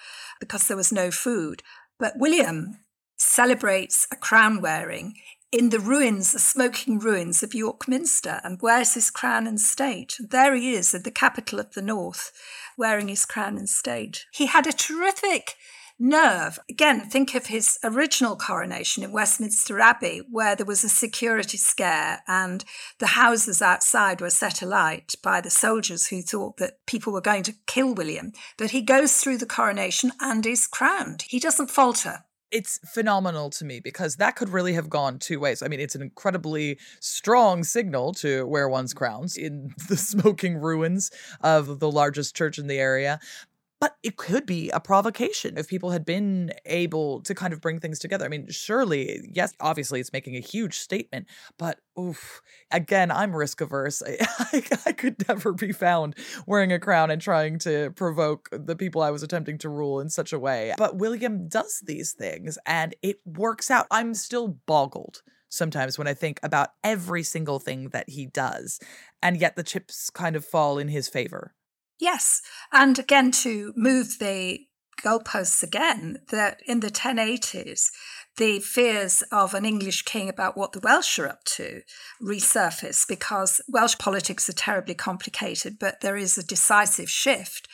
because 0.41 0.67
there 0.67 0.75
was 0.75 0.91
no 0.91 1.09
food. 1.09 1.63
But 1.97 2.17
William 2.17 2.79
celebrates 3.15 4.09
a 4.11 4.17
crown 4.17 4.59
wearing 4.59 5.13
in 5.51 5.69
the 5.69 5.79
ruins, 5.79 6.31
the 6.31 6.39
smoking 6.39 6.97
ruins 6.97 7.43
of 7.43 7.53
York 7.53 7.87
Minster, 7.87 8.39
and 8.43 8.61
wears 8.61 8.93
his 8.93 9.11
crown 9.11 9.47
and 9.47 9.59
state. 9.59 10.15
There 10.19 10.55
he 10.55 10.73
is 10.73 10.93
at 10.93 11.03
the 11.03 11.11
capital 11.11 11.59
of 11.59 11.73
the 11.73 11.81
north 11.81 12.31
wearing 12.77 13.09
his 13.09 13.25
crown 13.25 13.57
and 13.57 13.69
state. 13.69 14.25
He 14.31 14.45
had 14.45 14.65
a 14.65 14.71
terrific 14.71 15.55
nerve. 15.99 16.57
Again, 16.69 17.01
think 17.09 17.35
of 17.35 17.47
his 17.47 17.77
original 17.83 18.35
coronation 18.35 19.03
in 19.03 19.11
Westminster 19.11 19.79
Abbey, 19.79 20.21
where 20.29 20.55
there 20.55 20.65
was 20.65 20.83
a 20.83 20.89
security 20.89 21.57
scare 21.57 22.23
and 22.27 22.65
the 22.99 23.07
houses 23.07 23.61
outside 23.61 24.19
were 24.19 24.29
set 24.29 24.61
alight 24.61 25.15
by 25.21 25.41
the 25.41 25.49
soldiers 25.49 26.07
who 26.07 26.21
thought 26.21 26.57
that 26.57 26.85
people 26.87 27.13
were 27.13 27.21
going 27.21 27.43
to 27.43 27.55
kill 27.67 27.93
William. 27.93 28.31
But 28.57 28.71
he 28.71 28.81
goes 28.81 29.17
through 29.17 29.37
the 29.37 29.45
coronation 29.45 30.11
and 30.19 30.45
is 30.45 30.65
crowned. 30.65 31.23
He 31.27 31.39
doesn't 31.39 31.69
falter. 31.69 32.23
It's 32.51 32.79
phenomenal 32.93 33.49
to 33.49 33.65
me 33.65 33.79
because 33.79 34.17
that 34.17 34.35
could 34.35 34.49
really 34.49 34.73
have 34.73 34.89
gone 34.89 35.19
two 35.19 35.39
ways. 35.39 35.63
I 35.63 35.67
mean, 35.67 35.79
it's 35.79 35.95
an 35.95 36.01
incredibly 36.01 36.79
strong 36.99 37.63
signal 37.63 38.13
to 38.15 38.45
wear 38.45 38.67
one's 38.67 38.93
crowns 38.93 39.37
in 39.37 39.73
the 39.89 39.97
smoking 39.97 40.57
ruins 40.57 41.11
of 41.41 41.79
the 41.79 41.89
largest 41.89 42.35
church 42.35 42.59
in 42.59 42.67
the 42.67 42.79
area. 42.79 43.19
But 43.81 43.97
it 44.03 44.15
could 44.15 44.45
be 44.45 44.69
a 44.69 44.79
provocation 44.79 45.57
if 45.57 45.67
people 45.67 45.89
had 45.89 46.05
been 46.05 46.51
able 46.67 47.19
to 47.21 47.33
kind 47.33 47.51
of 47.51 47.59
bring 47.59 47.79
things 47.79 47.97
together. 47.97 48.23
I 48.23 48.27
mean, 48.27 48.47
surely, 48.49 49.27
yes, 49.33 49.53
obviously 49.59 49.99
it's 49.99 50.13
making 50.13 50.37
a 50.37 50.39
huge 50.39 50.77
statement, 50.77 51.25
but 51.57 51.79
oof, 51.99 52.41
again, 52.71 53.09
I'm 53.09 53.35
risk 53.35 53.59
averse. 53.59 54.03
I, 54.05 54.17
I, 54.53 54.63
I 54.85 54.91
could 54.91 55.27
never 55.27 55.51
be 55.51 55.71
found 55.71 56.15
wearing 56.45 56.71
a 56.71 56.77
crown 56.79 57.09
and 57.09 57.19
trying 57.19 57.57
to 57.59 57.89
provoke 57.95 58.49
the 58.51 58.75
people 58.75 59.01
I 59.01 59.09
was 59.09 59.23
attempting 59.23 59.57
to 59.57 59.69
rule 59.69 59.99
in 59.99 60.09
such 60.09 60.31
a 60.31 60.39
way. 60.39 60.75
But 60.77 60.97
William 60.97 61.47
does 61.47 61.81
these 61.83 62.13
things 62.13 62.59
and 62.67 62.95
it 63.01 63.19
works 63.25 63.71
out. 63.71 63.87
I'm 63.89 64.13
still 64.13 64.59
boggled 64.67 65.23
sometimes 65.49 65.97
when 65.97 66.07
I 66.07 66.13
think 66.13 66.39
about 66.43 66.69
every 66.83 67.23
single 67.23 67.59
thing 67.59 67.89
that 67.89 68.09
he 68.09 68.25
does, 68.27 68.79
and 69.21 69.37
yet 69.37 69.55
the 69.55 69.63
chips 69.63 70.09
kind 70.09 70.35
of 70.35 70.45
fall 70.45 70.77
in 70.77 70.87
his 70.87 71.07
favor. 71.07 71.53
Yes. 72.01 72.41
And 72.73 72.97
again, 72.97 73.29
to 73.43 73.73
move 73.77 74.17
the 74.19 74.65
goalposts 75.03 75.61
again, 75.61 76.17
that 76.31 76.59
in 76.65 76.79
the 76.79 76.89
1080s, 76.89 77.89
the 78.37 78.59
fears 78.59 79.21
of 79.31 79.53
an 79.53 79.65
English 79.65 80.01
king 80.01 80.27
about 80.27 80.57
what 80.57 80.71
the 80.71 80.79
Welsh 80.79 81.19
are 81.19 81.27
up 81.27 81.43
to 81.43 81.81
resurface 82.19 83.07
because 83.07 83.61
Welsh 83.67 83.97
politics 83.99 84.49
are 84.49 84.53
terribly 84.53 84.95
complicated, 84.95 85.77
but 85.79 86.01
there 86.01 86.17
is 86.17 86.39
a 86.39 86.43
decisive 86.43 87.09
shift. 87.09 87.67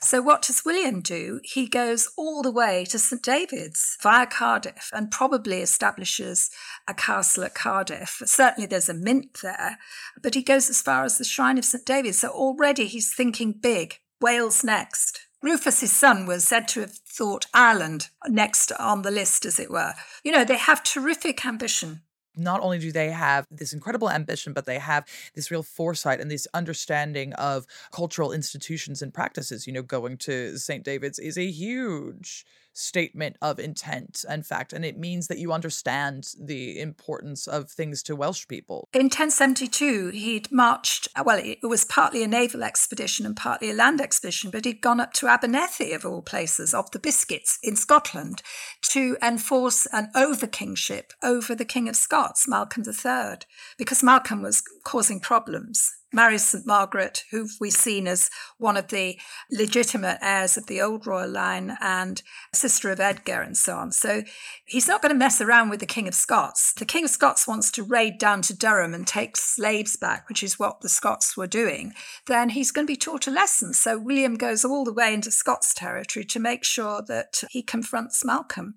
So, 0.00 0.20
what 0.20 0.42
does 0.42 0.64
William 0.64 1.00
do? 1.00 1.40
He 1.42 1.66
goes 1.66 2.08
all 2.16 2.42
the 2.42 2.50
way 2.50 2.84
to 2.86 2.98
St 2.98 3.22
David's 3.22 3.96
via 4.02 4.26
Cardiff 4.26 4.90
and 4.92 5.10
probably 5.10 5.60
establishes 5.60 6.50
a 6.88 6.94
castle 6.94 7.44
at 7.44 7.54
Cardiff. 7.54 8.22
Certainly, 8.24 8.66
there's 8.66 8.88
a 8.88 8.94
mint 8.94 9.38
there, 9.42 9.78
but 10.22 10.34
he 10.34 10.42
goes 10.42 10.68
as 10.70 10.82
far 10.82 11.04
as 11.04 11.18
the 11.18 11.24
shrine 11.24 11.58
of 11.58 11.64
St 11.64 11.84
David. 11.84 12.14
So, 12.14 12.28
already 12.28 12.86
he's 12.86 13.14
thinking 13.14 13.52
big. 13.52 13.98
Wales 14.20 14.64
next. 14.64 15.20
Rufus, 15.42 15.80
his 15.80 15.92
son, 15.92 16.24
was 16.24 16.48
said 16.48 16.66
to 16.68 16.80
have 16.80 16.92
thought 16.92 17.46
Ireland 17.52 18.08
next 18.26 18.72
on 18.72 19.02
the 19.02 19.10
list, 19.10 19.44
as 19.44 19.60
it 19.60 19.70
were. 19.70 19.92
You 20.22 20.32
know, 20.32 20.44
they 20.44 20.56
have 20.56 20.82
terrific 20.82 21.44
ambition. 21.44 22.00
Not 22.36 22.60
only 22.60 22.78
do 22.78 22.92
they 22.92 23.10
have 23.10 23.46
this 23.50 23.72
incredible 23.72 24.10
ambition, 24.10 24.52
but 24.52 24.66
they 24.66 24.78
have 24.78 25.06
this 25.34 25.50
real 25.50 25.62
foresight 25.62 26.20
and 26.20 26.30
this 26.30 26.46
understanding 26.54 27.32
of 27.34 27.66
cultural 27.92 28.32
institutions 28.32 29.02
and 29.02 29.12
practices. 29.12 29.66
You 29.66 29.72
know, 29.72 29.82
going 29.82 30.16
to 30.18 30.58
St. 30.58 30.84
David's 30.84 31.18
is 31.18 31.38
a 31.38 31.46
huge 31.46 32.44
statement 32.74 33.36
of 33.40 33.58
intent 33.58 34.24
and 34.28 34.44
fact, 34.44 34.72
and 34.72 34.84
it 34.84 34.98
means 34.98 35.28
that 35.28 35.38
you 35.38 35.52
understand 35.52 36.28
the 36.38 36.80
importance 36.80 37.46
of 37.46 37.70
things 37.70 38.02
to 38.02 38.16
Welsh 38.16 38.46
people. 38.46 38.88
In 38.92 39.04
1072, 39.04 40.08
he'd 40.10 40.52
marched, 40.52 41.08
uh, 41.16 41.22
well, 41.24 41.40
it 41.42 41.60
was 41.62 41.84
partly 41.84 42.22
a 42.22 42.28
naval 42.28 42.62
expedition 42.62 43.24
and 43.24 43.36
partly 43.36 43.70
a 43.70 43.74
land 43.74 44.00
expedition, 44.00 44.50
but 44.50 44.64
he'd 44.64 44.82
gone 44.82 45.00
up 45.00 45.12
to 45.14 45.28
Abernethy, 45.28 45.92
of 45.92 46.04
all 46.04 46.20
places, 46.20 46.74
off 46.74 46.90
the 46.90 46.98
Biscuits 46.98 47.58
in 47.62 47.76
Scotland, 47.76 48.42
to 48.82 49.16
enforce 49.22 49.86
an 49.92 50.10
over 50.14 50.46
kingship 50.46 51.12
over 51.22 51.54
the 51.54 51.64
King 51.64 51.88
of 51.88 51.96
Scots, 51.96 52.48
Malcolm 52.48 52.82
III, 52.86 53.38
because 53.78 54.02
Malcolm 54.02 54.42
was 54.42 54.62
causing 54.84 55.20
problems 55.20 55.94
marries 56.14 56.44
St 56.44 56.66
Margaret, 56.66 57.24
who 57.30 57.48
we've 57.60 57.72
seen 57.72 58.06
as 58.06 58.30
one 58.58 58.76
of 58.76 58.88
the 58.88 59.18
legitimate 59.50 60.18
heirs 60.22 60.56
of 60.56 60.66
the 60.66 60.80
old 60.80 61.06
royal 61.06 61.28
line 61.28 61.76
and 61.80 62.22
sister 62.52 62.90
of 62.90 63.00
Edgar 63.00 63.42
and 63.42 63.56
so 63.56 63.76
on. 63.76 63.92
So 63.92 64.22
he's 64.64 64.88
not 64.88 65.02
going 65.02 65.12
to 65.12 65.18
mess 65.18 65.40
around 65.40 65.70
with 65.70 65.80
the 65.80 65.86
King 65.86 66.06
of 66.08 66.14
Scots. 66.14 66.72
The 66.72 66.84
King 66.84 67.04
of 67.04 67.10
Scots 67.10 67.48
wants 67.48 67.70
to 67.72 67.82
raid 67.82 68.18
down 68.18 68.42
to 68.42 68.56
Durham 68.56 68.94
and 68.94 69.06
take 69.06 69.36
slaves 69.36 69.96
back, 69.96 70.28
which 70.28 70.42
is 70.42 70.58
what 70.58 70.80
the 70.80 70.88
Scots 70.88 71.36
were 71.36 71.46
doing. 71.46 71.92
Then 72.26 72.50
he's 72.50 72.70
going 72.70 72.86
to 72.86 72.92
be 72.92 72.96
taught 72.96 73.26
a 73.26 73.30
lesson. 73.30 73.74
So 73.74 73.98
William 73.98 74.36
goes 74.36 74.64
all 74.64 74.84
the 74.84 74.92
way 74.92 75.12
into 75.12 75.30
Scots 75.30 75.74
territory 75.74 76.24
to 76.26 76.38
make 76.38 76.64
sure 76.64 77.02
that 77.08 77.42
he 77.50 77.62
confronts 77.62 78.24
Malcolm. 78.24 78.76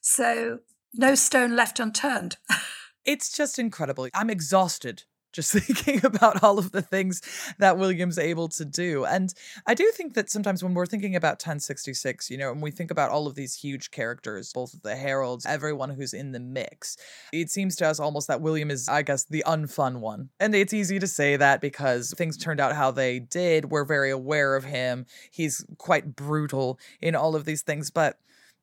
So 0.00 0.60
no 0.94 1.14
stone 1.14 1.56
left 1.56 1.80
unturned. 1.80 2.36
it's 3.04 3.30
just 3.30 3.58
incredible. 3.58 4.08
I'm 4.14 4.30
exhausted 4.30 5.04
just 5.36 5.52
thinking 5.56 6.04
about 6.04 6.42
all 6.42 6.58
of 6.58 6.72
the 6.72 6.82
things 6.82 7.22
that 7.58 7.78
William's 7.78 8.18
able 8.18 8.48
to 8.48 8.64
do. 8.64 9.04
And 9.04 9.32
I 9.66 9.74
do 9.74 9.88
think 9.94 10.14
that 10.14 10.30
sometimes 10.30 10.64
when 10.64 10.74
we're 10.74 10.86
thinking 10.86 11.14
about 11.14 11.34
1066, 11.34 12.30
you 12.30 12.38
know, 12.38 12.50
and 12.50 12.60
we 12.60 12.72
think 12.72 12.90
about 12.90 13.10
all 13.10 13.26
of 13.26 13.36
these 13.36 13.54
huge 13.54 13.90
characters, 13.90 14.52
both 14.52 14.82
the 14.82 14.96
Harolds, 14.96 15.46
everyone 15.46 15.90
who's 15.90 16.14
in 16.14 16.32
the 16.32 16.40
mix, 16.40 16.96
it 17.32 17.50
seems 17.50 17.76
to 17.76 17.86
us 17.86 18.00
almost 18.00 18.26
that 18.28 18.40
William 18.40 18.70
is, 18.70 18.88
I 18.88 19.02
guess, 19.02 19.24
the 19.24 19.44
unfun 19.46 20.00
one. 20.00 20.30
And 20.40 20.54
it's 20.54 20.72
easy 20.72 20.98
to 20.98 21.06
say 21.06 21.36
that 21.36 21.60
because 21.60 22.12
things 22.16 22.36
turned 22.36 22.60
out 22.60 22.74
how 22.74 22.90
they 22.90 23.20
did. 23.20 23.66
We're 23.66 23.84
very 23.84 24.10
aware 24.10 24.56
of 24.56 24.64
him. 24.64 25.06
He's 25.30 25.64
quite 25.78 26.16
brutal 26.16 26.80
in 27.00 27.14
all 27.14 27.36
of 27.36 27.44
these 27.44 27.62
things. 27.62 27.90
But 27.90 28.18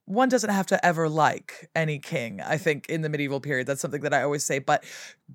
one 0.06 0.30
doesn't 0.30 0.50
have 0.50 0.66
to 0.68 0.86
ever 0.86 1.08
like 1.08 1.70
any 1.76 2.00
king, 2.00 2.42
I 2.42 2.58
think, 2.58 2.88
in 2.90 3.02
the 3.02 3.10
medieval 3.10 3.40
period. 3.40 3.68
That's 3.68 3.82
something 3.82 4.02
that 4.02 4.14
I 4.14 4.24
always 4.24 4.44
say. 4.44 4.60
But 4.60 4.84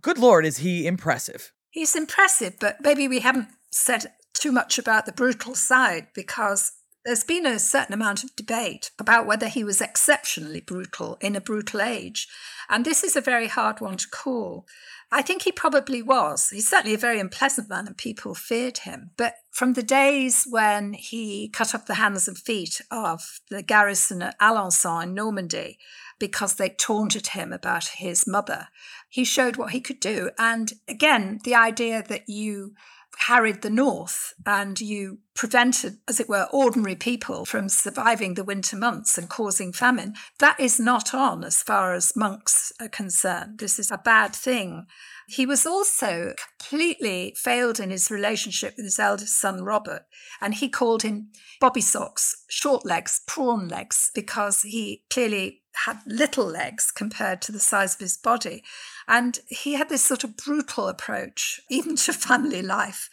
good 0.01 0.19
Lord, 0.19 0.45
is 0.45 0.59
he 0.59 0.87
impressive? 0.87 1.53
He's 1.71 1.97
impressive, 1.97 2.57
but 2.61 2.77
maybe 2.81 3.09
we 3.09 3.21
haven't 3.21 3.49
said 3.71 4.13
too 4.35 4.53
much 4.53 4.79
about 4.79 5.07
the 5.07 5.13
brutal 5.13 5.55
side 5.55 6.09
because 6.15 6.73
there's 7.05 7.25
been 7.25 7.47
a 7.47 7.59
certain 7.59 7.95
amount 7.95 8.25
of 8.25 8.35
debate 8.37 8.91
about 8.99 9.27
whether 9.27 9.49
he 9.49 9.65
was 9.65 9.81
exceptionally 9.81 10.61
brutal 10.61 11.17
in 11.21 11.37
a 11.37 11.41
brutal 11.41 11.81
age. 11.81 12.29
And 12.69 12.85
this 12.85 13.03
is 13.03 13.17
a 13.17 13.21
very 13.21 13.47
hard 13.47 13.81
one 13.81 13.97
to 13.97 14.09
call. 14.09 14.67
I 15.11 15.23
think 15.23 15.43
he 15.43 15.53
probably 15.53 16.03
was. 16.03 16.51
He's 16.51 16.69
certainly 16.69 16.95
a 16.95 16.99
very 16.99 17.19
unpleasant 17.19 17.71
man 17.71 17.87
and 17.87 17.97
people 17.97 18.35
feared 18.35 18.79
him. 18.79 19.13
But 19.17 19.37
from 19.51 19.73
the 19.73 19.83
days 19.83 20.47
when 20.49 20.93
he 20.93 21.49
cut 21.49 21.75
off 21.75 21.87
the 21.87 21.95
hands 21.95 22.29
and 22.29 22.37
feet 22.37 22.83
of 22.91 23.41
the 23.49 23.63
garrison 23.63 24.21
at 24.21 24.39
Alençon 24.39 25.05
in 25.05 25.15
Normandy 25.15 25.79
because 26.19 26.55
they 26.55 26.69
taunted 26.69 27.29
him 27.29 27.53
about 27.53 27.87
his 27.97 28.27
mother, 28.27 28.69
he 29.09 29.25
showed 29.25 29.57
what 29.57 29.71
he 29.71 29.81
could 29.81 30.01
do. 30.01 30.31
And 30.39 30.75
again, 30.87 31.41
the 31.45 31.55
idea 31.55 32.03
that 32.07 32.29
you 32.29 32.75
harried 33.19 33.63
the 33.63 33.71
north 33.71 34.35
and 34.47 34.81
you 34.81 35.19
prevented, 35.39 35.99
as 36.09 36.19
it 36.19 36.29
were, 36.29 36.49
ordinary 36.53 36.97
people 36.97 37.45
from 37.45 37.69
surviving 37.69 38.35
the 38.35 38.43
winter 38.43 38.77
months 38.77 39.17
and 39.17 39.29
causing 39.31 39.73
famine, 39.73 40.13
that 40.41 40.59
is 40.59 40.81
not 40.81 41.15
on 41.15 41.45
as 41.45 41.63
far 41.63 41.95
as 41.95 42.17
monks 42.17 42.73
are 42.81 42.89
concerned. 42.89 43.61
This 43.61 43.79
is 43.79 43.93
a 43.93 44.03
bad 44.05 44.35
thing. 44.35 44.87
He 45.29 45.47
was 45.47 45.65
also 45.65 46.35
completely 46.59 47.35
failed 47.37 47.79
in 47.79 47.91
his 47.91 48.11
relationship 48.11 48.75
with 48.77 48.85
his 48.85 48.99
eldest 48.99 49.39
son, 49.39 49.63
Robert, 49.63 50.07
and 50.41 50.55
he 50.55 50.69
called 50.69 51.03
him 51.03 51.29
Bobby 51.61 51.83
Socks, 51.83 52.45
short 52.51 52.85
legs, 52.85 53.21
prawn 53.29 53.69
legs, 53.69 54.11
because 54.17 54.63
he 54.63 55.05
clearly 55.09 55.63
had 55.85 55.99
little 56.05 56.47
legs 56.47 56.91
compared 56.91 57.41
to 57.43 57.53
the 57.53 57.61
size 57.61 57.95
of 57.95 58.01
his 58.01 58.17
body. 58.17 58.65
And 59.07 59.39
he 59.49 59.75
had 59.75 59.89
this 59.89 60.03
sort 60.03 60.25
of 60.25 60.37
brutal 60.37 60.89
approach, 60.89 61.61
even 61.71 61.95
to 61.95 62.13
family 62.13 62.63
life. 62.63 63.09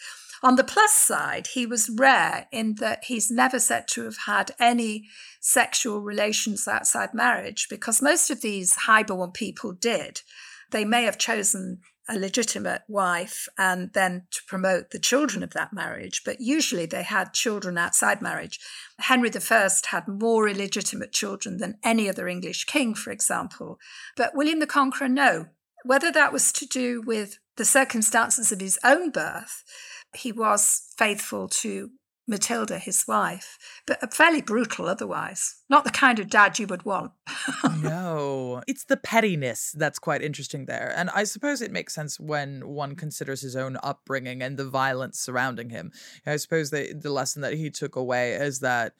On 0.45 0.57
the 0.57 0.63
plus 0.63 0.91
side, 0.91 1.47
he 1.47 1.65
was 1.65 1.89
rare 1.89 2.47
in 2.51 2.75
that 2.75 3.05
he's 3.05 3.31
never 3.31 3.57
said 3.57 3.87
to 3.87 4.03
have 4.03 4.17
had 4.27 4.51
any 4.59 5.09
sexual 5.41 6.01
relations 6.01 6.67
outside 6.67 7.15
marriage, 7.15 7.65
because 7.67 7.99
most 7.99 8.29
of 8.29 8.41
these 8.41 8.75
highborn 8.75 9.31
people 9.31 9.71
did. 9.71 10.21
They 10.69 10.85
may 10.85 11.05
have 11.05 11.17
chosen 11.17 11.79
a 12.07 12.19
legitimate 12.19 12.83
wife 12.87 13.47
and 13.57 13.91
then 13.93 14.27
to 14.29 14.41
promote 14.47 14.91
the 14.91 14.99
children 14.99 15.41
of 15.41 15.53
that 15.53 15.73
marriage. 15.73 16.21
But 16.23 16.39
usually 16.39 16.85
they 16.85 17.01
had 17.01 17.33
children 17.33 17.75
outside 17.79 18.21
marriage. 18.21 18.59
Henry 18.99 19.31
I 19.33 19.69
had 19.87 20.07
more 20.07 20.47
illegitimate 20.47 21.11
children 21.11 21.57
than 21.57 21.79
any 21.83 22.07
other 22.07 22.27
English 22.27 22.65
king, 22.65 22.93
for 22.93 23.09
example. 23.09 23.79
But 24.15 24.35
William 24.35 24.59
the 24.59 24.67
Conqueror, 24.67 25.09
no. 25.09 25.47
Whether 25.83 26.11
that 26.11 26.31
was 26.31 26.51
to 26.51 26.67
do 26.67 27.01
with 27.01 27.39
the 27.57 27.65
circumstances 27.65 28.51
of 28.51 28.59
his 28.59 28.77
own 28.83 29.09
birth, 29.09 29.63
he 30.15 30.31
was 30.31 30.93
faithful 30.97 31.47
to 31.47 31.91
Matilda, 32.27 32.79
his 32.79 33.05
wife, 33.07 33.57
but 33.85 34.13
fairly 34.13 34.41
brutal 34.41 34.87
otherwise. 34.87 35.61
Not 35.69 35.83
the 35.83 35.91
kind 35.91 36.17
of 36.17 36.29
dad 36.29 36.57
you 36.57 36.65
would 36.67 36.83
want. 36.83 37.11
no, 37.81 38.63
it's 38.67 38.85
the 38.85 38.97
pettiness 38.97 39.75
that's 39.77 39.99
quite 39.99 40.23
interesting 40.23 40.65
there. 40.65 40.91
And 40.95 41.09
I 41.11 41.23
suppose 41.23 41.61
it 41.61 41.71
makes 41.71 41.93
sense 41.93 42.19
when 42.19 42.67
one 42.67 42.95
considers 42.95 43.41
his 43.41 43.55
own 43.55 43.77
upbringing 43.83 44.41
and 44.41 44.57
the 44.57 44.65
violence 44.65 45.19
surrounding 45.19 45.69
him. 45.69 45.91
I 46.25 46.37
suppose 46.37 46.71
the, 46.71 46.93
the 46.93 47.11
lesson 47.11 47.43
that 47.43 47.53
he 47.53 47.69
took 47.69 47.95
away 47.95 48.33
is 48.33 48.59
that 48.61 48.93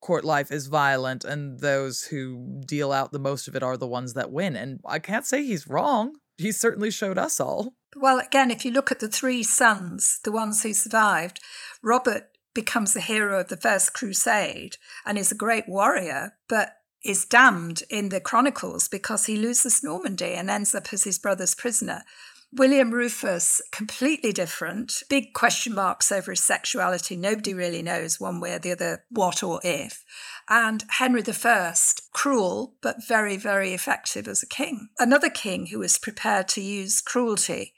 court 0.00 0.24
life 0.24 0.50
is 0.50 0.68
violent 0.68 1.24
and 1.24 1.60
those 1.60 2.04
who 2.04 2.60
deal 2.64 2.92
out 2.92 3.12
the 3.12 3.18
most 3.18 3.48
of 3.48 3.56
it 3.56 3.62
are 3.62 3.76
the 3.76 3.86
ones 3.86 4.14
that 4.14 4.30
win. 4.30 4.56
And 4.56 4.80
I 4.86 4.98
can't 4.98 5.26
say 5.26 5.44
he's 5.44 5.68
wrong. 5.68 6.16
He 6.36 6.52
certainly 6.52 6.90
showed 6.90 7.18
us 7.18 7.40
all. 7.40 7.74
Well, 7.94 8.18
again, 8.18 8.50
if 8.50 8.64
you 8.64 8.70
look 8.70 8.90
at 8.90 9.00
the 9.00 9.08
three 9.08 9.42
sons, 9.42 10.20
the 10.22 10.32
ones 10.32 10.62
who 10.62 10.74
survived, 10.74 11.40
Robert 11.82 12.28
becomes 12.54 12.92
the 12.92 13.00
hero 13.00 13.40
of 13.40 13.48
the 13.48 13.56
First 13.56 13.94
Crusade 13.94 14.76
and 15.04 15.18
is 15.18 15.32
a 15.32 15.36
great 15.36 15.68
warrior, 15.68 16.36
but 16.48 16.76
is 17.04 17.24
damned 17.24 17.82
in 17.88 18.08
the 18.08 18.20
Chronicles 18.20 18.88
because 18.88 19.26
he 19.26 19.36
loses 19.36 19.82
Normandy 19.82 20.32
and 20.34 20.50
ends 20.50 20.74
up 20.74 20.92
as 20.92 21.04
his 21.04 21.18
brother's 21.18 21.54
prisoner. 21.54 22.02
William 22.52 22.90
Rufus, 22.90 23.60
completely 23.72 24.32
different, 24.32 25.02
big 25.10 25.34
question 25.34 25.74
marks 25.74 26.10
over 26.10 26.32
his 26.32 26.42
sexuality. 26.42 27.16
Nobody 27.16 27.52
really 27.52 27.82
knows 27.82 28.18
one 28.18 28.40
way 28.40 28.54
or 28.54 28.58
the 28.58 28.72
other 28.72 29.04
what 29.10 29.42
or 29.42 29.60
if. 29.62 30.04
And 30.48 30.84
Henry 30.88 31.22
I, 31.26 31.74
cruel, 32.12 32.74
but 32.80 33.06
very, 33.06 33.36
very 33.36 33.74
effective 33.74 34.28
as 34.28 34.42
a 34.42 34.46
king. 34.46 34.88
Another 34.98 35.30
king 35.30 35.66
who 35.66 35.80
was 35.80 35.98
prepared 35.98 36.48
to 36.48 36.60
use 36.60 37.00
cruelty 37.00 37.74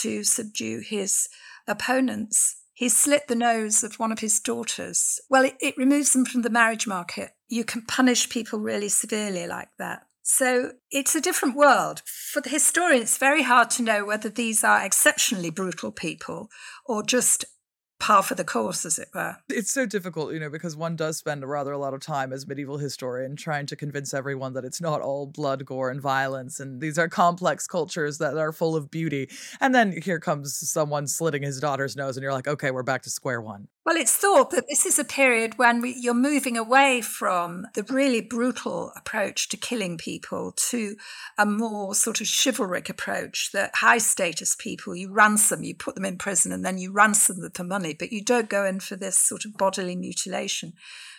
to 0.00 0.24
subdue 0.24 0.80
his 0.80 1.28
opponents. 1.66 2.56
He 2.74 2.88
slit 2.88 3.28
the 3.28 3.34
nose 3.34 3.82
of 3.82 3.98
one 3.98 4.12
of 4.12 4.18
his 4.18 4.40
daughters. 4.40 5.20
Well, 5.30 5.44
it, 5.44 5.56
it 5.60 5.78
removes 5.78 6.12
them 6.12 6.24
from 6.24 6.42
the 6.42 6.50
marriage 6.50 6.86
market. 6.86 7.30
You 7.48 7.64
can 7.64 7.82
punish 7.82 8.28
people 8.28 8.58
really 8.58 8.88
severely 8.88 9.46
like 9.46 9.68
that. 9.78 10.02
So 10.22 10.72
it's 10.90 11.14
a 11.14 11.20
different 11.20 11.56
world. 11.56 12.02
For 12.06 12.40
the 12.40 12.48
historian, 12.48 13.02
it's 13.02 13.18
very 13.18 13.42
hard 13.42 13.70
to 13.70 13.82
know 13.82 14.04
whether 14.04 14.28
these 14.28 14.62
are 14.62 14.84
exceptionally 14.84 15.50
brutal 15.50 15.90
people 15.90 16.48
or 16.86 17.02
just 17.02 17.44
par 18.02 18.22
for 18.22 18.34
the 18.34 18.44
course, 18.44 18.84
as 18.84 18.98
it 18.98 19.08
were. 19.14 19.36
It's 19.48 19.70
so 19.70 19.86
difficult, 19.86 20.32
you 20.32 20.40
know, 20.40 20.50
because 20.50 20.76
one 20.76 20.96
does 20.96 21.18
spend 21.18 21.44
a 21.44 21.46
rather 21.46 21.70
a 21.70 21.78
lot 21.78 21.94
of 21.94 22.00
time 22.00 22.32
as 22.32 22.48
medieval 22.48 22.78
historian 22.78 23.36
trying 23.36 23.66
to 23.66 23.76
convince 23.76 24.12
everyone 24.12 24.54
that 24.54 24.64
it's 24.64 24.80
not 24.80 25.00
all 25.00 25.26
blood, 25.26 25.64
gore, 25.64 25.88
and 25.88 26.00
violence, 26.00 26.58
and 26.58 26.80
these 26.80 26.98
are 26.98 27.08
complex 27.08 27.68
cultures 27.68 28.18
that 28.18 28.36
are 28.36 28.52
full 28.52 28.74
of 28.74 28.90
beauty. 28.90 29.30
And 29.60 29.72
then 29.72 29.92
here 30.02 30.18
comes 30.18 30.68
someone 30.68 31.06
slitting 31.06 31.44
his 31.44 31.60
daughter's 31.60 31.94
nose, 31.94 32.16
and 32.16 32.24
you're 32.24 32.32
like, 32.32 32.48
okay, 32.48 32.72
we're 32.72 32.82
back 32.82 33.02
to 33.02 33.10
square 33.10 33.40
one. 33.40 33.68
Well, 33.84 33.96
it's 33.96 34.16
thought 34.16 34.52
that 34.52 34.68
this 34.68 34.86
is 34.86 35.00
a 35.00 35.04
period 35.04 35.58
when 35.58 35.80
we, 35.80 35.96
you're 35.98 36.14
moving 36.14 36.56
away 36.56 37.00
from 37.00 37.66
the 37.74 37.82
really 37.82 38.20
brutal 38.20 38.92
approach 38.94 39.48
to 39.48 39.56
killing 39.56 39.98
people 39.98 40.52
to 40.68 40.94
a 41.36 41.44
more 41.44 41.92
sort 41.96 42.20
of 42.20 42.28
chivalric 42.28 42.88
approach 42.88 43.50
that 43.52 43.74
high 43.74 43.98
status 43.98 44.54
people, 44.54 44.94
you 44.94 45.10
ransom, 45.10 45.64
you 45.64 45.74
put 45.74 45.96
them 45.96 46.04
in 46.04 46.16
prison, 46.16 46.52
and 46.52 46.64
then 46.64 46.78
you 46.78 46.92
ransom 46.92 47.40
them 47.40 47.50
for 47.50 47.64
money, 47.64 47.92
but 47.92 48.12
you 48.12 48.22
don't 48.22 48.48
go 48.48 48.64
in 48.64 48.78
for 48.78 48.94
this 48.94 49.18
sort 49.18 49.44
of 49.44 49.56
bodily 49.56 49.96
mutilation. 49.96 50.74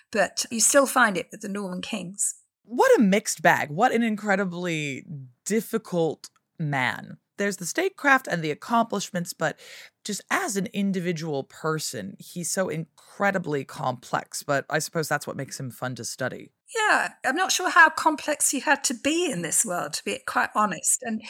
But 0.10 0.46
you 0.50 0.62
still 0.62 0.86
find 0.86 1.18
it 1.18 1.28
with 1.32 1.42
the 1.42 1.50
Norman 1.50 1.82
kings. 1.82 2.36
What 2.64 2.98
a 2.98 3.02
mixed 3.02 3.42
bag. 3.42 3.72
What 3.72 3.92
an 3.92 4.04
incredibly 4.04 5.06
difficult 5.44 6.30
man 6.58 7.18
there's 7.38 7.58
the 7.58 7.66
statecraft 7.66 8.28
and 8.28 8.44
the 8.44 8.52
accomplishments, 8.52 9.34
but 9.34 9.60
just 10.04 10.22
as 10.30 10.58
an 10.58 10.68
individual 10.74 11.44
person, 11.44 12.16
he's 12.20 12.52
so 12.52 12.70
incredibly 12.70 13.64
complex. 13.64 14.44
But 14.44 14.66
I 14.70 14.80
suppose 14.80 15.08
that's 15.08 15.28
what 15.28 15.38
makes 15.38 15.60
him 15.60 15.72
fun 15.72 15.96
to 15.96 16.06
study. 16.06 16.52
Yeah, 16.76 17.10
I'm 17.24 17.36
not 17.36 17.52
sure 17.52 17.70
how 17.70 17.90
complex 17.90 18.54
you 18.54 18.62
had 18.62 18.84
to 18.86 18.96
be 18.96 19.30
in 19.32 19.44
this 19.44 19.64
world, 19.64 19.94
to 19.94 20.04
be 20.04 20.20
quite 20.26 20.50
honest. 20.56 21.04
And 21.04 21.22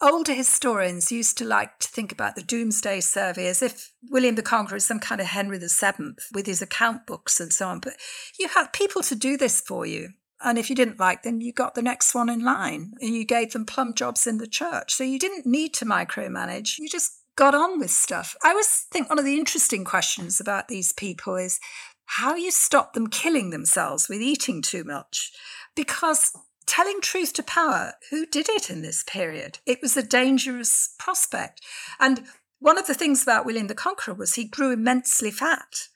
older 0.00 0.34
historians 0.34 1.10
used 1.10 1.38
to 1.38 1.44
like 1.44 1.78
to 1.78 1.88
think 1.88 2.12
about 2.12 2.36
the 2.36 2.42
Domesday 2.42 3.00
Survey 3.00 3.46
as 3.46 3.62
if 3.62 3.92
William 4.10 4.34
the 4.34 4.42
Conqueror 4.42 4.76
is 4.76 4.86
some 4.86 5.00
kind 5.00 5.20
of 5.20 5.28
Henry 5.28 5.58
VII 5.58 6.16
with 6.34 6.46
his 6.46 6.60
account 6.60 7.06
books 7.06 7.40
and 7.40 7.52
so 7.52 7.68
on. 7.68 7.80
But 7.80 7.94
you 8.38 8.48
had 8.48 8.72
people 8.72 9.02
to 9.02 9.14
do 9.14 9.38
this 9.38 9.60
for 9.60 9.86
you. 9.86 10.10
And 10.42 10.58
if 10.58 10.70
you 10.70 10.76
didn't 10.76 10.98
like 10.98 11.22
them, 11.22 11.40
you 11.40 11.52
got 11.52 11.74
the 11.74 11.82
next 11.82 12.14
one 12.14 12.28
in 12.28 12.40
line 12.40 12.92
and 13.00 13.14
you 13.14 13.24
gave 13.24 13.52
them 13.52 13.66
plum 13.66 13.94
jobs 13.94 14.26
in 14.26 14.38
the 14.38 14.46
church. 14.46 14.94
So 14.94 15.04
you 15.04 15.18
didn't 15.18 15.46
need 15.46 15.74
to 15.74 15.84
micromanage. 15.84 16.78
You 16.78 16.88
just 16.88 17.12
got 17.36 17.54
on 17.54 17.78
with 17.78 17.90
stuff. 17.90 18.36
I 18.42 18.50
always 18.50 18.86
think 18.90 19.08
one 19.08 19.18
of 19.18 19.24
the 19.24 19.38
interesting 19.38 19.84
questions 19.84 20.40
about 20.40 20.68
these 20.68 20.92
people 20.92 21.36
is 21.36 21.60
how 22.06 22.34
you 22.34 22.50
stop 22.50 22.94
them 22.94 23.08
killing 23.08 23.50
themselves 23.50 24.08
with 24.08 24.20
eating 24.20 24.62
too 24.62 24.82
much. 24.84 25.30
Because 25.76 26.32
telling 26.66 27.00
truth 27.00 27.32
to 27.34 27.42
power, 27.42 27.94
who 28.10 28.26
did 28.26 28.48
it 28.48 28.70
in 28.70 28.82
this 28.82 29.04
period? 29.04 29.58
It 29.66 29.80
was 29.82 29.96
a 29.96 30.02
dangerous 30.02 30.94
prospect. 30.98 31.60
And 31.98 32.24
one 32.58 32.78
of 32.78 32.86
the 32.86 32.94
things 32.94 33.22
about 33.22 33.46
William 33.46 33.66
the 33.66 33.74
Conqueror 33.74 34.14
was 34.14 34.34
he 34.34 34.44
grew 34.44 34.72
immensely 34.72 35.30
fat. 35.30 35.88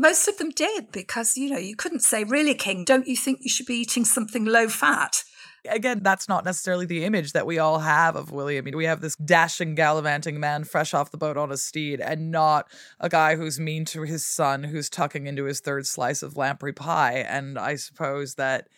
Most 0.00 0.28
of 0.28 0.38
them 0.38 0.48
did 0.48 0.90
because, 0.92 1.36
you 1.36 1.50
know, 1.50 1.58
you 1.58 1.76
couldn't 1.76 2.00
say, 2.00 2.24
really, 2.24 2.54
King, 2.54 2.86
don't 2.86 3.06
you 3.06 3.16
think 3.16 3.40
you 3.42 3.50
should 3.50 3.66
be 3.66 3.74
eating 3.74 4.06
something 4.06 4.46
low 4.46 4.66
fat? 4.66 5.24
Again, 5.68 6.00
that's 6.02 6.26
not 6.26 6.46
necessarily 6.46 6.86
the 6.86 7.04
image 7.04 7.32
that 7.32 7.46
we 7.46 7.58
all 7.58 7.80
have 7.80 8.16
of 8.16 8.32
William. 8.32 8.62
I 8.62 8.64
mean, 8.64 8.78
we 8.78 8.86
have 8.86 9.02
this 9.02 9.14
dashing, 9.16 9.74
gallivanting 9.74 10.40
man 10.40 10.64
fresh 10.64 10.94
off 10.94 11.10
the 11.10 11.18
boat 11.18 11.36
on 11.36 11.52
a 11.52 11.58
steed, 11.58 12.00
and 12.00 12.30
not 12.30 12.66
a 12.98 13.10
guy 13.10 13.36
who's 13.36 13.60
mean 13.60 13.84
to 13.86 14.00
his 14.00 14.24
son, 14.24 14.64
who's 14.64 14.88
tucking 14.88 15.26
into 15.26 15.44
his 15.44 15.60
third 15.60 15.86
slice 15.86 16.22
of 16.22 16.34
lamprey 16.34 16.72
pie. 16.72 17.18
And 17.28 17.58
I 17.58 17.74
suppose 17.74 18.36
that 18.36 18.68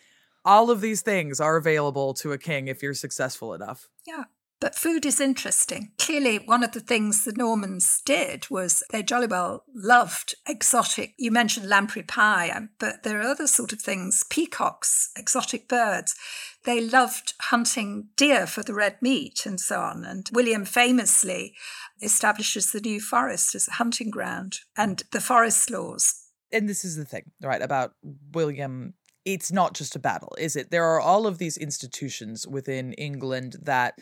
all 0.43 0.69
of 0.69 0.81
these 0.81 1.01
things 1.03 1.39
are 1.39 1.55
available 1.55 2.13
to 2.15 2.33
a 2.33 2.37
king 2.37 2.67
if 2.67 2.83
you're 2.83 2.93
successful 2.93 3.53
enough. 3.53 3.87
Yeah. 4.05 4.25
But 4.63 4.75
food 4.75 5.05
is 5.05 5.19
interesting. 5.19 5.91
Clearly, 5.99 6.37
one 6.37 6.63
of 6.63 6.71
the 6.71 6.79
things 6.79 7.25
the 7.25 7.33
Normans 7.33 8.01
did 8.05 8.49
was 8.49 8.81
they 8.91 9.03
jolly 9.03 9.27
well 9.27 9.65
loved 9.75 10.35
exotic. 10.47 11.15
You 11.17 11.31
mentioned 11.31 11.67
lamprey 11.67 12.03
pie, 12.03 12.49
um, 12.49 12.69
but 12.79 13.03
there 13.03 13.19
are 13.19 13.29
other 13.29 13.45
sort 13.45 13.73
of 13.73 13.81
things 13.81 14.23
peacocks, 14.29 15.11
exotic 15.17 15.67
birds. 15.67 16.15
They 16.63 16.79
loved 16.79 17.33
hunting 17.41 18.07
deer 18.15 18.47
for 18.47 18.63
the 18.63 18.73
red 18.73 19.01
meat 19.01 19.45
and 19.45 19.59
so 19.59 19.81
on. 19.81 20.05
And 20.05 20.29
William 20.31 20.63
famously 20.63 21.55
establishes 22.01 22.71
the 22.71 22.79
New 22.79 23.01
Forest 23.01 23.55
as 23.55 23.67
a 23.67 23.71
hunting 23.71 24.11
ground 24.11 24.59
and 24.77 25.03
the 25.11 25.19
forest 25.19 25.69
laws. 25.71 26.23
And 26.53 26.69
this 26.69 26.85
is 26.85 26.95
the 26.95 27.03
thing, 27.03 27.31
right, 27.41 27.61
about 27.61 27.95
William 28.31 28.93
it's 29.25 29.51
not 29.53 29.73
just 29.73 29.95
a 29.95 29.99
battle, 29.99 30.35
is 30.37 30.57
it? 30.57 30.69
There 30.69 30.83
are 30.83 30.99
all 30.99 31.25
of 31.27 31.37
these 31.37 31.55
institutions 31.55 32.45
within 32.45 32.91
England 32.93 33.55
that 33.61 33.97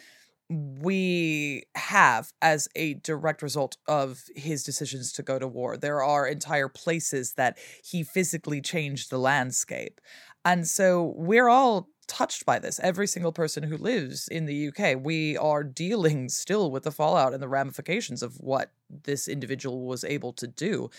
we 0.52 1.64
have 1.76 2.34
as 2.42 2.68
a 2.76 2.96
direct 2.96 3.42
result 3.42 3.78
of 3.88 4.24
his 4.36 4.64
decisions 4.64 5.14
to 5.14 5.24
go 5.24 5.40
to 5.40 5.48
war. 5.48 5.78
There 5.78 6.04
are 6.04 6.28
entire 6.28 6.68
places 6.68 7.34
that 7.34 7.58
he 7.84 8.04
physically 8.04 8.62
changed 8.62 9.10
the 9.10 9.18
landscape. 9.18 10.02
And 10.44 10.68
so 10.68 11.14
we're 11.16 11.48
all 11.48 11.88
touched 12.08 12.46
by 12.46 12.60
this. 12.60 12.80
Every 12.84 13.08
single 13.08 13.32
person 13.32 13.64
who 13.64 13.78
lives 13.78 14.28
in 14.28 14.46
the 14.46 14.68
UK, 14.68 14.98
we 15.02 15.38
are 15.38 15.64
dealing 15.64 16.28
still 16.30 16.70
with 16.70 16.84
the 16.84 16.92
fallout 16.92 17.34
and 17.34 17.42
the 17.42 17.48
ramifications 17.48 18.22
of 18.22 18.36
what 18.36 18.72
this 18.90 19.30
individual 19.30 19.86
was 19.86 20.04
able 20.04 20.34
to 20.34 20.48
do. 20.48 20.90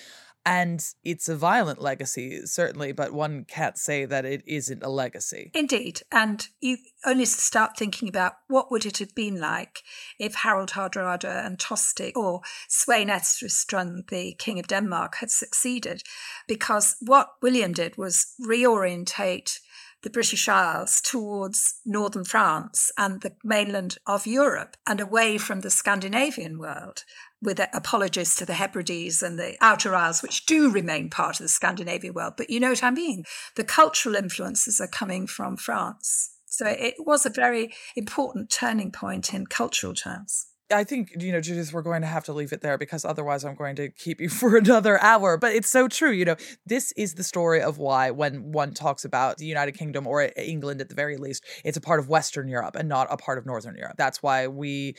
And 0.44 0.84
it's 1.04 1.28
a 1.28 1.36
violent 1.36 1.80
legacy, 1.80 2.46
certainly, 2.46 2.90
but 2.92 3.12
one 3.12 3.44
can't 3.44 3.78
say 3.78 4.04
that 4.04 4.24
it 4.24 4.42
isn't 4.46 4.82
a 4.82 4.88
legacy. 4.88 5.52
Indeed. 5.54 6.02
And 6.10 6.48
you 6.60 6.78
only 7.04 7.26
start 7.26 7.76
thinking 7.76 8.08
about 8.08 8.34
what 8.48 8.70
would 8.70 8.84
it 8.84 8.98
have 8.98 9.14
been 9.14 9.38
like 9.38 9.82
if 10.18 10.34
Harald 10.34 10.70
Hardrada 10.70 11.46
and 11.46 11.58
Tostig 11.58 12.16
or 12.16 12.40
Sweyn 12.68 13.08
Estrithson, 13.08 14.08
the 14.08 14.34
King 14.34 14.58
of 14.58 14.66
Denmark, 14.66 15.16
had 15.16 15.30
succeeded. 15.30 16.02
Because 16.48 16.96
what 17.00 17.28
William 17.40 17.72
did 17.72 17.96
was 17.96 18.34
reorientate 18.44 19.60
the 20.02 20.10
British 20.10 20.48
Isles 20.48 21.00
towards 21.00 21.80
northern 21.84 22.24
France 22.24 22.90
and 22.98 23.20
the 23.20 23.32
mainland 23.44 23.98
of 24.06 24.26
Europe 24.26 24.76
and 24.86 25.00
away 25.00 25.38
from 25.38 25.60
the 25.60 25.70
Scandinavian 25.70 26.58
world 26.58 27.04
with 27.40 27.60
apologies 27.72 28.36
to 28.36 28.46
the 28.46 28.54
Hebrides 28.54 29.22
and 29.22 29.38
the 29.38 29.56
Outer 29.60 29.94
Isles, 29.94 30.22
which 30.22 30.46
do 30.46 30.70
remain 30.70 31.10
part 31.10 31.40
of 31.40 31.44
the 31.44 31.48
Scandinavian 31.48 32.14
world. 32.14 32.34
But 32.36 32.50
you 32.50 32.60
know 32.60 32.70
what 32.70 32.84
I 32.84 32.90
mean? 32.90 33.24
The 33.56 33.64
cultural 33.64 34.14
influences 34.14 34.80
are 34.80 34.86
coming 34.86 35.26
from 35.26 35.56
France. 35.56 36.30
So 36.46 36.66
it 36.66 36.94
was 36.98 37.26
a 37.26 37.30
very 37.30 37.72
important 37.96 38.50
turning 38.50 38.92
point 38.92 39.34
in 39.34 39.46
cultural 39.46 39.94
terms. 39.94 40.46
I 40.72 40.84
think, 40.84 41.12
you 41.18 41.32
know, 41.32 41.40
Judith, 41.40 41.72
we're 41.72 41.82
going 41.82 42.02
to 42.02 42.08
have 42.08 42.24
to 42.24 42.32
leave 42.32 42.52
it 42.52 42.60
there 42.60 42.78
because 42.78 43.04
otherwise 43.04 43.44
I'm 43.44 43.54
going 43.54 43.76
to 43.76 43.90
keep 43.90 44.20
you 44.20 44.28
for 44.40 44.56
another 44.56 45.00
hour. 45.02 45.36
But 45.36 45.54
it's 45.54 45.68
so 45.68 45.88
true. 45.88 46.10
You 46.10 46.24
know, 46.24 46.36
this 46.66 46.92
is 46.92 47.14
the 47.14 47.24
story 47.24 47.60
of 47.60 47.78
why, 47.78 48.10
when 48.10 48.52
one 48.52 48.74
talks 48.74 49.04
about 49.04 49.38
the 49.38 49.46
United 49.46 49.72
Kingdom 49.72 50.06
or 50.06 50.22
eh, 50.22 50.30
England 50.36 50.80
at 50.80 50.88
the 50.88 50.94
very 50.94 51.16
least, 51.16 51.44
it's 51.64 51.76
a 51.76 51.80
part 51.80 52.00
of 52.00 52.08
Western 52.08 52.48
Europe 52.48 52.76
and 52.76 52.88
not 52.88 53.06
a 53.10 53.16
part 53.16 53.38
of 53.38 53.46
Northern 53.46 53.76
Europe. 53.76 53.96
That's 53.96 54.22
why 54.22 54.46
we 54.46 54.96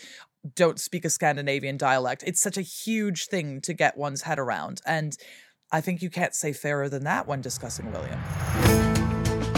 don't 0.56 0.80
speak 0.80 1.06
a 1.06 1.10
Scandinavian 1.10 1.78
dialect. 1.78 2.24
It's 2.26 2.42
such 2.42 2.58
a 2.58 2.62
huge 2.62 3.28
thing 3.28 3.62
to 3.62 3.74
get 3.74 3.98
one's 3.98 4.24
head 4.24 4.40
around. 4.40 4.82
And 4.86 5.18
I 5.72 5.82
think 5.82 6.02
you 6.02 6.10
can't 6.10 6.36
say 6.36 6.54
fairer 6.54 6.90
than 6.90 7.04
that 7.06 7.28
when 7.28 7.42
discussing 7.42 7.92
William. 7.92 8.20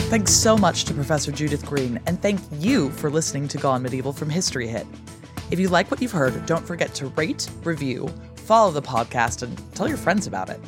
Thanks 0.10 0.32
so 0.32 0.56
much 0.56 0.86
to 0.86 0.94
Professor 0.94 1.32
Judith 1.32 1.66
Green, 1.66 2.00
and 2.06 2.22
thank 2.22 2.40
you 2.60 2.92
for 2.92 3.10
listening 3.10 3.48
to 3.48 3.58
Gone 3.58 3.82
Medieval 3.82 4.14
from 4.14 4.30
History 4.30 4.68
Hit. 4.68 4.86
If 5.52 5.60
you 5.60 5.70
like 5.70 5.92
what 5.92 6.02
you've 6.02 6.12
heard, 6.12 6.46
don't 6.46 6.66
forget 6.66 6.94
to 6.96 7.08
rate, 7.08 7.50
review, 7.64 8.10
follow 8.36 8.72
the 8.72 8.82
podcast, 8.82 9.44
and 9.44 9.62
tell 9.76 9.88
your 9.88 9.98
friends 9.98 10.28
about 10.28 10.50
it. 10.50 10.60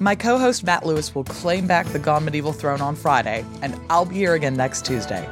My 0.00 0.14
co 0.14 0.38
host 0.38 0.64
Matt 0.64 0.86
Lewis 0.86 1.14
will 1.14 1.24
claim 1.24 1.66
back 1.66 1.86
the 1.86 1.98
Gone 1.98 2.24
Medieval 2.24 2.52
throne 2.52 2.80
on 2.80 2.96
Friday, 2.96 3.44
and 3.62 3.78
I'll 3.90 4.06
be 4.06 4.16
here 4.16 4.34
again 4.34 4.54
next 4.54 4.84
Tuesday. 4.84 5.26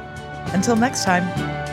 Until 0.53 0.75
next 0.75 1.03
time. 1.03 1.72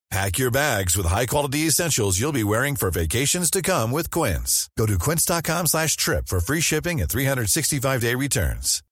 Pack 0.11 0.37
your 0.37 0.51
bags 0.51 0.97
with 0.97 1.05
high-quality 1.05 1.59
essentials 1.59 2.19
you'll 2.19 2.33
be 2.33 2.43
wearing 2.43 2.75
for 2.75 2.91
vacations 2.91 3.49
to 3.49 3.61
come 3.61 3.91
with 3.91 4.11
Quince. 4.11 4.69
Go 4.77 4.85
to 4.85 4.99
quince.com 4.99 5.67
slash 5.67 5.95
trip 5.95 6.27
for 6.27 6.41
free 6.41 6.59
shipping 6.59 6.99
and 6.99 7.09
365-day 7.09 8.15
returns. 8.15 8.83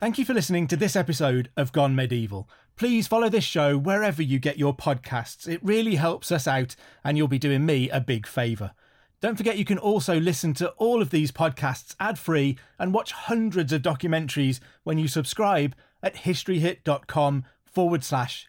Thank 0.00 0.18
you 0.18 0.24
for 0.24 0.34
listening 0.34 0.66
to 0.66 0.74
this 0.74 0.96
episode 0.96 1.48
of 1.56 1.70
Gone 1.70 1.94
Medieval. 1.94 2.50
Please 2.74 3.06
follow 3.06 3.28
this 3.28 3.44
show 3.44 3.78
wherever 3.78 4.20
you 4.20 4.40
get 4.40 4.58
your 4.58 4.76
podcasts. 4.76 5.46
It 5.46 5.60
really 5.62 5.94
helps 5.94 6.32
us 6.32 6.48
out 6.48 6.74
and 7.04 7.16
you'll 7.16 7.28
be 7.28 7.38
doing 7.38 7.64
me 7.64 7.88
a 7.88 8.00
big 8.00 8.26
favour. 8.26 8.72
Don't 9.20 9.36
forget 9.36 9.58
you 9.58 9.64
can 9.64 9.78
also 9.78 10.18
listen 10.18 10.54
to 10.54 10.70
all 10.70 11.00
of 11.00 11.10
these 11.10 11.30
podcasts 11.30 11.94
ad-free 12.00 12.58
and 12.80 12.92
watch 12.92 13.12
hundreds 13.12 13.72
of 13.72 13.82
documentaries 13.82 14.58
when 14.82 14.98
you 14.98 15.06
subscribe 15.06 15.76
at 16.02 16.16
historyhit.com 16.16 17.44
forward 17.64 18.02
slash 18.02 18.48